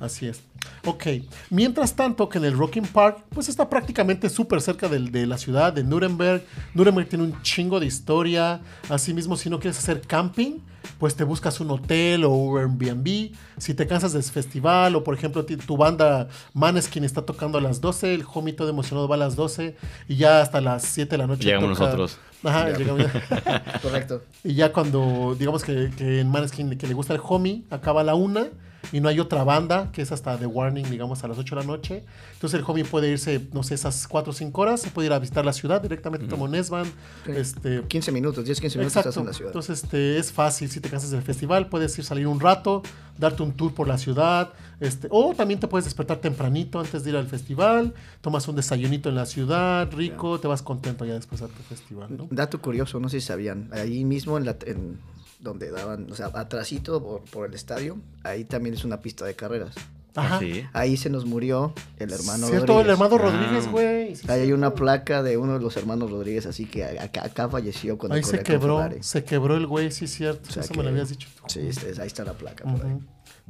Así 0.00 0.26
es. 0.26 0.40
Ok. 0.84 1.06
Mientras 1.50 1.94
tanto, 1.94 2.28
que 2.28 2.38
en 2.38 2.44
el 2.44 2.56
Rocking 2.58 2.86
Park, 2.86 3.24
pues 3.30 3.48
está 3.48 3.70
prácticamente 3.70 4.28
súper 4.28 4.60
cerca 4.60 4.88
del- 4.88 5.12
de, 5.12 5.26
la 5.26 5.38
ciudad 5.38 5.72
de 5.72 5.84
Nuremberg. 5.84 6.44
Nuremberg 6.74 7.08
tiene 7.08 7.24
un 7.24 7.40
chingo 7.42 7.78
de 7.78 7.86
historia. 7.86 8.60
Asimismo, 8.88 9.36
si 9.36 9.48
no 9.48 9.60
quieres 9.60 9.78
hacer 9.78 10.00
camping, 10.00 10.58
pues 10.98 11.14
te 11.16 11.24
buscas 11.24 11.60
un 11.60 11.70
hotel 11.70 12.24
o 12.24 12.30
un 12.30 12.58
Airbnb. 12.58 13.32
Si 13.58 13.74
te 13.74 13.86
cansas 13.86 14.12
del 14.12 14.22
festival 14.22 14.94
o, 14.96 15.04
por 15.04 15.14
ejemplo, 15.14 15.44
tu 15.44 15.76
banda 15.76 16.28
Maneskin 16.54 17.04
está 17.04 17.22
tocando 17.26 17.58
a 17.58 17.60
las 17.60 17.80
12, 17.80 18.14
el 18.14 18.24
homie 18.32 18.52
todo 18.54 18.68
emocionado 18.68 19.08
va 19.08 19.16
a 19.16 19.18
las 19.18 19.36
12 19.36 19.76
y 20.08 20.16
ya 20.16 20.40
hasta 20.40 20.60
las 20.60 20.82
7 20.84 21.10
de 21.10 21.18
la 21.18 21.26
noche. 21.26 21.44
Llegamos 21.44 21.70
toca- 21.78 21.84
nosotros. 21.84 22.18
Ajá, 22.44 22.70
Ya. 22.70 22.76
llegamos. 22.78 23.06
Correcto. 23.82 24.22
Y 24.44 24.54
ya 24.54 24.72
cuando, 24.72 25.36
digamos 25.38 25.62
que, 25.64 25.90
que 25.96 26.20
en 26.20 26.28
Maneskin 26.28 26.76
que 26.76 26.86
le 26.86 26.94
gusta 26.94 27.14
el 27.14 27.20
homie, 27.22 27.62
acaba 27.70 28.00
a 28.00 28.04
la 28.04 28.14
una 28.14 28.48
y 28.90 29.00
no 29.00 29.08
hay 29.08 29.20
otra 29.20 29.44
banda, 29.44 29.90
que 29.92 30.02
es 30.02 30.12
hasta 30.12 30.36
The 30.36 30.46
Warning, 30.46 30.90
digamos, 30.90 31.22
a 31.24 31.28
las 31.28 31.38
8 31.38 31.54
de 31.54 31.60
la 31.60 31.66
noche. 31.66 32.04
Entonces 32.34 32.58
el 32.58 32.64
homie 32.66 32.84
puede 32.84 33.10
irse, 33.10 33.48
no 33.52 33.62
sé, 33.62 33.74
esas 33.74 34.08
4 34.08 34.30
o 34.30 34.34
5 34.34 34.60
horas, 34.60 34.80
se 34.80 34.90
puede 34.90 35.06
ir 35.06 35.12
a 35.12 35.18
visitar 35.18 35.44
la 35.44 35.52
ciudad 35.52 35.80
directamente 35.80 36.26
como 36.26 36.48
Nesban. 36.48 36.86
Sí. 37.26 37.32
Este, 37.32 37.82
15 37.86 38.12
minutos, 38.12 38.44
10, 38.44 38.60
15 38.60 38.78
minutos 38.78 38.96
Exacto. 38.96 39.08
estás 39.10 39.20
en 39.20 39.26
la 39.26 39.32
ciudad. 39.32 39.50
Entonces 39.50 39.84
este, 39.84 40.18
es 40.18 40.32
fácil, 40.32 40.70
si 40.70 40.80
te 40.80 40.88
cansas 40.88 41.10
del 41.10 41.22
festival, 41.22 41.68
puedes 41.68 41.96
ir 41.98 42.04
salir 42.04 42.26
un 42.26 42.40
rato, 42.40 42.82
darte 43.18 43.42
un 43.42 43.52
tour 43.52 43.74
por 43.74 43.88
la 43.88 43.98
ciudad, 43.98 44.52
este, 44.80 45.08
o 45.10 45.34
también 45.34 45.60
te 45.60 45.68
puedes 45.68 45.84
despertar 45.84 46.18
tempranito 46.18 46.80
antes 46.80 47.04
de 47.04 47.10
ir 47.10 47.16
al 47.16 47.26
festival, 47.26 47.94
tomas 48.20 48.48
un 48.48 48.56
desayunito 48.56 49.08
en 49.08 49.14
la 49.14 49.26
ciudad, 49.26 49.88
rico, 49.92 50.40
te 50.40 50.48
vas 50.48 50.62
contento 50.62 51.04
ya 51.04 51.14
después 51.14 51.42
a 51.42 51.48
tu 51.48 51.62
festival, 51.62 52.08
¿no? 52.16 52.28
Dato 52.30 52.60
curioso, 52.60 52.98
no 52.98 53.08
sé 53.08 53.20
si 53.20 53.26
sabían, 53.26 53.68
ahí 53.72 54.04
mismo 54.04 54.36
en 54.38 54.44
la 54.44 54.56
en 54.66 54.98
donde 55.42 55.70
daban, 55.70 56.10
o 56.10 56.14
sea, 56.14 56.26
atrasito 56.32 57.02
por, 57.02 57.22
por 57.24 57.46
el 57.48 57.54
estadio, 57.54 57.98
ahí 58.22 58.44
también 58.44 58.74
es 58.74 58.84
una 58.84 59.00
pista 59.00 59.24
de 59.26 59.34
carreras. 59.34 59.74
Ajá. 60.14 60.38
Sí. 60.40 60.62
Ahí 60.74 60.98
se 60.98 61.08
nos 61.08 61.24
murió 61.24 61.72
el 61.98 62.12
hermano 62.12 62.46
Cierto, 62.46 62.80
el 62.80 62.86
Rodríguez. 62.86 62.92
hermano 62.92 63.14
Ah. 63.14 63.18
Rodríguez, 63.18 63.68
güey. 63.72 64.14
Sí, 64.16 64.26
Ahí 64.30 64.42
hay 64.42 64.52
una 64.52 64.74
placa 64.74 65.22
de 65.22 65.38
uno 65.38 65.54
de 65.54 65.60
los 65.60 65.74
hermanos 65.78 66.10
Rodríguez, 66.10 66.44
así 66.44 66.66
que 66.66 66.84
acá, 66.84 67.24
acá 67.24 67.48
falleció 67.48 67.96
cuando 67.96 68.16
Ahí 68.16 68.22
se 68.22 68.42
quebró, 68.42 68.88
se 69.00 69.24
quebró 69.24 69.56
el 69.56 69.66
güey, 69.66 69.90
sí, 69.90 70.06
cierto. 70.06 70.48
O 70.50 70.52
sea 70.52 70.62
Eso 70.64 70.72
que- 70.72 70.78
me 70.78 70.84
lo 70.84 70.90
habías 70.90 71.08
dicho 71.08 71.28
tú. 71.34 71.44
Sí, 71.48 71.60
este- 71.66 71.98
ahí 72.00 72.06
está 72.06 72.24
la 72.24 72.34
placa. 72.34 72.64
por 72.64 72.84
ahí. 72.86 72.98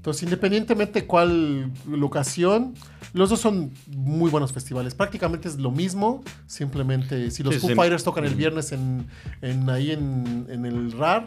Entonces, 0.02 0.24
independientemente 0.24 1.06
cuál 1.06 1.70
locación, 1.88 2.74
los 3.12 3.30
dos 3.30 3.38
son 3.38 3.70
muy 3.86 4.32
buenos 4.32 4.52
festivales. 4.52 4.96
Prácticamente 4.96 5.46
es 5.46 5.58
lo 5.60 5.70
mismo, 5.70 6.24
simplemente 6.48 7.30
si 7.30 7.44
los 7.44 7.54
Sí, 7.54 7.60
Foo 7.60 7.68
sí. 7.70 7.76
Fighters 7.76 8.02
tocan 8.02 8.24
el 8.24 8.34
viernes 8.34 8.72
en, 8.72 9.06
en- 9.42 9.70
ahí 9.70 9.92
en, 9.92 10.46
en 10.50 10.66
el 10.66 10.90
RAR, 10.90 11.26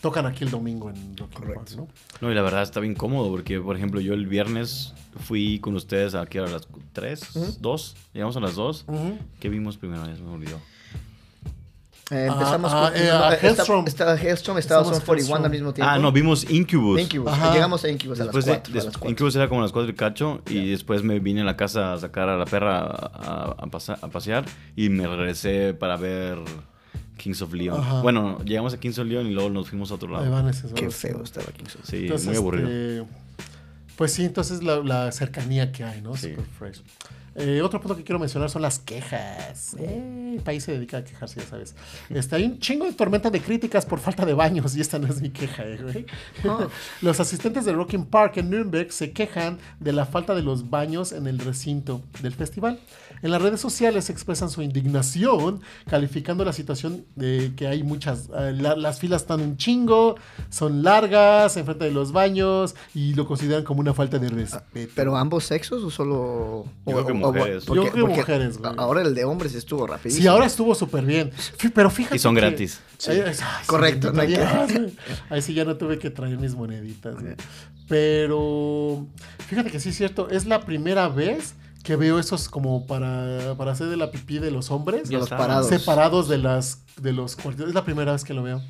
tocan 0.00 0.24
aquí 0.26 0.44
el 0.44 0.50
domingo 0.52 0.88
en 0.88 1.16
Rock 1.16 1.32
Park, 1.32 1.70
¿no? 1.76 1.88
No, 2.20 2.30
y 2.30 2.34
la 2.36 2.42
verdad 2.42 2.62
está 2.62 2.78
bien 2.78 2.94
cómodo 2.94 3.28
porque, 3.28 3.58
por 3.58 3.74
ejemplo, 3.76 4.00
yo 4.00 4.14
el 4.14 4.28
viernes 4.28 4.94
fui 5.24 5.58
con 5.58 5.74
ustedes 5.74 6.14
aquí 6.14 6.38
a 6.38 6.42
las 6.42 6.68
3, 6.92 7.58
2, 7.60 7.96
llegamos 8.14 8.36
a 8.36 8.40
las 8.40 8.54
2. 8.54 8.84
Ujú. 8.86 9.18
¿Qué 9.40 9.48
vimos 9.48 9.76
primero? 9.78 10.06
Ya 10.06 10.14
se 10.14 10.22
me 10.22 10.30
olvidó. 10.30 10.60
Eh, 12.12 12.26
empezamos 12.26 12.70
Ah, 12.74 12.90
con... 12.92 13.00
ah, 13.00 13.02
eh, 13.02 13.10
a 13.10 13.34
Hellstrom. 13.34 13.86
Estaba 13.86 14.14
Hellstrom, 14.16 14.58
estaba 14.58 14.84
Son 14.84 15.00
41 15.00 15.44
al 15.46 15.50
mismo 15.50 15.72
tiempo. 15.72 15.90
Ah, 15.90 15.98
no, 15.98 16.12
vimos 16.12 16.48
Incubus. 16.50 17.00
Incubus. 17.00 17.32
Llegamos 17.54 17.82
a 17.84 17.88
Incubus 17.88 18.20
a 18.20 18.24
las 18.26 18.34
Después 18.34 18.44
de, 18.44 18.52
4. 18.52 18.74
des- 18.74 19.10
Incubus 19.10 19.36
era 19.36 19.48
como 19.48 19.60
a 19.60 19.64
las 19.64 19.72
4 19.72 19.90
y 19.90 19.94
cacho 19.94 20.42
y 20.48 20.70
después 20.70 21.02
me 21.02 21.18
vine 21.20 21.40
a 21.40 21.44
la 21.44 21.56
casa 21.56 21.94
a 21.94 21.98
sacar 21.98 22.28
a 22.28 22.36
la 22.36 22.44
perra 22.44 22.80
a, 22.80 22.84
a- 22.86 23.56
a 23.58 23.66
pasa- 23.68 23.98
a 24.02 24.08
pasear 24.08 24.44
y 24.76 24.90
me 24.90 25.06
regresé 25.06 25.72
para 25.74 25.96
ver 25.96 26.38
Kings 27.16 27.40
of 27.40 27.52
Leon. 27.54 27.80
Ajá. 27.80 28.02
Bueno, 28.02 28.38
llegamos 28.44 28.74
a 28.74 28.78
Kings 28.80 28.98
of 28.98 29.06
Leon 29.06 29.26
y 29.26 29.30
luego 29.32 29.48
nos 29.48 29.68
fuimos 29.70 29.90
a 29.90 29.94
otro 29.94 30.08
Ahí 30.16 30.24
lado. 30.24 30.30
van 30.32 30.48
esos, 30.48 30.72
Qué 30.72 30.82
van 30.82 30.90
feo 30.92 31.22
estaba 31.22 31.46
King's 31.52 31.78
Sí, 31.84 31.96
Entonces, 32.02 32.26
muy 32.28 32.36
aburrido. 32.36 32.68
este, 32.68 33.06
pues 33.96 34.12
sí, 34.12 34.24
entonces 34.24 34.62
la, 34.62 34.76
la 34.78 35.12
cercanía 35.12 35.72
que 35.72 35.84
hay, 35.84 36.00
¿no? 36.02 36.16
Sí. 36.16 36.30
Super 36.30 36.44
fresh. 36.46 36.82
Eh, 37.34 37.62
otro 37.62 37.80
punto 37.80 37.96
que 37.96 38.04
quiero 38.04 38.18
mencionar 38.18 38.50
son 38.50 38.60
las 38.60 38.78
quejas. 38.78 39.74
Eh, 39.78 40.32
el 40.36 40.42
país 40.42 40.64
se 40.64 40.72
dedica 40.72 40.98
a 40.98 41.04
quejarse, 41.04 41.40
ya 41.40 41.46
sabes. 41.46 41.74
Este, 42.10 42.36
hay 42.36 42.44
un 42.44 42.58
chingo 42.58 42.84
de 42.84 42.92
tormenta 42.92 43.30
de 43.30 43.40
críticas 43.40 43.86
por 43.86 44.00
falta 44.00 44.26
de 44.26 44.34
baños 44.34 44.76
y 44.76 44.82
esta 44.82 44.98
no 44.98 45.06
es 45.06 45.22
mi 45.22 45.30
queja, 45.30 45.64
eh, 45.64 45.78
güey. 45.82 46.06
Los 47.00 47.20
asistentes 47.20 47.64
de 47.64 47.72
Rocking 47.72 48.04
Park 48.04 48.36
en 48.36 48.50
Nürnberg 48.50 48.92
se 48.92 49.12
quejan 49.12 49.58
de 49.80 49.92
la 49.94 50.04
falta 50.04 50.34
de 50.34 50.42
los 50.42 50.68
baños 50.68 51.12
en 51.12 51.26
el 51.26 51.38
recinto 51.38 52.02
del 52.20 52.34
festival. 52.34 52.78
En 53.22 53.30
las 53.30 53.40
redes 53.40 53.60
sociales 53.60 54.10
expresan 54.10 54.50
su 54.50 54.60
indignación 54.62 55.60
calificando 55.88 56.44
la 56.44 56.52
situación 56.52 57.04
de 57.16 57.52
que 57.56 57.66
hay 57.66 57.82
muchas, 57.82 58.28
eh, 58.36 58.52
la- 58.58 58.76
las 58.76 58.98
filas 58.98 59.22
están 59.22 59.40
un 59.40 59.56
chingo, 59.56 60.16
son 60.50 60.82
largas 60.82 61.56
enfrente 61.56 61.84
de 61.86 61.92
los 61.92 62.12
baños 62.12 62.74
y 62.94 63.14
lo 63.14 63.26
consideran 63.26 63.64
como 63.64 63.80
una 63.82 63.92
falta 63.94 64.18
de 64.18 64.28
respeto. 64.30 64.92
¿Pero 64.94 65.16
ambos 65.16 65.44
sexos 65.44 65.82
o 65.84 65.90
solo...? 65.90 66.64
Yo 66.86 66.92
creo 66.92 67.06
que 67.06 67.12
mujeres. 67.12 67.64
porque- 67.66 67.84
Yo 67.84 67.90
creo 67.92 68.06
que 68.06 68.14
mujeres, 68.16 68.58
güey. 68.58 68.72
Ahora 68.78 69.02
el 69.02 69.14
de 69.14 69.24
hombres 69.24 69.54
estuvo 69.54 69.86
rapidísimo. 69.86 70.22
Sí, 70.22 70.26
ahora 70.28 70.46
estuvo 70.46 70.74
súper 70.74 71.04
bien. 71.04 71.30
Pero 71.74 71.90
fíjate 71.90 72.16
Y 72.16 72.18
son 72.18 72.34
que- 72.34 72.40
gratis. 72.40 72.80
Ay, 73.06 73.22
ay, 73.26 73.34
sí, 73.34 73.42
Correcto, 73.66 74.12
no 74.12 74.22
hay 74.22 74.28
que-. 74.34 74.92
Ahí 75.30 75.42
sí 75.42 75.52
ya 75.54 75.64
no 75.64 75.76
tuve 75.76 75.98
que 75.98 76.10
traer 76.10 76.38
mis 76.38 76.54
moneditas. 76.54 77.14
güey. 77.20 77.34
Pero 77.88 79.06
fíjate 79.48 79.70
que 79.70 79.78
sí 79.78 79.90
es 79.90 79.96
cierto, 79.96 80.28
es 80.30 80.46
la 80.46 80.62
primera 80.64 81.08
vez 81.08 81.54
que 81.82 81.96
veo 81.96 82.18
esos 82.18 82.48
como 82.48 82.86
para, 82.86 83.54
para 83.58 83.72
hacer 83.72 83.88
de 83.88 83.96
la 83.96 84.10
pipí 84.10 84.38
de 84.38 84.50
los 84.50 84.70
hombres 84.70 85.08
De 85.08 85.16
los 85.18 85.28
parados. 85.28 85.66
separados 85.68 86.28
de 86.28 86.38
las 86.38 86.78
de 86.96 87.12
los 87.12 87.36
cuartos. 87.36 87.68
Es 87.68 87.74
la 87.74 87.84
primera 87.84 88.12
vez 88.12 88.24
que 88.24 88.34
lo 88.34 88.42
veo. 88.42 88.62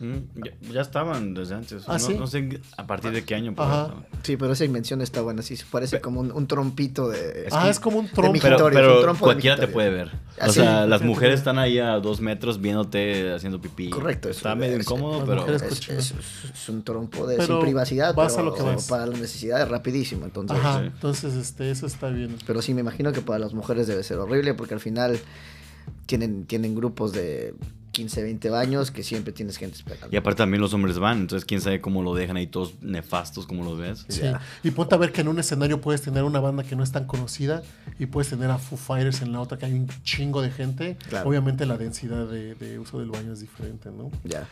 Mm, 0.00 0.16
ya, 0.44 0.72
ya 0.72 0.80
estaban 0.80 1.34
desde 1.34 1.54
antes. 1.54 1.84
¿Ah, 1.86 1.92
no, 1.94 1.98
sí? 2.00 2.14
no 2.14 2.26
sé 2.26 2.60
a 2.76 2.86
partir 2.86 3.12
de 3.12 3.24
qué 3.24 3.36
año. 3.36 3.54
pero. 3.56 4.04
Sí, 4.24 4.36
pero 4.36 4.52
esa 4.52 4.64
invención 4.64 5.00
está 5.02 5.20
buena. 5.20 5.40
Sí, 5.42 5.56
parece 5.70 6.00
como 6.00 6.20
un, 6.20 6.32
un 6.32 6.46
trompito 6.48 7.08
de... 7.08 7.46
ah, 7.52 7.68
es 7.70 7.78
como 7.78 7.98
un 8.00 8.08
trompo. 8.08 8.32
mi- 8.32 8.40
Pero, 8.40 8.68
es 8.68 8.96
un 8.96 9.02
trompo 9.02 9.24
cualquiera 9.24 9.56
te 9.56 9.68
puede 9.68 9.90
ver. 9.90 10.10
Ah, 10.40 10.46
O 10.48 10.52
sí, 10.52 10.60
sea, 10.60 10.86
las 10.86 11.02
mujeres 11.02 11.38
están 11.38 11.58
ahí 11.60 11.78
a 11.78 12.00
dos 12.00 12.20
metros 12.20 12.60
viéndote 12.60 13.32
haciendo 13.32 13.60
pipí. 13.60 13.90
Correcto, 13.90 14.28
eso 14.30 14.38
Está 14.38 14.56
medio 14.56 14.76
es- 14.76 14.82
incómodo, 14.84 15.18
las 15.24 15.44
pero... 15.44 15.54
Es, 15.54 15.88
es- 15.88 16.14
es 16.52 16.68
un 16.68 16.82
trompo 16.82 17.26
de 17.28 17.36
Pero 17.36 17.46
sin 17.58 17.60
privacidad, 17.60 18.14
vas 18.16 18.32
a 18.32 18.36
pero 18.38 18.48
lo 18.50 18.54
que 18.56 18.62
vas. 18.62 18.88
para 18.88 19.06
las 19.06 19.20
necesidades 19.20 19.68
rapidísimo. 19.68 20.24
Entonces, 20.24 20.56
Ajá, 20.58 20.80
Sí. 20.80 20.86
entonces 20.86 21.34
este, 21.34 21.70
eso 21.70 21.86
está 21.86 22.08
bien. 22.08 22.36
Pero 22.46 22.62
sí, 22.62 22.74
me 22.74 22.80
imagino 22.80 23.12
que 23.12 23.20
para 23.20 23.38
las 23.38 23.54
mujeres 23.54 23.86
debe 23.86 24.02
ser 24.02 24.18
horrible 24.18 24.54
porque 24.54 24.74
al 24.74 24.80
final 24.80 25.20
tienen, 26.06 26.46
tienen 26.46 26.74
grupos 26.74 27.12
de 27.12 27.54
15, 27.94 28.22
20 28.22 28.50
baños 28.50 28.90
que 28.90 29.02
siempre 29.02 29.32
tienes 29.32 29.56
gente 29.56 29.76
esperando. 29.76 30.08
Y 30.10 30.16
aparte 30.16 30.38
también 30.38 30.60
los 30.60 30.74
hombres 30.74 30.98
van, 30.98 31.20
entonces 31.20 31.46
quién 31.46 31.60
sabe 31.60 31.80
cómo 31.80 32.02
lo 32.02 32.14
dejan 32.14 32.36
ahí 32.36 32.46
todos 32.46 32.74
nefastos 32.82 33.46
como 33.46 33.64
los 33.64 33.78
ves. 33.78 34.04
Sí. 34.08 34.22
Y 34.62 34.72
ponte 34.72 34.94
a 34.94 34.98
ver 34.98 35.12
que 35.12 35.22
en 35.22 35.28
un 35.28 35.38
escenario 35.38 35.80
puedes 35.80 36.02
tener 36.02 36.24
una 36.24 36.40
banda 36.40 36.64
que 36.64 36.76
no 36.76 36.82
es 36.82 36.92
tan 36.92 37.06
conocida 37.06 37.62
y 37.98 38.06
puedes 38.06 38.28
tener 38.28 38.50
a 38.50 38.58
Foo 38.58 38.76
Fighters 38.76 39.22
en 39.22 39.32
la 39.32 39.40
otra 39.40 39.56
que 39.56 39.66
hay 39.66 39.72
un 39.72 39.88
chingo 40.02 40.42
de 40.42 40.50
gente. 40.50 40.98
Claro. 41.08 41.28
Obviamente 41.28 41.64
la 41.64 41.78
densidad 41.78 42.26
de, 42.26 42.54
de 42.56 42.78
uso 42.78 42.98
del 42.98 43.10
baño 43.10 43.32
es 43.32 43.40
diferente, 43.40 43.90
¿no? 43.90 44.10
Ya. 44.24 44.46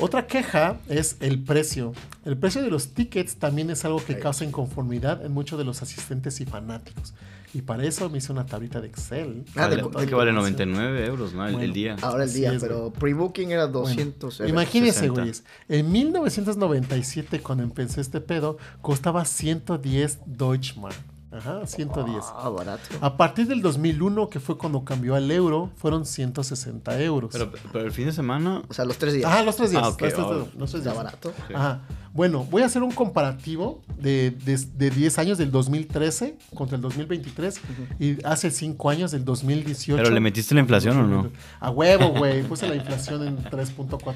Otra 0.00 0.28
queja 0.28 0.78
es 0.88 1.16
el 1.20 1.42
precio. 1.42 1.92
El 2.24 2.38
precio 2.38 2.62
de 2.62 2.70
los 2.70 2.94
tickets 2.94 3.36
también 3.36 3.68
es 3.70 3.84
algo 3.84 4.02
que 4.04 4.18
causa 4.18 4.44
inconformidad 4.44 5.24
en 5.24 5.32
muchos 5.32 5.58
de 5.58 5.64
los 5.64 5.82
asistentes 5.82 6.40
y 6.40 6.46
fanáticos. 6.46 7.14
Y 7.54 7.62
para 7.62 7.84
eso 7.84 8.10
me 8.10 8.18
hice 8.18 8.30
una 8.30 8.44
tablita 8.44 8.80
de 8.80 8.88
Excel. 8.88 9.44
Ah, 9.56 9.62
Vale, 9.62 9.76
de- 9.76 9.82
creo 9.88 10.06
que 10.06 10.14
vale 10.14 10.32
99 10.32 11.06
euros, 11.06 11.32
¿no? 11.32 11.46
El, 11.46 11.52
Bueno. 11.52 11.64
el 11.64 11.72
día. 11.72 11.96
Ahora 12.02 12.24
el 12.24 12.32
día, 12.32 12.52
pero 12.60 12.92
pre-booking 12.92 13.50
era 13.52 13.66
200 13.66 14.40
euros. 14.40 14.50
Imagínense, 14.52 15.00
60. 15.00 15.20
güeyes. 15.20 15.44
En 15.68 15.90
1997, 15.90 17.40
cuando 17.40 17.64
empezó 17.64 18.00
este 18.00 18.20
pedo, 18.20 18.58
costaba 18.80 19.24
110 19.24 20.18
Deutschmark. 20.26 20.94
Ajá, 21.30 21.66
110. 21.66 22.24
Ah, 22.36 22.48
barato. 22.48 22.82
A 23.02 23.16
partir 23.18 23.46
del 23.46 23.60
2001, 23.60 24.30
que 24.30 24.40
fue 24.40 24.56
cuando 24.56 24.82
cambió 24.84 25.14
al 25.14 25.30
euro, 25.30 25.70
fueron 25.76 26.06
160 26.06 27.02
euros. 27.02 27.30
Pero, 27.32 27.52
pero 27.70 27.84
el 27.84 27.92
fin 27.92 28.06
de 28.06 28.12
semana. 28.12 28.62
O 28.68 28.72
sea, 28.72 28.86
los 28.86 28.96
tres 28.96 29.12
días. 29.12 29.30
Ajá, 29.30 29.42
los 29.42 29.56
tres 29.56 29.70
días. 29.70 29.82
Ah, 29.84 29.88
ok, 29.90 30.00
los 30.00 30.14
tres- 30.14 30.24
oh. 30.24 30.48
los 30.58 30.70
tres 30.70 30.74
Está 30.82 30.92
días. 30.92 30.96
barato. 30.96 31.32
Sí. 31.46 31.54
Ajá. 31.54 31.82
Bueno, 32.14 32.44
voy 32.50 32.62
a 32.62 32.66
hacer 32.66 32.82
un 32.82 32.90
comparativo 32.92 33.82
de, 33.98 34.30
de, 34.30 34.56
de 34.56 34.90
10 34.90 35.18
años 35.18 35.36
del 35.38 35.50
2013 35.52 36.36
contra 36.54 36.76
el 36.76 36.82
2023 36.82 37.60
y 38.00 38.24
hace 38.24 38.50
5 38.50 38.88
años 38.90 39.10
del 39.10 39.24
2018. 39.26 40.02
¿Pero 40.02 40.12
le 40.14 40.20
metiste 40.20 40.54
la 40.54 40.62
inflación 40.62 40.96
o 40.98 41.06
no? 41.06 41.30
A 41.60 41.70
huevo, 41.70 42.08
güey. 42.16 42.42
Puse 42.42 42.66
la 42.66 42.74
inflación 42.74 43.22
en 43.28 43.36
3.4. 43.44 44.14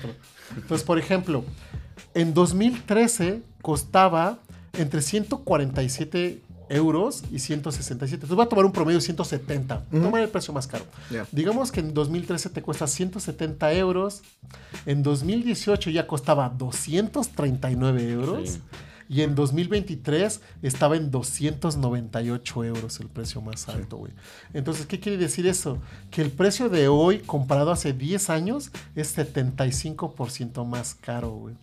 Entonces, 0.56 0.84
por 0.84 0.98
ejemplo, 0.98 1.44
en 2.14 2.32
2013 2.32 3.42
costaba 3.60 4.38
entre 4.72 5.02
147 5.02 6.40
euros 6.68 7.22
y 7.30 7.38
167. 7.38 8.14
Entonces 8.14 8.34
voy 8.34 8.44
a 8.44 8.48
tomar 8.48 8.64
un 8.64 8.72
promedio 8.72 8.98
de 8.98 9.04
170. 9.04 9.84
Ujú. 9.92 10.02
Toma 10.02 10.20
el 10.20 10.28
precio 10.28 10.52
más 10.54 10.66
caro. 10.66 10.84
Ya. 11.10 11.26
Digamos 11.32 11.72
que 11.72 11.80
en 11.80 11.94
2013 11.94 12.50
te 12.50 12.62
cuesta 12.62 12.86
170 12.86 13.72
euros. 13.74 14.22
En 14.86 15.02
2018 15.02 15.90
ya 15.90 16.06
costaba 16.06 16.48
239 16.48 18.10
euros. 18.10 18.50
Sí. 18.50 18.60
Y 19.08 19.20
en 19.20 19.34
2023 19.34 20.40
estaba 20.62 20.96
en 20.96 21.10
298 21.10 22.64
euros 22.64 22.98
el 22.98 23.08
precio 23.08 23.42
más 23.42 23.68
alto, 23.68 23.98
güey. 23.98 24.12
Entonces, 24.54 24.86
¿qué 24.86 25.00
quiere 25.00 25.18
decir 25.18 25.46
eso? 25.46 25.76
Que 26.10 26.22
el 26.22 26.30
precio 26.30 26.70
de 26.70 26.88
hoy 26.88 27.18
comparado 27.18 27.68
a 27.70 27.74
hace 27.74 27.92
10 27.92 28.30
años 28.30 28.70
es 28.94 29.14
75% 29.16 30.64
más 30.64 30.94
caro, 30.94 31.30
güey. 31.32 31.56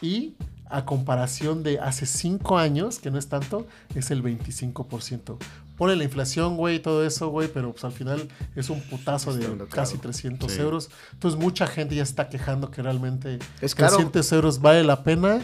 Y 0.00 0.34
a 0.70 0.84
comparación 0.84 1.62
de 1.62 1.78
hace 1.80 2.06
5 2.06 2.58
años, 2.58 2.98
que 2.98 3.10
no 3.10 3.18
es 3.18 3.28
tanto, 3.28 3.66
es 3.94 4.10
el 4.10 4.22
25%. 4.22 5.36
Pone 5.76 5.94
la 5.94 6.04
inflación, 6.04 6.56
güey, 6.56 6.80
todo 6.80 7.04
eso, 7.04 7.28
güey, 7.28 7.48
pero 7.52 7.70
pues 7.72 7.84
al 7.84 7.92
final 7.92 8.28
es 8.54 8.70
un 8.70 8.80
putazo 8.80 9.34
de 9.34 9.66
casi 9.68 9.98
300 9.98 10.50
Sí. 10.50 10.60
euros. 10.60 10.88
Entonces 11.12 11.38
mucha 11.38 11.66
gente 11.66 11.94
ya 11.94 12.02
está 12.02 12.28
quejando 12.30 12.70
que 12.70 12.80
realmente 12.82 13.38
Es 13.60 13.74
caro. 13.74 13.90
300 13.96 14.32
euros 14.32 14.60
vale 14.60 14.82
la 14.84 15.02
pena. 15.04 15.40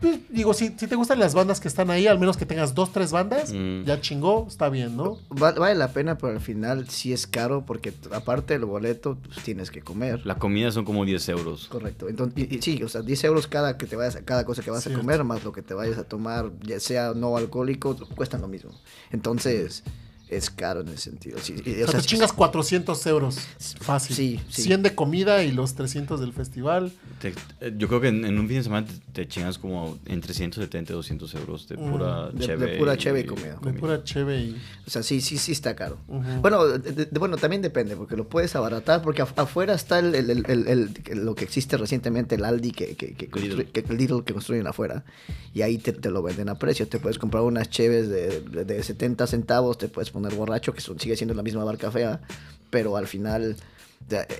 Pues, 0.00 0.20
digo, 0.28 0.54
si, 0.54 0.68
si 0.76 0.86
te 0.86 0.94
gustan 0.96 1.18
las 1.18 1.34
bandas 1.34 1.58
que 1.60 1.66
están 1.68 1.90
ahí, 1.90 2.06
al 2.06 2.18
menos 2.18 2.36
que 2.36 2.46
tengas 2.46 2.74
dos, 2.74 2.92
tres 2.92 3.10
bandas, 3.12 3.52
Mm. 3.52 3.82
ya 3.84 4.00
chingó, 4.00 4.46
está 4.48 4.68
bien, 4.68 4.96
¿no? 4.96 5.18
Va- 5.30 5.52
vale 5.52 5.74
la 5.74 5.92
pena, 5.92 6.18
pero 6.18 6.32
al 6.32 6.40
final 6.40 6.88
sí 6.88 7.12
es 7.12 7.26
caro 7.26 7.64
porque 7.66 7.92
aparte 8.12 8.54
del 8.54 8.64
boleto 8.64 9.16
pues, 9.22 9.38
tienes 9.44 9.70
que 9.70 9.80
comer. 9.82 10.24
La 10.26 10.36
comida 10.38 10.70
son 10.70 10.84
como 10.84 11.04
10 11.04 11.28
euros. 11.28 11.66
Correcto. 11.68 12.08
Entonces, 12.08 12.46
y, 12.50 12.56
y 12.56 12.62
sí, 12.62 12.82
o 12.82 12.88
sea, 12.88 13.02
10 13.02 13.24
euros 13.24 13.46
cada 13.48 13.76
que 13.76 13.86
te 13.86 13.96
vayas 13.96 14.16
a 14.16 14.22
cada 14.24 14.44
cosa 14.44 14.62
que 14.62 14.70
vas 14.70 14.82
Cierto. 14.84 14.98
a 14.98 15.02
comer, 15.02 15.24
más 15.24 15.42
lo 15.44 15.52
que 15.52 15.62
te 15.62 15.74
vayas 15.74 15.98
a 15.98 16.04
tomar, 16.04 16.50
ya 16.62 16.78
sea 16.80 17.12
no 17.14 17.36
alcohólico, 17.36 17.96
cuestan 18.16 18.40
lo 18.40 18.48
mismo. 18.48 18.70
Entonces, 19.10 19.82
es 20.36 20.50
caro 20.50 20.80
en 20.80 20.88
ese 20.88 20.98
sentido. 21.10 21.38
Sí, 21.40 21.54
y, 21.64 21.82
O 21.82 21.88
sea, 21.88 22.00
te 22.00 22.06
chingas 22.06 22.32
400 22.32 23.06
euros. 23.06 23.38
Fácil. 23.80 24.16
Sí, 24.16 24.40
sí. 24.48 24.62
100 24.62 24.82
de 24.82 24.94
comida 24.94 25.42
y 25.44 25.52
los 25.52 25.74
300 25.74 26.20
del 26.20 26.32
festival. 26.32 26.92
Te- 27.20 27.34
eh, 27.60 27.72
yo 27.76 27.88
creo 27.88 28.00
que 28.00 28.08
en, 28.08 28.24
en 28.24 28.38
un 28.38 28.46
fin 28.48 28.58
de 28.58 28.62
semana 28.64 28.86
te, 28.86 28.94
te 29.12 29.28
chingas 29.28 29.58
como 29.58 29.98
entre 30.06 30.34
170 30.34 30.92
y 30.92 30.96
200 30.96 31.34
euros 31.34 31.68
de 31.68 31.76
Mm. 31.76 31.90
pura 31.90 32.26
De- 32.30 32.38
de 32.38 32.46
cheve. 32.46 32.78
pura 32.78 32.96
cheve 32.96 33.20
y 33.20 33.24
comida. 33.24 33.58
De 33.62 33.72
pura 33.72 34.04
cheve 34.04 34.40
y. 34.40 34.56
O 34.86 34.90
sea, 34.90 35.02
sí, 35.02 35.20
sí, 35.20 35.38
sí 35.38 35.52
está 35.52 35.74
caro. 35.76 35.98
Ujú. 36.08 36.40
Bueno, 36.40 36.66
de- 36.66 36.92
de- 37.06 37.18
bueno, 37.18 37.36
también 37.36 37.62
depende, 37.62 37.96
porque 37.96 38.16
lo 38.16 38.28
puedes 38.28 38.54
abaratar, 38.54 39.02
porque 39.02 39.22
af- 39.22 39.32
afuera 39.36 39.74
está 39.74 39.98
el, 39.98 40.14
el- 40.14 40.30
el- 40.30 40.46
el- 40.68 40.90
el- 41.06 41.24
lo 41.24 41.34
que 41.34 41.44
existe 41.44 41.76
recientemente, 41.76 42.34
el 42.36 42.44
Aldi 42.44 42.70
que, 42.72 42.94
que, 42.96 43.14
que, 43.14 43.30
constru- 43.30 43.56
Lidl. 43.56 43.64
que- 43.72 43.84
el 43.88 43.96
Lidl 43.96 44.24
que 44.24 44.32
construyen 44.32 44.66
afuera, 44.66 45.04
y 45.54 45.62
ahí 45.62 45.78
te, 45.78 45.92
te 45.92 46.10
lo 46.10 46.22
venden 46.22 46.48
a 46.48 46.54
precio. 46.54 46.86
Te 46.86 46.98
puedes 46.98 47.18
comprar 47.18 47.42
unas 47.42 47.68
cheves 47.68 48.08
de, 48.08 48.40
de, 48.40 48.64
de 48.64 48.82
70 48.82 49.26
centavos, 49.26 49.78
te 49.78 49.88
puedes 49.88 50.10
poner 50.10 50.21
borracho, 50.30 50.72
que 50.72 50.80
son- 50.80 50.98
sigue 51.00 51.16
siendo 51.16 51.34
la 51.34 51.42
misma 51.42 51.64
barca 51.64 51.90
fea, 51.90 52.20
pero 52.70 52.96
al 52.96 53.06
final 53.06 53.56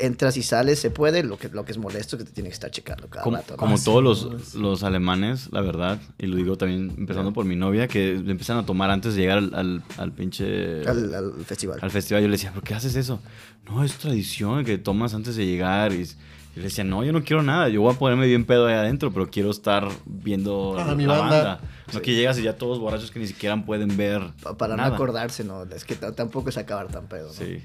entras 0.01 0.37
y 0.37 0.43
sales, 0.43 0.81
se 0.81 0.91
puede, 0.91 1.23
lo 1.23 1.39
que, 1.39 1.49
lo 1.49 1.65
que 1.65 1.73
es 1.73 1.79
molesto 1.79 2.17
es 2.17 2.23
que 2.23 2.29
te 2.29 2.35
tiene 2.35 2.49
que 2.51 2.55
estar 2.55 2.71
checando 2.71 3.09
cada 3.09 3.23
Como, 3.23 3.37
rato. 3.37 3.53
¿no? 3.53 3.57
como 3.57 3.79
sí, 3.79 3.85
todos 3.85 4.03
los, 4.03 4.29
es- 4.43 4.55
los 4.55 4.83
alemanes, 4.83 5.49
la 5.53 5.61
verdad, 5.61 6.01
y 6.19 6.27
lo 6.27 6.37
digo 6.37 6.57
también 6.59 6.93
empezando 6.99 7.33
por 7.33 7.45
mi 7.45 7.55
novia, 7.57 7.87
que 7.89 8.13
empiezan 8.13 8.59
a 8.59 8.67
tomar 8.67 8.91
antes 8.91 9.15
de 9.15 9.21
llegar 9.23 9.39
al, 9.39 9.55
al, 9.55 9.83
al 9.99 10.13
pinche... 10.13 10.81
Al, 10.87 11.15
al 11.15 11.33
festival. 11.47 11.79
al 11.81 11.91
festival. 11.91 12.23
Yo 12.23 12.29
le 12.29 12.33
decía, 12.33 12.53
¿por 12.53 12.65
qué 12.65 12.75
haces 12.75 12.97
eso? 12.97 13.21
No, 13.67 13.85
es 13.85 13.95
tradición 13.99 14.65
que 14.65 14.79
tomas 14.79 15.15
antes 15.15 15.37
de 15.37 15.47
llegar. 15.47 15.93
Y, 15.93 16.09
y 16.55 16.59
le 16.59 16.65
decía, 16.65 16.85
no, 16.85 17.03
yo 17.05 17.13
no 17.13 17.23
quiero 17.25 17.43
nada. 17.43 17.69
Yo 17.69 17.81
voy 17.83 17.95
a 17.95 17.99
ponerme 17.99 18.27
bien 18.27 18.45
pedo 18.45 18.67
ahí 18.67 18.75
adentro, 18.75 19.11
pero 19.13 19.31
quiero 19.31 19.51
estar 19.51 19.89
viendo 20.07 20.77
Ah, 20.79 20.85
la 20.87 20.95
mi 20.95 21.07
banda. 21.07 21.25
banda. 21.25 21.61
No 21.95 22.01
que 22.03 22.15
llegas 22.15 22.39
y 22.39 22.43
ya 22.43 22.57
todos 22.57 22.79
borrachos 22.79 23.11
que 23.11 23.19
ni 23.21 23.27
siquiera 23.27 23.57
pueden 23.65 23.97
ver. 23.97 24.23
Pa- 24.43 24.57
Para 24.57 24.77
nada. 24.77 24.91
no 24.91 24.95
acordarse, 24.95 25.45
no, 25.45 25.63
es 25.65 25.85
que 25.85 25.95
tampoco 25.95 26.49
es 26.51 26.57
acabar 26.59 26.89
tan 26.89 27.07
pedo. 27.07 27.29
¿no? 27.29 27.33
Sí. 27.33 27.63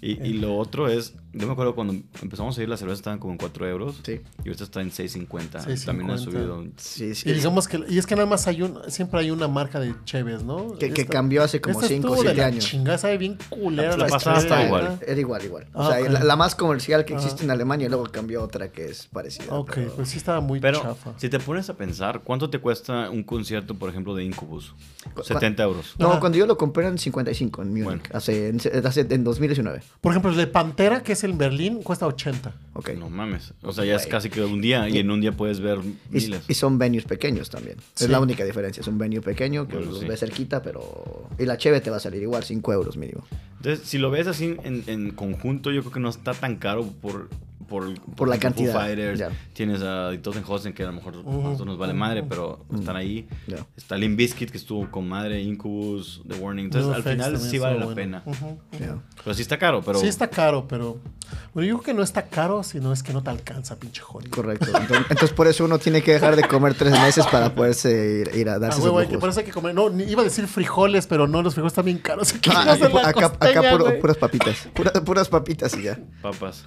Y, 0.00 0.20
y 0.20 0.32
lo 0.34 0.56
otro 0.56 0.88
es, 0.88 1.14
yo 1.32 1.46
me 1.46 1.52
acuerdo 1.52 1.74
cuando 1.74 1.94
empezamos 2.20 2.56
a 2.58 2.62
ir, 2.62 2.68
las 2.68 2.80
cervezas 2.80 2.98
estaban 3.00 3.18
como 3.18 3.32
en 3.32 3.38
4 3.38 3.68
euros. 3.68 4.00
Sí. 4.04 4.20
Y 4.44 4.48
ahorita 4.48 4.64
está 4.64 4.80
en 4.80 4.90
6.50. 4.90 5.26
6.50. 5.64 5.84
También 5.84 6.10
ha 6.10 6.18
subido. 6.18 6.64
Sí, 6.76 7.14
sí. 7.14 7.28
Y 7.28 7.32
digamos 7.32 7.68
que. 7.68 7.82
Y 7.88 7.98
es 7.98 8.06
que 8.06 8.14
nada 8.14 8.26
más 8.26 8.46
hay 8.46 8.62
un. 8.62 8.78
Siempre 8.88 9.20
hay 9.20 9.30
una 9.30 9.48
marca 9.48 9.80
de 9.80 9.94
cheves, 10.04 10.42
¿no? 10.42 10.76
Que- 10.78 10.92
cambió 11.06 11.42
hace 11.42 11.60
como 11.60 11.80
esta 11.80 11.88
cinco 11.88 12.08
o 12.08 12.10
estuvo 12.14 12.22
de 12.22 12.28
siete 12.30 12.40
la 12.40 12.46
años. 12.46 12.64
Chingada, 12.64 12.98
sabe 12.98 13.18
bien 13.18 13.36
culera 13.50 13.90
La 13.96 14.04
la 14.04 14.06
pasada 14.08 14.38
está 14.38 14.64
igual. 14.64 14.98
Era 15.06 15.20
igual, 15.20 15.44
igual. 15.44 15.66
Ah, 15.74 15.88
o 15.88 15.90
sea, 15.90 16.00
la, 16.08 16.24
la 16.24 16.36
más 16.36 16.54
comercial 16.54 17.04
que 17.04 17.14
existe 17.14 17.42
Ah. 17.42 17.44
en 17.44 17.50
Alemania 17.50 17.86
y 17.86 17.88
luego 17.88 18.04
cambió 18.04 18.42
otra 18.42 18.70
que 18.70 18.86
es 18.86 19.06
parecida. 19.06 19.52
Ok, 19.54 19.72
pero- 19.74 19.92
pues 19.94 20.08
sí 20.10 20.18
estaba 20.18 20.40
muy 20.40 20.60
Pero 20.60 20.80
chafa. 20.82 21.12
si 21.16 21.28
te 21.28 21.38
pones 21.38 21.68
a 21.70 21.74
pensar, 21.76 22.20
¿cuánto 22.24 22.50
te 22.50 22.58
cuesta 22.58 23.10
un 23.10 23.22
concierto, 23.22 23.74
por 23.74 23.90
ejemplo, 23.90 24.14
de 24.14 24.24
Incubus? 24.24 24.74
Cu- 25.14 25.22
70 25.22 25.62
euros. 25.62 25.94
No, 25.98 26.18
cuando 26.20 26.38
yo 26.38 26.46
lo 26.46 26.56
compré 26.56 26.86
en 26.86 26.98
55 26.98 27.62
en 27.62 27.68
Múnich, 27.68 27.84
Bueno. 27.84 28.02
hace, 28.12 28.48
en, 28.48 28.60
hace- 28.86 29.06
en 29.08 29.24
2019. 29.24 29.82
Por 30.00 30.12
ejemplo, 30.12 30.30
el 30.30 30.36
de 30.36 30.46
Pantera, 30.46 31.02
que 31.02 31.12
es 31.12 31.21
en 31.24 31.38
Berlín, 31.38 31.82
cuesta 31.82 32.06
80. 32.06 32.52
Ok. 32.74 32.90
No 32.98 33.08
mames. 33.10 33.52
O 33.62 33.72
sea, 33.72 33.84
ya 33.84 33.96
es 33.96 34.06
casi 34.06 34.30
que 34.30 34.42
un 34.42 34.60
día 34.60 34.88
y 34.88 34.98
en 34.98 35.10
un 35.10 35.20
día 35.20 35.32
puedes 35.32 35.60
ver 35.60 35.78
Y, 36.10 36.14
miles. 36.14 36.44
y 36.48 36.54
son 36.54 36.78
venues 36.78 37.04
pequeños 37.04 37.50
también. 37.50 37.76
Sí. 37.94 38.04
Es 38.04 38.10
la 38.10 38.20
única 38.20 38.44
diferencia. 38.44 38.80
Es 38.80 38.86
un 38.86 38.98
venue 38.98 39.20
pequeño 39.20 39.66
que 39.68 39.76
Bueno, 39.76 39.90
los 39.92 40.00
sí. 40.00 40.06
ves 40.06 40.20
cerquita, 40.20 40.62
pero... 40.62 41.28
Y 41.38 41.44
la 41.46 41.56
cheve 41.58 41.80
te 41.80 41.90
va 41.90 41.96
a 41.96 42.00
salir 42.00 42.22
igual, 42.22 42.44
5 42.44 42.72
euros 42.72 42.96
mínimo. 42.96 43.24
Entonces, 43.58 43.86
si 43.88 43.98
lo 43.98 44.10
ves 44.10 44.26
así 44.26 44.56
en, 44.64 44.84
en 44.86 45.10
conjunto, 45.12 45.70
yo 45.70 45.80
creo 45.82 45.92
que 45.92 46.00
no 46.00 46.08
está 46.10 46.34
tan 46.34 46.56
caro 46.56 46.84
por... 46.86 47.28
Por, 47.68 47.94
Por 48.16 48.28
la 48.28 48.36
ejemplo, 48.36 48.64
Foo 48.64 48.72
cantidad, 48.72 48.74
Fighters, 48.74 49.18
ya. 49.18 49.30
tienes 49.52 49.82
a 49.82 50.10
Hosen 50.46 50.72
que 50.72 50.82
a 50.82 50.86
lo 50.86 50.92
mejor 50.92 51.14
a 51.14 51.22
nosotros 51.22 51.66
nos 51.66 51.78
vale 51.78 51.92
madre, 51.94 52.22
pero 52.22 52.64
están 52.74 52.96
ahí. 52.96 53.28
Ya. 53.46 53.64
Está 53.76 53.96
Limp 53.96 54.16
Bizkit, 54.16 54.50
que 54.50 54.58
estuvo 54.58 54.90
con 54.90 55.08
madre, 55.08 55.40
Incubus, 55.40 56.22
The 56.28 56.34
Warning. 56.36 56.66
Entonces, 56.66 56.88
No 56.90 56.94
al 56.96 57.02
final 57.02 57.38
sí 57.38 57.58
vale 57.58 57.74
la 57.76 57.80
estuvo 57.82 57.94
pena. 57.94 58.22
bueno. 58.24 58.38
Ujú, 58.38 58.58
ujú. 58.72 58.84
Ya. 58.84 58.98
Pero 59.24 59.34
sí 59.34 59.42
está 59.42 59.58
caro, 59.58 59.82
pero... 59.84 59.98
Sí 59.98 60.06
está 60.06 60.28
caro, 60.28 60.66
pero... 60.68 60.98
Bueno, 61.54 61.68
yo 61.68 61.74
creo 61.78 61.84
que 61.84 61.94
no 61.94 62.02
está 62.02 62.26
caro, 62.26 62.62
sino 62.62 62.92
es 62.92 63.02
que 63.02 63.12
no 63.12 63.22
te 63.22 63.30
alcanza, 63.30 63.76
pinche 63.78 64.00
jodido. 64.02 64.30
Correcto. 64.30 64.66
Entonces, 64.66 64.96
entonces 65.10 65.32
por 65.32 65.46
eso 65.46 65.64
uno 65.64 65.78
tiene 65.78 66.02
que 66.02 66.12
dejar 66.12 66.36
de 66.36 66.42
comer 66.44 66.74
tres 66.74 66.92
meses 66.92 67.26
para 67.26 67.54
poderse 67.54 68.20
ir, 68.30 68.36
ir 68.38 68.48
a 68.48 68.54
Ah, 68.54 68.58
darse 68.58 68.80
huevo, 68.80 69.00
esos 69.00 69.08
hay 69.10 69.14
que, 69.16 69.20
por 69.20 69.28
eso 69.30 69.40
hay 69.40 69.46
que 69.46 69.52
comer. 69.52 69.74
No, 69.74 69.90
iba 70.00 70.20
a 70.20 70.24
decir 70.24 70.46
frijoles, 70.46 71.06
pero 71.06 71.26
no, 71.28 71.42
los 71.42 71.54
frijoles 71.54 71.72
están 71.72 71.84
bien 71.86 71.98
caros. 71.98 72.32
Aquí 72.34 72.50
Ah, 72.52 72.64
vas 72.66 72.82
a 72.82 72.88
la 72.88 73.08
acá, 73.08 73.26
acá 73.26 73.38
costeña, 73.38 73.70
puro- 73.72 73.84
güey. 73.84 74.00
puras 74.00 74.16
papitas. 74.18 74.68
Pura- 74.74 74.92
puras 75.04 75.28
papitas 75.28 75.74
y 75.76 75.82
ya. 75.82 75.98
Papas. 76.20 76.64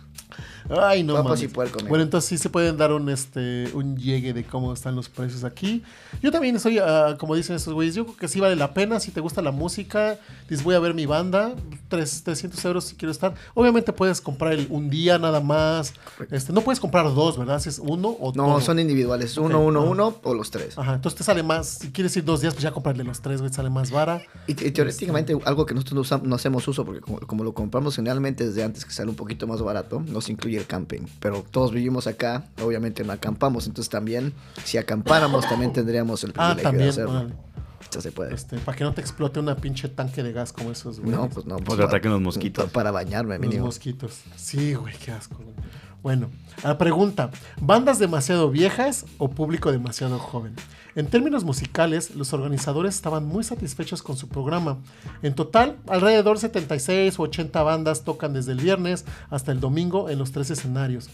Ay, 0.70 1.04
no 1.04 1.22
mames. 1.24 1.44
y 1.44 1.48
puerco. 1.48 1.80
Bueno, 1.88 2.04
entonces 2.04 2.28
sí 2.30 2.38
se 2.38 2.50
pueden 2.50 2.78
dar 2.78 2.92
un 2.92 3.08
este 3.10 3.70
un 3.74 3.98
llegue 3.98 4.34
de 4.34 4.44
cómo 4.44 4.74
están 4.74 4.96
los 4.96 5.10
precios 5.10 5.44
aquí. 5.44 5.84
Yo 6.22 6.32
también 6.32 6.60
soy, 6.60 6.80
ah, 6.80 7.16
como 7.20 7.36
dicen 7.36 7.56
estos 7.56 7.74
güeyes, 7.74 7.96
yo 7.96 8.06
creo 8.06 8.18
que 8.18 8.28
sí 8.28 8.40
vale 8.40 8.56
la 8.56 8.74
pena. 8.74 9.00
Si 9.00 9.12
te 9.12 9.22
gusta 9.22 9.42
la 9.42 9.52
música, 9.52 10.18
dices 10.50 10.64
voy 10.64 10.76
a 10.76 10.80
ver 10.80 10.94
mi 10.94 11.06
banda, 11.06 11.54
tres- 11.88 12.24
300 12.24 12.64
euros 12.66 12.86
si 12.86 12.96
quiero 12.96 13.12
estar. 13.12 13.36
Obviamente 13.54 13.94
puedes 13.94 14.22
comprar 14.22 14.54
el- 14.54 14.68
un 14.70 14.90
día 14.90 15.20
nada 15.20 15.40
más. 15.40 15.94
Este, 16.32 16.52
no 16.54 16.62
puedes 16.62 16.80
comprar 16.80 17.06
dos, 17.14 17.38
¿verdad? 17.38 17.60
Si 17.60 17.70
es 17.70 17.80
uno 17.80 18.10
o 18.10 18.34
No, 18.36 18.46
todo. 18.46 18.62
son 18.62 18.80
individuales. 18.80 19.38
Uno, 19.38 19.62
uno, 19.64 19.84
uno 19.84 20.16
o 20.24 20.34
los 20.34 20.50
tres. 20.52 20.78
Ajá, 20.78 20.96
entonces 20.96 21.18
te 21.20 21.24
sale 21.24 21.44
más. 21.44 21.68
Si 21.68 21.92
quieres 21.92 22.16
ir 22.18 22.24
dos 22.26 22.42
días, 22.42 22.54
pues 22.54 22.64
ya 22.64 22.72
comprarle 22.72 23.04
los 23.04 23.22
tres, 23.22 23.40
güey, 23.42 23.54
sale 23.54 23.70
más 23.70 23.92
vara. 23.92 24.22
Y, 24.48 24.52
y 24.52 24.72
teóricamente 24.72 25.38
algo 25.46 25.66
que 25.66 25.74
nosotros 25.76 26.24
no 26.24 26.36
hacemos 26.36 26.68
uso, 26.68 26.84
porque 26.86 27.02
como, 27.02 27.20
como 27.20 27.44
lo 27.44 27.54
compramos 27.54 27.96
generalmente 27.96 28.46
desde 28.48 28.64
antes, 28.64 28.84
que 28.86 28.92
sale 28.92 29.10
un 29.10 29.16
poquito 29.16 29.46
más 29.48 29.62
barato, 29.62 30.02
nos 30.08 30.30
incluye 30.30 30.55
el 30.58 30.66
camping. 30.66 31.02
Pero 31.20 31.44
todos 31.50 31.72
vivimos 31.72 32.08
acá, 32.08 32.46
obviamente 32.64 33.04
no 33.04 33.14
acampamos, 33.14 33.68
entonces 33.68 33.90
también, 33.90 34.34
si 34.64 34.78
acampáramos, 34.78 35.48
también 35.48 35.74
tendríamos 35.74 36.24
el 36.24 36.32
Ah, 36.38 36.56
privilegio 36.56 36.56
de 36.58 36.64
también. 36.64 36.90
hacerlo. 36.90 37.12
órale. 37.12 37.34
Esto 37.82 38.02
se 38.02 38.12
puede. 38.12 38.34
Este, 38.34 38.58
para 38.58 38.78
que 38.78 38.84
no 38.84 38.94
te 38.94 39.02
explote 39.02 39.40
una 39.40 39.56
pinche 39.58 39.88
tanque 39.90 40.24
de 40.24 40.34
gas 40.34 40.52
como 40.52 40.72
esos, 40.72 41.00
güey. 41.00 41.12
No, 41.16 41.30
pues 41.30 41.46
no. 41.46 41.58
Pues, 41.58 41.78
te 41.78 41.86
ataquen 41.86 42.12
los 42.12 42.22
mosquitos. 42.22 42.66
pa- 42.66 42.72
Para 42.72 42.92
bañarme, 42.92 43.36
Los 43.38 43.42
mínimo. 43.48 43.66
mosquitos. 43.66 44.22
Sí, 44.36 44.74
güey, 44.74 44.96
qué 44.98 45.12
asco, 45.12 45.36
güey. 45.38 45.56
Bueno, 46.02 46.30
la 46.64 46.78
pregunta, 46.78 47.32
¿bandas 47.62 47.98
demasiado 48.00 48.50
viejas 48.52 49.06
o 49.18 49.30
público 49.30 49.72
demasiado 49.72 50.20
joven? 50.20 50.54
En 50.96 51.08
términos 51.08 51.44
musicales, 51.44 52.16
los 52.16 52.32
organizadores 52.32 52.96
estaban 52.96 53.26
muy 53.26 53.44
satisfechos 53.44 54.02
con 54.02 54.16
su 54.16 54.30
programa. 54.30 54.78
En 55.24 55.36
total, 55.36 55.76
alrededor 55.88 56.40
76 56.40 57.20
u 57.20 57.24
80 57.24 57.62
bandas 57.64 58.04
tocan 58.06 58.32
desde 58.34 58.54
el 58.54 58.60
viernes 58.62 59.04
hasta 59.30 59.52
el 59.52 59.60
domingo 59.60 60.10
en 60.10 60.18
los 60.20 60.32
tres 60.32 60.50
escenarios. 60.52 61.10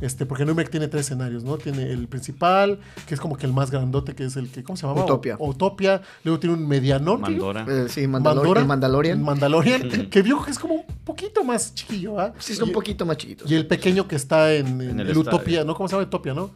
Este, 0.00 0.24
porque 0.24 0.44
Nuremberg 0.44 0.70
tiene 0.70 0.86
tres 0.86 1.06
escenarios, 1.06 1.42
¿no? 1.42 1.58
Tiene 1.58 1.90
el 1.90 2.06
principal, 2.06 2.78
que 3.08 3.14
es 3.14 3.20
como 3.20 3.36
que 3.36 3.46
el 3.46 3.52
más 3.52 3.72
grandote, 3.72 4.14
que 4.14 4.24
es 4.24 4.36
el 4.36 4.50
que, 4.50 4.62
¿cómo 4.62 4.76
se 4.76 4.86
llama? 4.86 5.02
Utopia. 5.02 5.34
O- 5.40 5.48
Utopia. 5.48 6.00
Luego 6.22 6.38
tiene 6.38 6.54
un 6.54 6.68
medianón. 6.68 7.16
que- 7.24 7.30
Mandora. 7.32 7.66
Eh, 7.68 7.86
sí, 7.88 8.02
Mandalor- 8.02 8.36
Mandora. 8.36 8.60
el 8.60 8.66
Mandalorian. 8.68 9.20
Mandalorian, 9.22 9.88
que 10.10 10.22
vio 10.22 10.44
que 10.44 10.52
es 10.52 10.58
como 10.60 10.74
un 10.74 10.84
poquito 11.04 11.42
más 11.42 11.74
chiquillo, 11.74 12.20
¿ah? 12.20 12.32
sí, 12.38 12.54
Y- 12.56 12.62
un 12.62 12.70
poquito 12.70 13.04
más 13.04 13.16
chiquitos. 13.16 13.50
Y 13.50 13.56
el 13.56 13.66
pequeño 13.66 14.06
que 14.06 14.14
está 14.14 14.54
en, 14.54 14.80
en 14.80 15.00
En 15.00 15.00
el. 15.00 15.18
Utopia, 15.18 15.64
¿no? 15.64 15.74
¿Cómo 15.74 15.88
se 15.88 15.96
llama 15.96 16.06
Utopia, 16.06 16.34
no? 16.34 16.50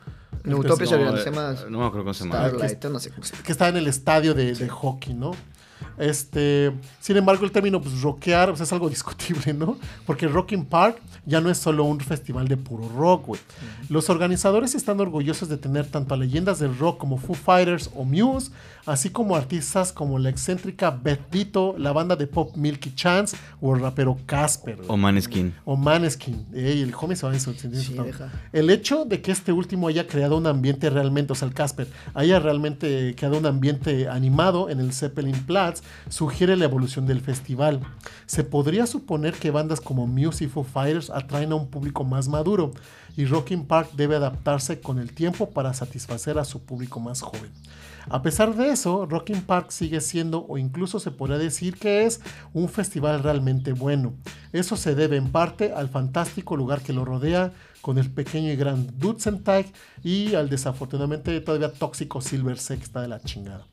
En 0.49 0.55
Utopia 0.55 0.87
se 0.87 0.99
No, 0.99 1.17
se 1.17 1.25
llama 1.31 1.55
no 1.69 1.79
me 1.79 1.87
acuerdo 1.87 2.05
cómo 2.05 2.15
se 2.15 2.25
llama. 2.25 2.49
Starlight, 2.49 2.85
no 2.87 2.99
sé 2.99 3.11
que 3.45 3.53
está 3.53 3.69
en 3.69 3.77
el 3.77 3.87
estadio 3.87 4.35
de, 4.35 4.55
de 4.55 4.69
hockey, 4.69 5.15
¿no? 5.15 5.33
Este, 5.99 6.73
sin 7.01 7.17
embargo, 7.17 7.45
el 7.45 7.53
término 7.53 7.81
pues, 7.81 8.01
rockear 8.03 8.51
pues, 8.51 8.61
es 8.61 8.73
algo 8.73 8.89
discutible, 8.99 9.53
¿no? 9.53 9.79
Porque 10.07 10.29
Rocking 10.29 10.65
Park 10.65 11.01
ya 11.27 11.41
no 11.41 11.51
es 11.51 11.59
solo 11.59 11.85
un 11.85 12.01
festival 12.01 12.49
de 12.49 12.57
puro 12.57 12.89
rock, 12.89 13.27
güey. 13.27 13.41
Los 13.89 14.09
organizadores 14.11 14.75
están 14.75 15.01
orgullosos 15.01 15.49
de 15.49 15.59
tener 15.59 15.87
tanto 15.87 16.15
a 16.15 16.17
leyendas 16.17 16.59
del 16.59 16.77
rock 16.79 16.99
como 16.99 17.19
Foo 17.19 17.35
Fighters 17.35 17.91
o 17.95 18.05
Muse, 18.05 18.51
así 18.87 19.11
como 19.11 19.37
artistas 19.37 19.93
como 19.93 20.19
la 20.19 20.31
excéntrica 20.31 20.91
Beth 20.91 21.31
Ditto, 21.31 21.75
la 21.77 21.93
banda 21.93 22.17
de 22.17 22.27
pop 22.27 22.57
Milky 22.57 22.95
Chance 22.95 23.37
o 23.61 23.75
el 23.75 23.83
rapero 23.83 24.17
Casper. 24.25 24.77
güey. 24.77 24.89
O 24.89 24.97
Maneskin. 24.97 25.55
O 25.65 25.77
Maneskin. 25.77 26.47
Ey, 26.55 26.83
el 26.83 26.95
homie 26.95 27.17
se 27.17 27.27
va 27.27 27.33
a 27.33 27.39
Sí, 27.39 27.95
deja. 27.95 28.33
El 28.53 28.71
hecho 28.71 29.05
de 29.05 29.21
que 29.21 29.31
este 29.31 29.53
último 29.53 29.89
haya 29.89 30.07
creado 30.07 30.37
un 30.37 30.47
ambiente 30.47 30.91
realmente, 30.91 31.33
o 31.33 31.37
sea, 31.37 31.49
el 31.49 31.55
Casper, 31.55 31.89
haya 32.15 32.39
realmente 32.39 33.15
creado 33.17 33.39
un 33.39 33.47
ambiente 33.47 34.09
animado 34.09 34.71
en 34.71 34.81
el 34.81 34.93
Zeppelin 34.93 35.45
Platz, 35.45 35.83
sugiere 36.09 36.57
la 36.57 36.65
evolución 36.65 37.07
del 37.07 37.21
festival. 37.21 37.81
Se 38.27 38.45
podría 38.45 38.87
suponer 38.87 39.35
que 39.35 39.51
bandas 39.51 39.81
como 39.81 40.07
Muse 40.07 40.45
y 40.45 40.49
Foo 40.49 40.65
Fighters 40.65 41.11
atraen 41.11 41.53
a 41.53 41.57
un 41.57 41.69
público 41.69 42.05
más 42.05 42.29
maduro, 42.29 42.73
y 43.17 43.25
Rocking 43.25 43.67
Park 43.67 43.91
debe 43.97 44.15
adaptarse 44.15 44.81
con 44.81 44.99
el 44.99 45.13
tiempo 45.13 45.51
para 45.51 45.75
satisfacer 45.75 46.39
a 46.39 46.45
su 46.45 46.63
público 46.63 47.01
más 47.01 47.21
joven. 47.21 47.51
A 48.11 48.23
pesar 48.23 48.55
de 48.55 48.71
eso, 48.71 49.07
Rocking 49.07 49.43
Park 49.43 49.71
sigue 49.71 50.01
siendo, 50.01 50.47
o 50.47 50.57
incluso 50.57 51.01
se 51.01 51.11
podría 51.11 51.37
decir 51.37 51.77
que 51.77 52.07
es, 52.07 52.21
un 52.55 52.69
festival 52.69 53.23
realmente 53.23 53.73
bueno. 53.73 54.15
Eso 54.53 54.77
se 54.77 54.95
debe 54.95 55.17
en 55.17 55.31
parte 55.31 55.73
al 55.73 55.89
fantástico 55.89 56.57
lugar 56.57 56.81
que 56.81 56.93
lo 56.93 57.05
rodea, 57.05 57.53
con 57.83 57.99
el 57.99 58.11
pequeño 58.11 58.51
y 58.51 58.57
gran 58.57 58.87
Dutzenteig 58.99 59.73
y 60.03 60.35
al 60.35 60.49
desafortunadamente 60.49 61.41
todavía 61.41 61.73
tóxico 61.73 62.21
Silver 62.21 62.57
está 62.57 63.01
de 63.01 63.09
la 63.09 63.21
chingada. 63.21 63.65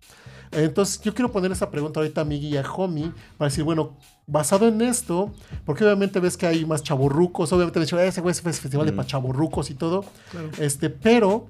Entonces, 0.56 1.02
yo 1.02 1.14
quiero 1.14 1.32
poner 1.32 1.52
esa 1.52 1.70
pregunta 1.70 2.00
ahorita 2.00 2.22
a 2.22 2.26
Miggy 2.26 2.48
y 2.48 2.58
a 2.58 2.64
Homie 2.64 3.12
para 3.38 3.50
decir, 3.50 3.64
bueno, 3.64 3.98
basado 4.26 4.68
en 4.68 4.82
esto, 4.82 5.32
porque 5.66 5.84
obviamente 5.84 6.20
ves 6.20 6.38
que 6.38 6.48
hay 6.48 6.66
más 6.66 6.82
chaborrucos, 6.82 7.52
obviamente 7.54 7.80
me 7.80 7.86
dicho, 7.86 8.00
ese 8.00 8.22
güey 8.22 8.32
es 8.32 8.42
festival 8.42 8.86
de 8.86 8.92
Mm. 8.92 8.96
pa' 8.96 9.06
chavorrucos 9.06 9.70
y 9.70 9.76
todo, 9.76 10.06
este, 10.60 10.90
pero 10.90 11.48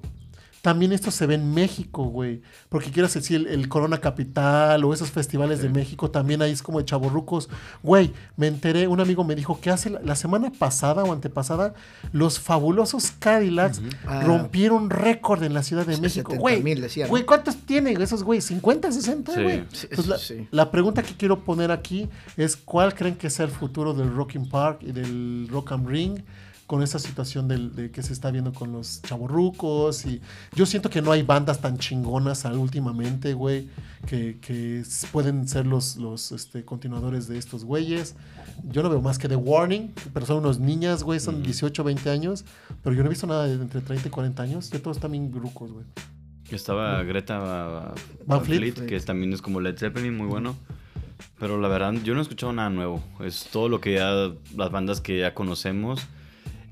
también 0.66 0.90
esto 0.92 1.12
se 1.12 1.26
ve 1.26 1.36
en 1.36 1.54
México, 1.54 2.06
güey. 2.06 2.42
Porque 2.68 2.90
quieras 2.90 3.14
decir 3.14 3.36
el, 3.36 3.46
el 3.46 3.68
Corona 3.68 3.98
Capital 3.98 4.84
o 4.84 4.92
esos 4.92 5.12
festivales 5.12 5.62
de 5.62 5.68
México, 5.68 6.10
también 6.10 6.42
ahí 6.42 6.50
es 6.50 6.60
como 6.60 6.80
de 6.80 6.84
chaborrucos. 6.84 7.48
Güey, 7.84 8.12
me 8.36 8.48
enteré, 8.48 8.88
un 8.88 8.98
amigo 9.00 9.22
me 9.22 9.36
dijo 9.36 9.60
que 9.60 9.70
hace 9.70 9.90
la, 9.90 10.00
la 10.00 10.16
semana 10.16 10.50
pasada 10.50 11.04
o 11.04 11.12
antepasada, 11.12 11.74
los 12.10 12.40
fabulosos 12.40 13.12
Cadillacs 13.12 13.80
Ah. 14.08 14.22
rompieron 14.24 14.90
récord 14.90 15.44
en 15.44 15.54
la 15.54 15.62
Ciudad 15.62 15.86
de 15.86 15.96
México. 15.98 16.32
70,000 16.32 16.80
Güey, 16.80 17.08
güey, 17.08 17.22
¿cuántos 17.24 17.54
tienen 17.58 18.02
esos 18.02 18.24
güey? 18.24 18.40
¿50, 18.40 18.90
60, 18.90 19.34
Sí. 19.34 19.42
güey? 19.44 19.64
Sí, 19.72 19.86
Entonces, 19.88 20.06
la, 20.08 20.18
sí. 20.18 20.48
la 20.50 20.70
pregunta 20.72 21.04
que 21.04 21.14
quiero 21.16 21.44
poner 21.44 21.70
aquí 21.70 22.08
es 22.36 22.56
¿cuál 22.56 22.92
creen 22.92 23.14
que 23.14 23.30
sea 23.30 23.44
el 23.46 23.52
futuro 23.52 23.94
del 23.94 24.12
Rocking 24.12 24.48
Park 24.48 24.78
y 24.82 24.90
del 24.90 25.46
Rock 25.48 25.70
am 25.70 25.86
Ring? 25.86 26.22
Con 26.66 26.82
esa 26.82 26.98
situación 26.98 27.46
del, 27.46 27.74
de 27.74 27.90
que 27.90 28.02
se 28.02 28.12
está 28.12 28.30
viendo 28.30 28.52
con 28.52 28.72
los 28.72 29.00
chavorrucos 29.02 30.04
y 30.04 30.20
yo 30.54 30.66
siento 30.66 30.90
que 30.90 31.00
no 31.00 31.12
hay 31.12 31.22
bandas 31.22 31.60
tan 31.60 31.78
chingonas 31.78 32.44
últimamente, 32.44 33.34
güey, 33.34 33.68
que, 34.06 34.38
que 34.40 34.82
pueden 35.12 35.46
ser 35.46 35.66
los, 35.66 35.96
los 35.96 36.32
este, 36.32 36.64
continuadores 36.64 37.28
de 37.28 37.38
estos 37.38 37.64
güeyes. 37.64 38.16
Yo 38.64 38.82
no 38.82 38.90
veo 38.90 39.00
más 39.00 39.18
que 39.18 39.28
The 39.28 39.36
Warning, 39.36 39.92
pero 40.12 40.26
son 40.26 40.38
unos 40.38 40.58
niñas, 40.58 41.02
güey, 41.02 41.20
son 41.20 41.42
18, 41.42 41.84
20 41.84 42.10
años, 42.10 42.44
pero 42.82 42.96
yo 42.96 43.02
no 43.02 43.06
he 43.06 43.10
visto 43.10 43.26
nada 43.26 43.46
de 43.46 43.54
entre 43.54 43.80
30 43.80 44.08
y 44.08 44.10
40 44.10 44.42
años, 44.42 44.70
ya 44.70 44.80
todos 44.80 44.96
están 44.96 45.12
bien 45.12 45.30
grucos, 45.30 45.70
güey. 45.70 45.84
Estaba 46.50 47.02
Greta 47.02 47.38
Van 47.38 47.94
Van 48.24 48.44
Fleet. 48.44 48.72
Fleet, 48.72 48.86
que 48.86 49.00
también 49.00 49.32
es 49.32 49.42
como 49.42 49.60
Led 49.60 49.76
Zeppelin, 49.76 50.16
muy 50.16 50.26
bueno. 50.26 50.56
Pero 51.38 51.60
la 51.60 51.68
verdad, 51.68 51.92
yo 52.04 52.14
no 52.14 52.20
he 52.20 52.22
escuchado 52.22 52.52
nada 52.52 52.70
nuevo. 52.70 53.02
Es 53.20 53.48
todo 53.50 53.68
lo 53.68 53.80
que 53.80 53.94
ya, 53.94 54.30
las 54.56 54.70
bandas 54.70 55.00
que 55.00 55.18
ya 55.18 55.34
conocemos. 55.34 56.06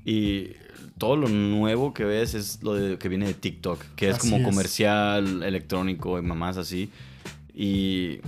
Y 0.05 0.51
todo 0.97 1.15
lo 1.17 1.27
nuevo 1.27 1.93
que 1.93 2.05
ves 2.05 2.33
es 2.35 2.63
lo 2.63 2.73
de- 2.75 2.97
que 2.97 3.09
viene 3.09 3.25
de 3.27 3.33
TikTok, 3.33 3.83
que 3.95 4.09
es 4.09 4.15
Así 4.17 4.29
como 4.29 4.37
es. 4.41 4.45
comercial, 4.45 5.43
electrónico 5.43 6.17
y 6.19 6.21
mamás 6.21 6.57
así. 6.57 6.89
Y 7.53 8.19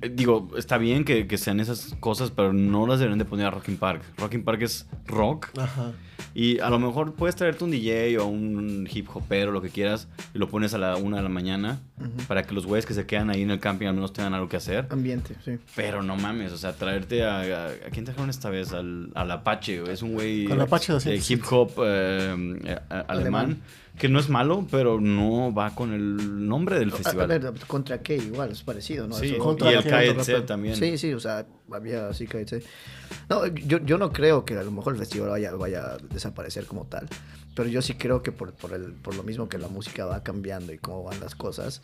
eh, 0.00 0.10
digo, 0.12 0.48
está 0.56 0.76
bien 0.78 1.04
que, 1.04 1.26
que 1.26 1.38
sean 1.38 1.60
esas 1.60 1.94
cosas, 2.00 2.30
pero 2.30 2.52
no 2.52 2.86
las 2.86 2.98
deberían 2.98 3.18
de 3.18 3.24
poner 3.24 3.46
a 3.46 3.50
Rocking 3.50 3.76
Park. 3.76 4.02
Rocking 4.18 4.42
Park 4.44 4.62
es 4.62 4.86
rock. 5.06 5.48
Ajá. 5.58 5.92
Y 6.34 6.58
a 6.60 6.68
lo 6.70 6.78
mejor 6.78 7.14
puedes 7.14 7.36
traerte 7.36 7.64
un 7.64 7.70
DJ 7.70 8.18
o 8.18 8.26
un 8.26 8.88
hip 8.92 9.08
hopero, 9.14 9.50
lo 9.52 9.62
que 9.62 9.70
quieras, 9.70 10.08
y 10.34 10.38
lo 10.38 10.48
pones 10.48 10.74
a 10.74 10.78
la 10.78 10.96
una 10.96 11.16
de 11.18 11.22
la 11.22 11.28
mañana 11.28 11.80
para 12.26 12.42
que 12.42 12.54
los 12.54 12.66
güeyes 12.66 12.86
que 12.86 12.94
se 12.94 13.06
quedan 13.06 13.30
ahí 13.30 13.42
en 13.42 13.50
el 13.50 13.60
camping 13.60 13.86
al 13.86 13.94
menos 13.94 14.12
tengan 14.12 14.34
algo 14.34 14.48
que 14.48 14.56
hacer. 14.56 14.86
Ambiente, 14.90 15.34
sí. 15.44 15.58
Pero 15.76 16.02
no 16.02 16.16
mames, 16.16 16.52
o 16.52 16.58
sea, 16.58 16.72
traerte 16.74 17.24
a. 17.24 17.38
¿A, 17.38 17.66
a 17.68 17.90
quién 17.92 18.04
trajeron 18.04 18.30
esta 18.30 18.50
vez? 18.50 18.72
Al, 18.72 19.10
al 19.14 19.30
Apache. 19.30 19.82
Es 19.92 20.02
un 20.02 20.12
güey 20.14 20.50
Al 20.50 20.60
Apache 20.60 20.92
de 20.92 20.94
207. 20.94 21.32
hip 21.34 21.44
hop 21.52 21.72
eh, 21.84 22.78
a- 22.90 22.94
a- 22.94 23.00
alemán, 23.02 23.44
Alemán. 23.44 23.62
que 23.98 24.08
no 24.08 24.18
es 24.20 24.28
malo, 24.28 24.66
pero 24.70 25.00
no 25.00 25.52
va 25.52 25.74
con 25.74 25.92
el 25.92 26.46
nombre 26.48 26.78
del 26.78 26.90
A 26.92 26.96
festival. 26.96 27.26
ver, 27.28 27.52
¿contra 27.66 27.98
qué? 28.02 28.16
Igual, 28.16 28.50
es 28.52 28.62
parecido, 28.62 29.06
¿no? 29.08 29.14
sí, 29.14 29.26
Eso- 29.30 29.38
contra 29.38 29.72
y 29.72 29.74
el 29.76 29.82
KEC 29.84 30.46
también. 30.46 30.76
Sí, 30.76 30.98
sí, 30.98 31.12
o 31.14 31.20
sea, 31.20 31.46
había 31.72 32.08
así 32.08 32.26
KEC. 32.26 32.62
No, 33.30 33.46
yo, 33.46 33.78
yo 33.84 33.98
no 33.98 34.12
creo 34.12 34.44
que 34.44 34.56
a 34.56 34.62
lo 34.62 34.70
mejor 34.70 34.92
el 34.94 34.98
festival 34.98 35.30
vaya, 35.30 35.52
vaya 35.52 35.94
a 35.94 35.96
desaparecer 35.98 36.66
como 36.66 36.84
tal, 36.86 37.08
pero 37.58 37.68
yo 37.68 37.82
sí 37.82 37.94
creo 37.94 38.22
que 38.22 38.30
por, 38.30 38.52
por, 38.54 38.72
el, 38.72 38.92
por 38.92 39.16
lo 39.16 39.24
mismo 39.24 39.48
que 39.48 39.58
la 39.58 39.66
música 39.66 40.04
va 40.06 40.22
cambiando 40.22 40.72
y 40.72 40.78
cómo 40.78 41.02
van 41.02 41.18
las 41.18 41.34
cosas, 41.34 41.82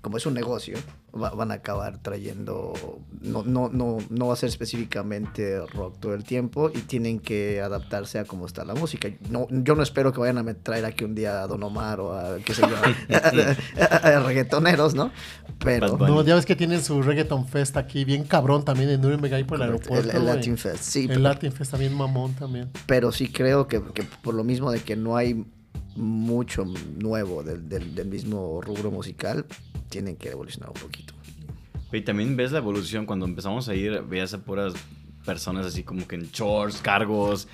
como 0.00 0.16
es 0.16 0.26
un 0.26 0.34
negocio, 0.34 0.76
va- 1.14 1.30
van 1.30 1.52
a 1.52 1.54
acabar 1.54 1.98
trayendo, 2.02 2.72
no, 3.20 3.44
no, 3.44 3.68
no, 3.72 3.98
no 4.10 4.26
va 4.26 4.32
a 4.32 4.36
ser 4.36 4.48
específicamente 4.48 5.60
rock 5.74 5.98
todo 6.00 6.14
el 6.14 6.24
tiempo 6.24 6.70
y 6.74 6.80
tienen 6.80 7.20
que 7.20 7.60
adaptarse 7.60 8.18
a 8.18 8.24
cómo 8.24 8.46
está 8.46 8.64
la 8.64 8.74
música. 8.74 9.08
No, 9.30 9.46
yo 9.50 9.74
no 9.76 9.82
espero 9.84 10.12
que 10.12 10.18
vayan 10.20 10.38
a 10.38 10.54
traer 10.54 10.84
aquí 10.84 11.04
un 11.04 11.14
día 11.14 11.42
a 11.42 11.46
Don 11.46 11.62
Omar 11.62 12.00
o 12.00 12.14
a, 12.14 12.38
qué 12.44 12.52
sé 12.54 12.62
yo, 12.62 12.74
a, 13.14 13.84
a- 13.84 13.96
a- 14.14 14.16
a 14.16 14.20
reggaetoneros, 14.20 14.94
¿no? 14.94 15.12
Pero... 15.58 15.96
No, 15.98 16.24
ya 16.24 16.34
ves 16.34 16.46
que 16.46 16.56
tienen 16.56 16.82
su 16.82 17.00
Reggaeton 17.02 17.46
Fest 17.46 17.76
aquí, 17.76 18.04
bien 18.04 18.24
cabrón 18.24 18.64
también 18.64 18.90
en 18.90 19.00
Nuremberg, 19.00 19.34
ahí 19.34 19.44
por 19.44 19.58
el 19.58 19.62
El, 19.62 19.68
aeropuerto. 19.74 20.10
el 20.10 20.22
güey. 20.22 20.34
Latin 20.34 20.58
Fest, 20.58 20.82
sí. 20.82 21.02
El 21.02 21.08
pero- 21.08 21.20
Latin 21.20 21.52
Fest 21.52 21.70
también 21.70 21.94
mamón 21.94 22.34
también. 22.34 22.70
pero 22.86 23.12
sí 23.12 23.28
creo 23.30 23.68
que, 23.68 23.80
que 23.94 24.02
por 24.22 24.34
lo 24.34 24.42
mismo 24.44 24.70
de 24.72 24.80
que 24.80 24.96
no 24.96 25.11
hay 25.16 25.44
mucho 25.96 26.64
nuevo 26.98 27.42
del, 27.42 27.68
del- 27.68 27.94
del 27.94 28.08
mismo 28.08 28.60
rubro 28.62 28.90
musical, 28.90 29.44
tienen 29.88 30.16
que 30.16 30.30
evolucionar 30.30 30.70
un 30.70 30.80
poquito. 30.80 31.14
Y 31.92 32.00
también 32.00 32.36
ves 32.36 32.52
la 32.52 32.58
evolución 32.58 33.04
cuando 33.04 33.26
empezamos 33.26 33.68
a 33.68 33.74
ir, 33.74 34.00
veías 34.02 34.32
a 34.32 34.38
puras 34.42 34.72
personas 35.24 35.66
así 35.66 35.82
como 35.82 36.06
que 36.06 36.16
en 36.16 36.30
shorts, 36.30 36.78
cargos, 36.82 37.48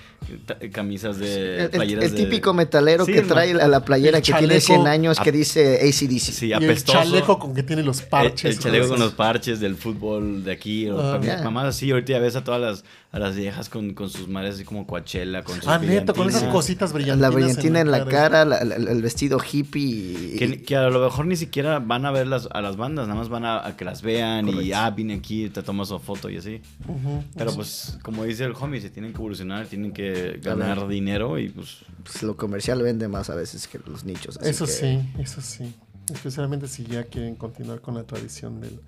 camisas 0.71 1.17
de 1.17 1.55
El, 1.55 1.61
el- 1.65 1.69
playeras 1.69 2.05
el 2.05 2.11
de- 2.15 2.23
típico 2.23 2.53
metalero 2.53 3.05
Sí, 3.05 3.13
que 3.13 3.21
trae 3.21 3.51
a 3.59 3.67
la 3.67 3.83
playera 3.85 4.17
El 4.17 4.23
que 4.23 4.31
tiene 4.33 4.59
chaleco 4.59 4.65
100 4.65 4.87
años 4.87 5.19
que 5.19 5.31
dice 5.31 5.75
ACDC. 5.81 6.19
Sí, 6.19 6.47
y 6.47 6.51
el 6.53 6.57
apestoso. 6.63 6.97
chaleco 6.97 7.39
con 7.39 7.53
que 7.53 7.63
tiene 7.63 7.83
los 7.83 8.01
parches. 8.01 8.45
El, 8.45 8.51
el 8.51 8.59
chaleco 8.59 8.87
con 8.89 8.99
los 8.99 9.13
parches 9.13 9.59
del 9.59 9.75
fútbol 9.75 10.43
de 10.43 10.51
aquí, 10.51 10.87
Ah. 10.89 11.11
también 11.13 11.37
Ya. 11.37 11.43
mamás 11.43 11.65
así, 11.65 11.91
ahorita 11.91 12.13
ya 12.13 12.19
ves 12.19 12.35
a 12.35 12.43
todas 12.43 12.59
las, 12.61 12.83
a 13.11 13.19
las 13.19 13.35
viejas 13.35 13.69
con, 13.69 13.93
con 13.93 14.09
sus 14.09 14.27
madres 14.27 14.55
así 14.55 14.63
como 14.65 14.85
Coachella, 14.85 15.43
con 15.43 15.55
sus 15.55 15.67
Ah, 15.67 15.79
neto, 15.79 16.13
con 16.13 16.29
esas 16.29 16.43
cositas 16.45 16.93
brillantinas. 16.93 17.31
la 17.31 17.35
brillantina 17.35 17.79
en 17.81 17.91
la 17.91 18.05
cara, 18.05 18.45
la- 18.45 18.63
la- 18.63 18.75
el 18.75 19.01
vestido 19.01 19.39
hippie. 19.39 19.81
y- 19.81 20.35
Que, 20.37 20.61
que 20.61 20.75
a 20.75 20.89
lo 20.89 20.99
mejor 20.99 21.25
ni 21.25 21.35
siquiera 21.35 21.79
van 21.79 22.05
a 22.05 22.11
ver 22.11 22.27
las, 22.27 22.47
a 22.51 22.61
las 22.61 22.77
bandas, 22.77 23.07
nada 23.07 23.19
más 23.19 23.29
van 23.29 23.45
a, 23.45 23.65
a 23.65 23.75
que 23.77 23.85
las 23.85 24.01
vean 24.01 24.47
y 24.49 24.73
ah, 24.73 24.89
vine 24.91 25.15
aquí, 25.15 25.49
te 25.49 25.63
tomas 25.63 25.89
una 25.91 25.99
foto 25.99 26.29
y 26.29 26.37
así. 26.37 26.61
Ujú. 26.87 27.23
Pero 27.35 27.51
pues, 27.63 27.97
como 28.03 28.23
dice 28.25 28.43
el 28.45 28.53
homie, 28.59 28.81
se 28.81 28.89
tienen 28.89 29.11
que 29.11 29.17
evolucionar, 29.17 29.67
tienen 29.67 29.91
que 29.93 30.39
ganar 30.43 30.75
Claro. 30.75 30.87
dinero 30.87 31.37
y 31.39 31.49
pues... 31.49 31.79
pues, 32.03 32.23
lo 32.23 32.35
comercial 32.35 32.81
vende 32.81 33.07
más 33.07 33.29
a 33.29 33.35
veces 33.35 33.67
que 33.67 33.79
los 33.85 34.03
nichos. 34.03 34.37
así 34.37 34.49
Eso 34.49 34.65
que- 34.65 34.71
sí, 34.71 34.99
eso 35.19 35.41
sí. 35.41 35.73
Especialmente 36.13 36.67
si 36.67 36.83
ya 36.85 37.03
quieren 37.03 37.35
continuar 37.35 37.81
con 37.81 37.93
la 37.95 38.03
tradición 38.03 38.59
del, 38.59 38.79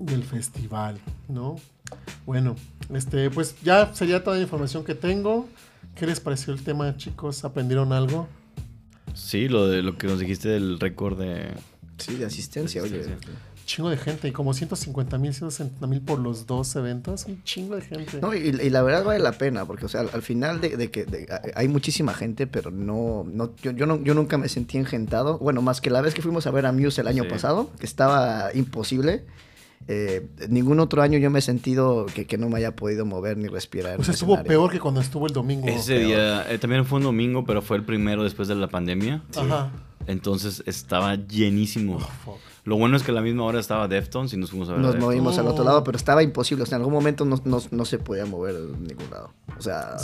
del 0.00 0.24
festival, 0.24 0.98
¿no? 1.28 1.56
Bueno, 2.26 2.56
este, 2.92 3.30
pues 3.30 3.54
ya 3.62 3.94
sería 3.94 4.24
toda 4.24 4.36
la 4.36 4.42
información 4.42 4.84
que 4.84 4.94
tengo. 4.94 5.48
¿Qué 5.94 6.06
les 6.06 6.20
pareció 6.20 6.52
el 6.54 6.62
tema, 6.64 6.96
chicos? 6.96 7.44
¿Aprendieron 7.44 7.92
algo? 7.92 8.28
Sí, 9.14 9.46
lo 9.48 9.68
de 9.68 9.82
lo 9.82 9.96
que 9.98 10.06
nos 10.06 10.18
dijiste 10.18 10.48
del 10.48 10.80
récord 10.80 11.18
de... 11.20 11.50
Sí, 11.98 12.14
de 12.16 12.24
asistencia, 12.24 12.82
oye. 12.82 12.96
Asistencia. 13.00 13.30
Chingo 13.74 13.88
de 13.90 13.96
gente, 13.96 14.28
y 14.28 14.32
como 14.32 14.52
150 14.52 15.16
mil, 15.18 15.32
160 15.32 15.86
mil 15.86 16.00
por 16.02 16.18
los 16.18 16.46
dos 16.46 16.76
eventos, 16.76 17.24
un 17.26 17.42
chingo 17.42 17.74
de 17.76 17.80
gente. 17.82 18.20
No, 18.20 18.34
y, 18.34 18.38
y 18.38 18.68
la 18.70 18.82
verdad 18.82 19.02
vale 19.04 19.18
la 19.20 19.32
pena, 19.32 19.64
porque, 19.64 19.86
o 19.86 19.88
sea, 19.88 20.02
al, 20.02 20.10
al 20.12 20.20
final 20.22 20.60
de, 20.60 20.76
de 20.76 20.90
que 20.90 21.04
de- 21.04 21.26
hay 21.54 21.68
muchísima 21.68 22.12
gente, 22.12 22.46
pero 22.46 22.70
no, 22.70 23.24
no, 23.26 23.54
yo, 23.62 23.70
yo 23.70 23.86
no, 23.86 24.02
yo 24.02 24.12
nunca 24.14 24.36
me 24.36 24.48
sentí 24.50 24.76
engentado. 24.76 25.38
Bueno, 25.38 25.62
más 25.62 25.80
que 25.80 25.88
la 25.88 26.02
vez 26.02 26.12
que 26.12 26.20
fuimos 26.20 26.46
a 26.46 26.50
ver 26.50 26.66
a 26.66 26.72
Muse 26.72 27.00
el 27.00 27.06
año 27.08 27.22
Sí. 27.24 27.30
pasado, 27.30 27.70
que 27.78 27.86
estaba 27.86 28.50
imposible. 28.54 29.24
Eh, 29.88 30.28
ningún 30.48 30.78
otro 30.78 31.02
año 31.02 31.18
yo 31.18 31.28
me 31.30 31.40
he 31.40 31.42
sentido 31.42 32.06
que, 32.06 32.24
que 32.26 32.38
no 32.38 32.48
me 32.48 32.58
haya 32.58 32.76
podido 32.76 33.04
mover 33.04 33.36
ni 33.36 33.48
respirar. 33.48 33.96
pues 33.96 34.08
un 34.08 34.14
estuvo 34.14 34.34
escenario. 34.34 34.48
peor 34.60 34.70
que 34.70 34.78
cuando 34.80 35.00
estuvo 35.00 35.26
el 35.26 35.32
domingo. 35.32 35.66
Ese 35.66 35.96
peor. 35.96 36.06
día 36.06 36.52
eh, 36.52 36.58
también 36.58 36.84
fue 36.84 36.98
un 36.98 37.04
domingo, 37.04 37.44
pero 37.44 37.62
fue 37.62 37.78
el 37.78 37.84
primero 37.84 38.22
después 38.22 38.46
de 38.48 38.54
la 38.54 38.68
pandemia. 38.68 39.22
Ajá. 39.34 39.72
Entonces 40.06 40.62
estaba 40.66 41.16
llenísimo. 41.16 41.96
Oh, 41.96 42.00
fuck. 42.00 42.38
Lo 42.64 42.76
bueno 42.76 42.96
es 42.96 43.02
que 43.02 43.10
a 43.10 43.14
la 43.14 43.22
misma 43.22 43.42
hora 43.42 43.58
estaba 43.58 43.88
Deftones 43.88 44.32
y 44.34 44.36
nos 44.36 44.50
fuimos 44.50 44.68
a 44.68 44.72
ver. 44.72 44.80
Nos 44.80 44.96
movimos 44.96 45.36
al 45.38 45.48
otro 45.48 45.62
Oh. 45.64 45.66
lado, 45.66 45.82
pero 45.84 45.96
estaba 45.96 46.22
imposible. 46.22 46.62
O 46.62 46.66
sea, 46.66 46.76
en 46.76 46.82
algún 46.82 46.94
momento 46.94 47.24
no, 47.24 47.40
no, 47.44 47.60
no 47.70 47.84
se 47.84 47.98
podía 47.98 48.24
mover 48.24 48.54
de 48.54 48.76
ningún 48.78 49.10
lado. 49.10 49.32
O 49.58 49.60
sea. 49.62 49.96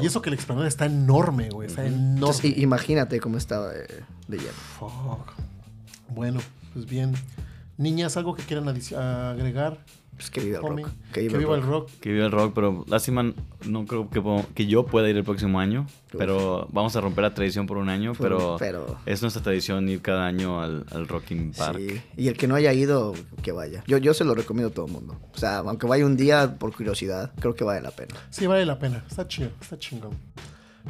Y 0.00 0.06
eso 0.06 0.22
que 0.22 0.30
el 0.30 0.34
explanada 0.34 0.66
está 0.66 0.86
enorme, 0.86 1.50
güey. 1.50 1.68
Está 1.68 1.84
enorme. 1.86 2.14
Entonces, 2.14 2.56
imagínate 2.56 3.20
cómo 3.20 3.36
estaba 3.36 3.68
de, 3.68 3.86
de 4.28 4.36
lleno. 4.38 4.52
Fuck. 4.78 5.32
Bueno, 6.08 6.40
pues 6.72 6.86
bien. 6.86 7.12
Niñas, 7.76 8.16
¿algo 8.16 8.34
que 8.34 8.42
quieran 8.44 8.66
agregar? 8.68 9.78
Pues 10.20 10.30
que 10.30 10.42
viva 10.42 10.58
el 10.58 10.64
homie? 10.66 10.84
rock. 10.84 10.92
Que 11.14 11.28
viva 11.28 11.54
el 11.54 11.62
rock. 11.62 11.90
Que 11.98 12.12
viva 12.12 12.26
el 12.26 12.30
rock, 12.30 12.52
pero 12.54 12.84
lástima, 12.86 13.32
no 13.66 13.86
creo 13.86 14.10
que, 14.54 14.66
yo 14.66 14.84
pueda 14.84 15.08
ir 15.08 15.16
el 15.16 15.24
próximo 15.24 15.58
año. 15.58 15.86
Uf. 15.88 16.18
Pero 16.18 16.68
vamos 16.72 16.94
a 16.94 17.00
romper 17.00 17.22
la 17.22 17.32
tradición 17.32 17.66
por 17.66 17.78
un 17.78 17.88
año. 17.88 18.12
Pero- 18.18 18.58
es 19.06 19.22
nuestra 19.22 19.42
tradición 19.42 19.88
ir 19.88 20.02
cada 20.02 20.26
año 20.26 20.60
al, 20.60 20.84
al 20.90 21.08
Rocking 21.08 21.52
Park. 21.52 21.78
Sí, 21.78 22.02
y 22.18 22.28
el 22.28 22.36
que 22.36 22.46
no 22.46 22.54
haya 22.54 22.70
ido, 22.74 23.14
que 23.42 23.52
vaya. 23.52 23.82
Yo, 23.86 23.96
yo 23.96 24.12
se 24.12 24.24
lo 24.24 24.34
recomiendo 24.34 24.68
a 24.68 24.74
todo 24.74 24.84
el 24.84 24.92
mundo. 24.92 25.18
O 25.34 25.38
sea, 25.38 25.60
aunque 25.60 25.86
vaya 25.86 26.04
un 26.04 26.18
día 26.18 26.58
por 26.58 26.76
curiosidad, 26.76 27.32
creo 27.40 27.54
que 27.54 27.64
vale 27.64 27.80
la 27.80 27.90
pena. 27.90 28.14
Sí, 28.28 28.46
vale 28.46 28.66
la 28.66 28.78
pena. 28.78 29.02
Está 29.08 29.26
chido, 29.26 29.48
está 29.58 29.78
chingón. 29.78 30.18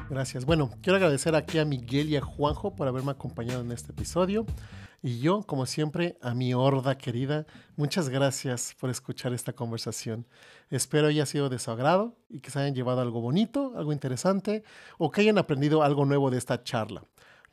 Gracias. 0.08 0.44
Bueno, 0.44 0.70
quiero 0.82 0.96
agradecer 0.96 1.36
aquí 1.36 1.58
a 1.58 1.64
Miguel 1.64 2.08
y 2.08 2.16
a 2.16 2.20
Juanjo 2.20 2.74
por 2.74 2.88
haberme 2.88 3.12
acompañado 3.12 3.60
en 3.60 3.70
este 3.70 3.92
episodio. 3.92 4.44
Y 5.02 5.20
yo, 5.20 5.44
como 5.44 5.64
siempre, 5.64 6.18
a 6.20 6.34
mi 6.34 6.52
horda 6.52 6.98
querida, 6.98 7.46
muchas 7.76 8.10
gracias 8.10 8.76
por 8.78 8.90
escuchar 8.90 9.32
esta 9.32 9.54
conversación. 9.54 10.26
Espero 10.68 11.06
haya 11.06 11.24
sido 11.24 11.48
de 11.48 11.58
su 11.58 11.70
agrado 11.70 12.14
y 12.28 12.40
que 12.40 12.50
se 12.50 12.58
hayan 12.58 12.74
llevado 12.74 13.00
algo 13.00 13.22
bonito, 13.22 13.72
algo 13.76 13.94
interesante 13.94 14.62
o 14.98 15.10
que 15.10 15.22
hayan 15.22 15.38
aprendido 15.38 15.82
algo 15.82 16.04
nuevo 16.04 16.30
de 16.30 16.36
esta 16.36 16.62
charla. 16.62 17.02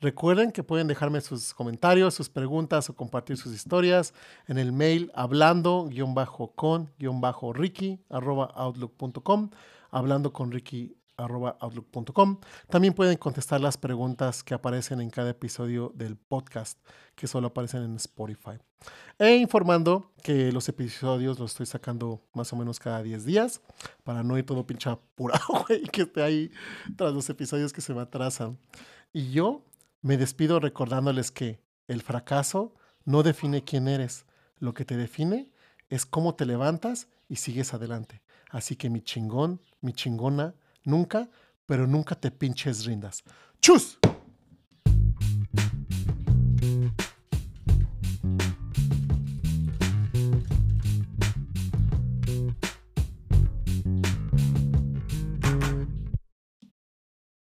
Recuerden 0.02 0.52
que 0.52 0.62
pueden 0.62 0.88
dejarme 0.88 1.22
sus 1.22 1.54
comentarios, 1.54 2.14
sus 2.14 2.28
preguntas 2.30 2.90
o 2.90 2.96
compartir 2.96 3.38
sus 3.38 3.56
historias 3.56 4.14
en 4.48 4.58
el 4.58 4.74
mail 4.74 5.10
hablando-con-ricky 5.16 8.00
outlook.com, 8.10 9.50
hablando 9.90 10.34
con 10.34 10.52
Ricky 10.52 10.97
outlook.com. 11.18 12.40
También 12.70 12.94
pueden 12.94 13.18
contestar 13.18 13.60
las 13.60 13.78
preguntas 13.78 14.44
que 14.44 14.54
aparecen 14.54 15.02
en 15.02 15.10
cada 15.10 15.32
episodio 15.32 15.92
del 15.96 16.16
podcast, 16.16 16.80
que 17.16 17.28
solo 17.28 17.48
aparecen 17.48 17.84
en 17.84 17.96
Spotify. 17.96 18.60
E 19.18 19.36
informando 19.36 20.14
que 20.22 20.52
los 20.52 20.70
episodios 20.70 21.40
los 21.40 21.52
estoy 21.52 21.66
sacando 21.66 22.22
más 22.34 22.54
o 22.54 22.56
menos 22.56 22.80
cada 22.80 23.02
10 23.02 23.26
días, 23.26 23.62
para 24.04 24.24
no 24.24 24.38
ir 24.38 24.46
todo 24.46 24.68
pinche 24.68 24.90
apurado, 24.90 25.46
güey, 25.68 25.84
que 25.84 26.04
esté 26.04 26.22
ahí 26.22 26.52
tras 26.96 27.14
los 27.14 27.30
episodios 27.30 27.74
que 27.74 27.82
se 27.82 27.94
me 27.94 28.02
atrasan. 28.02 28.60
Y 29.12 29.32
yo 29.32 29.66
me 30.02 30.18
despido 30.18 30.60
recordándoles 30.60 31.32
que 31.32 31.60
el 31.88 32.02
fracaso 32.02 32.76
no 33.06 33.24
define 33.24 33.64
quién 33.64 33.88
eres. 33.88 34.26
Lo 34.60 34.74
que 34.74 34.86
te 34.86 34.98
define 34.98 35.52
es 35.90 36.06
cómo 36.06 36.36
te 36.36 36.46
levantas 36.46 37.08
y 37.28 37.38
sigues 37.38 37.74
adelante. 37.74 38.22
Así 38.50 38.76
que 38.76 38.90
mi 38.90 39.02
chingón, 39.02 39.62
mi 39.82 39.94
chingona, 39.94 40.56
nunca, 40.88 41.30
pero 41.66 41.86
nunca 41.86 42.16
te 42.16 42.32
pinches 42.32 42.86
rindas. 42.86 43.24
¡Chus! 43.62 44.00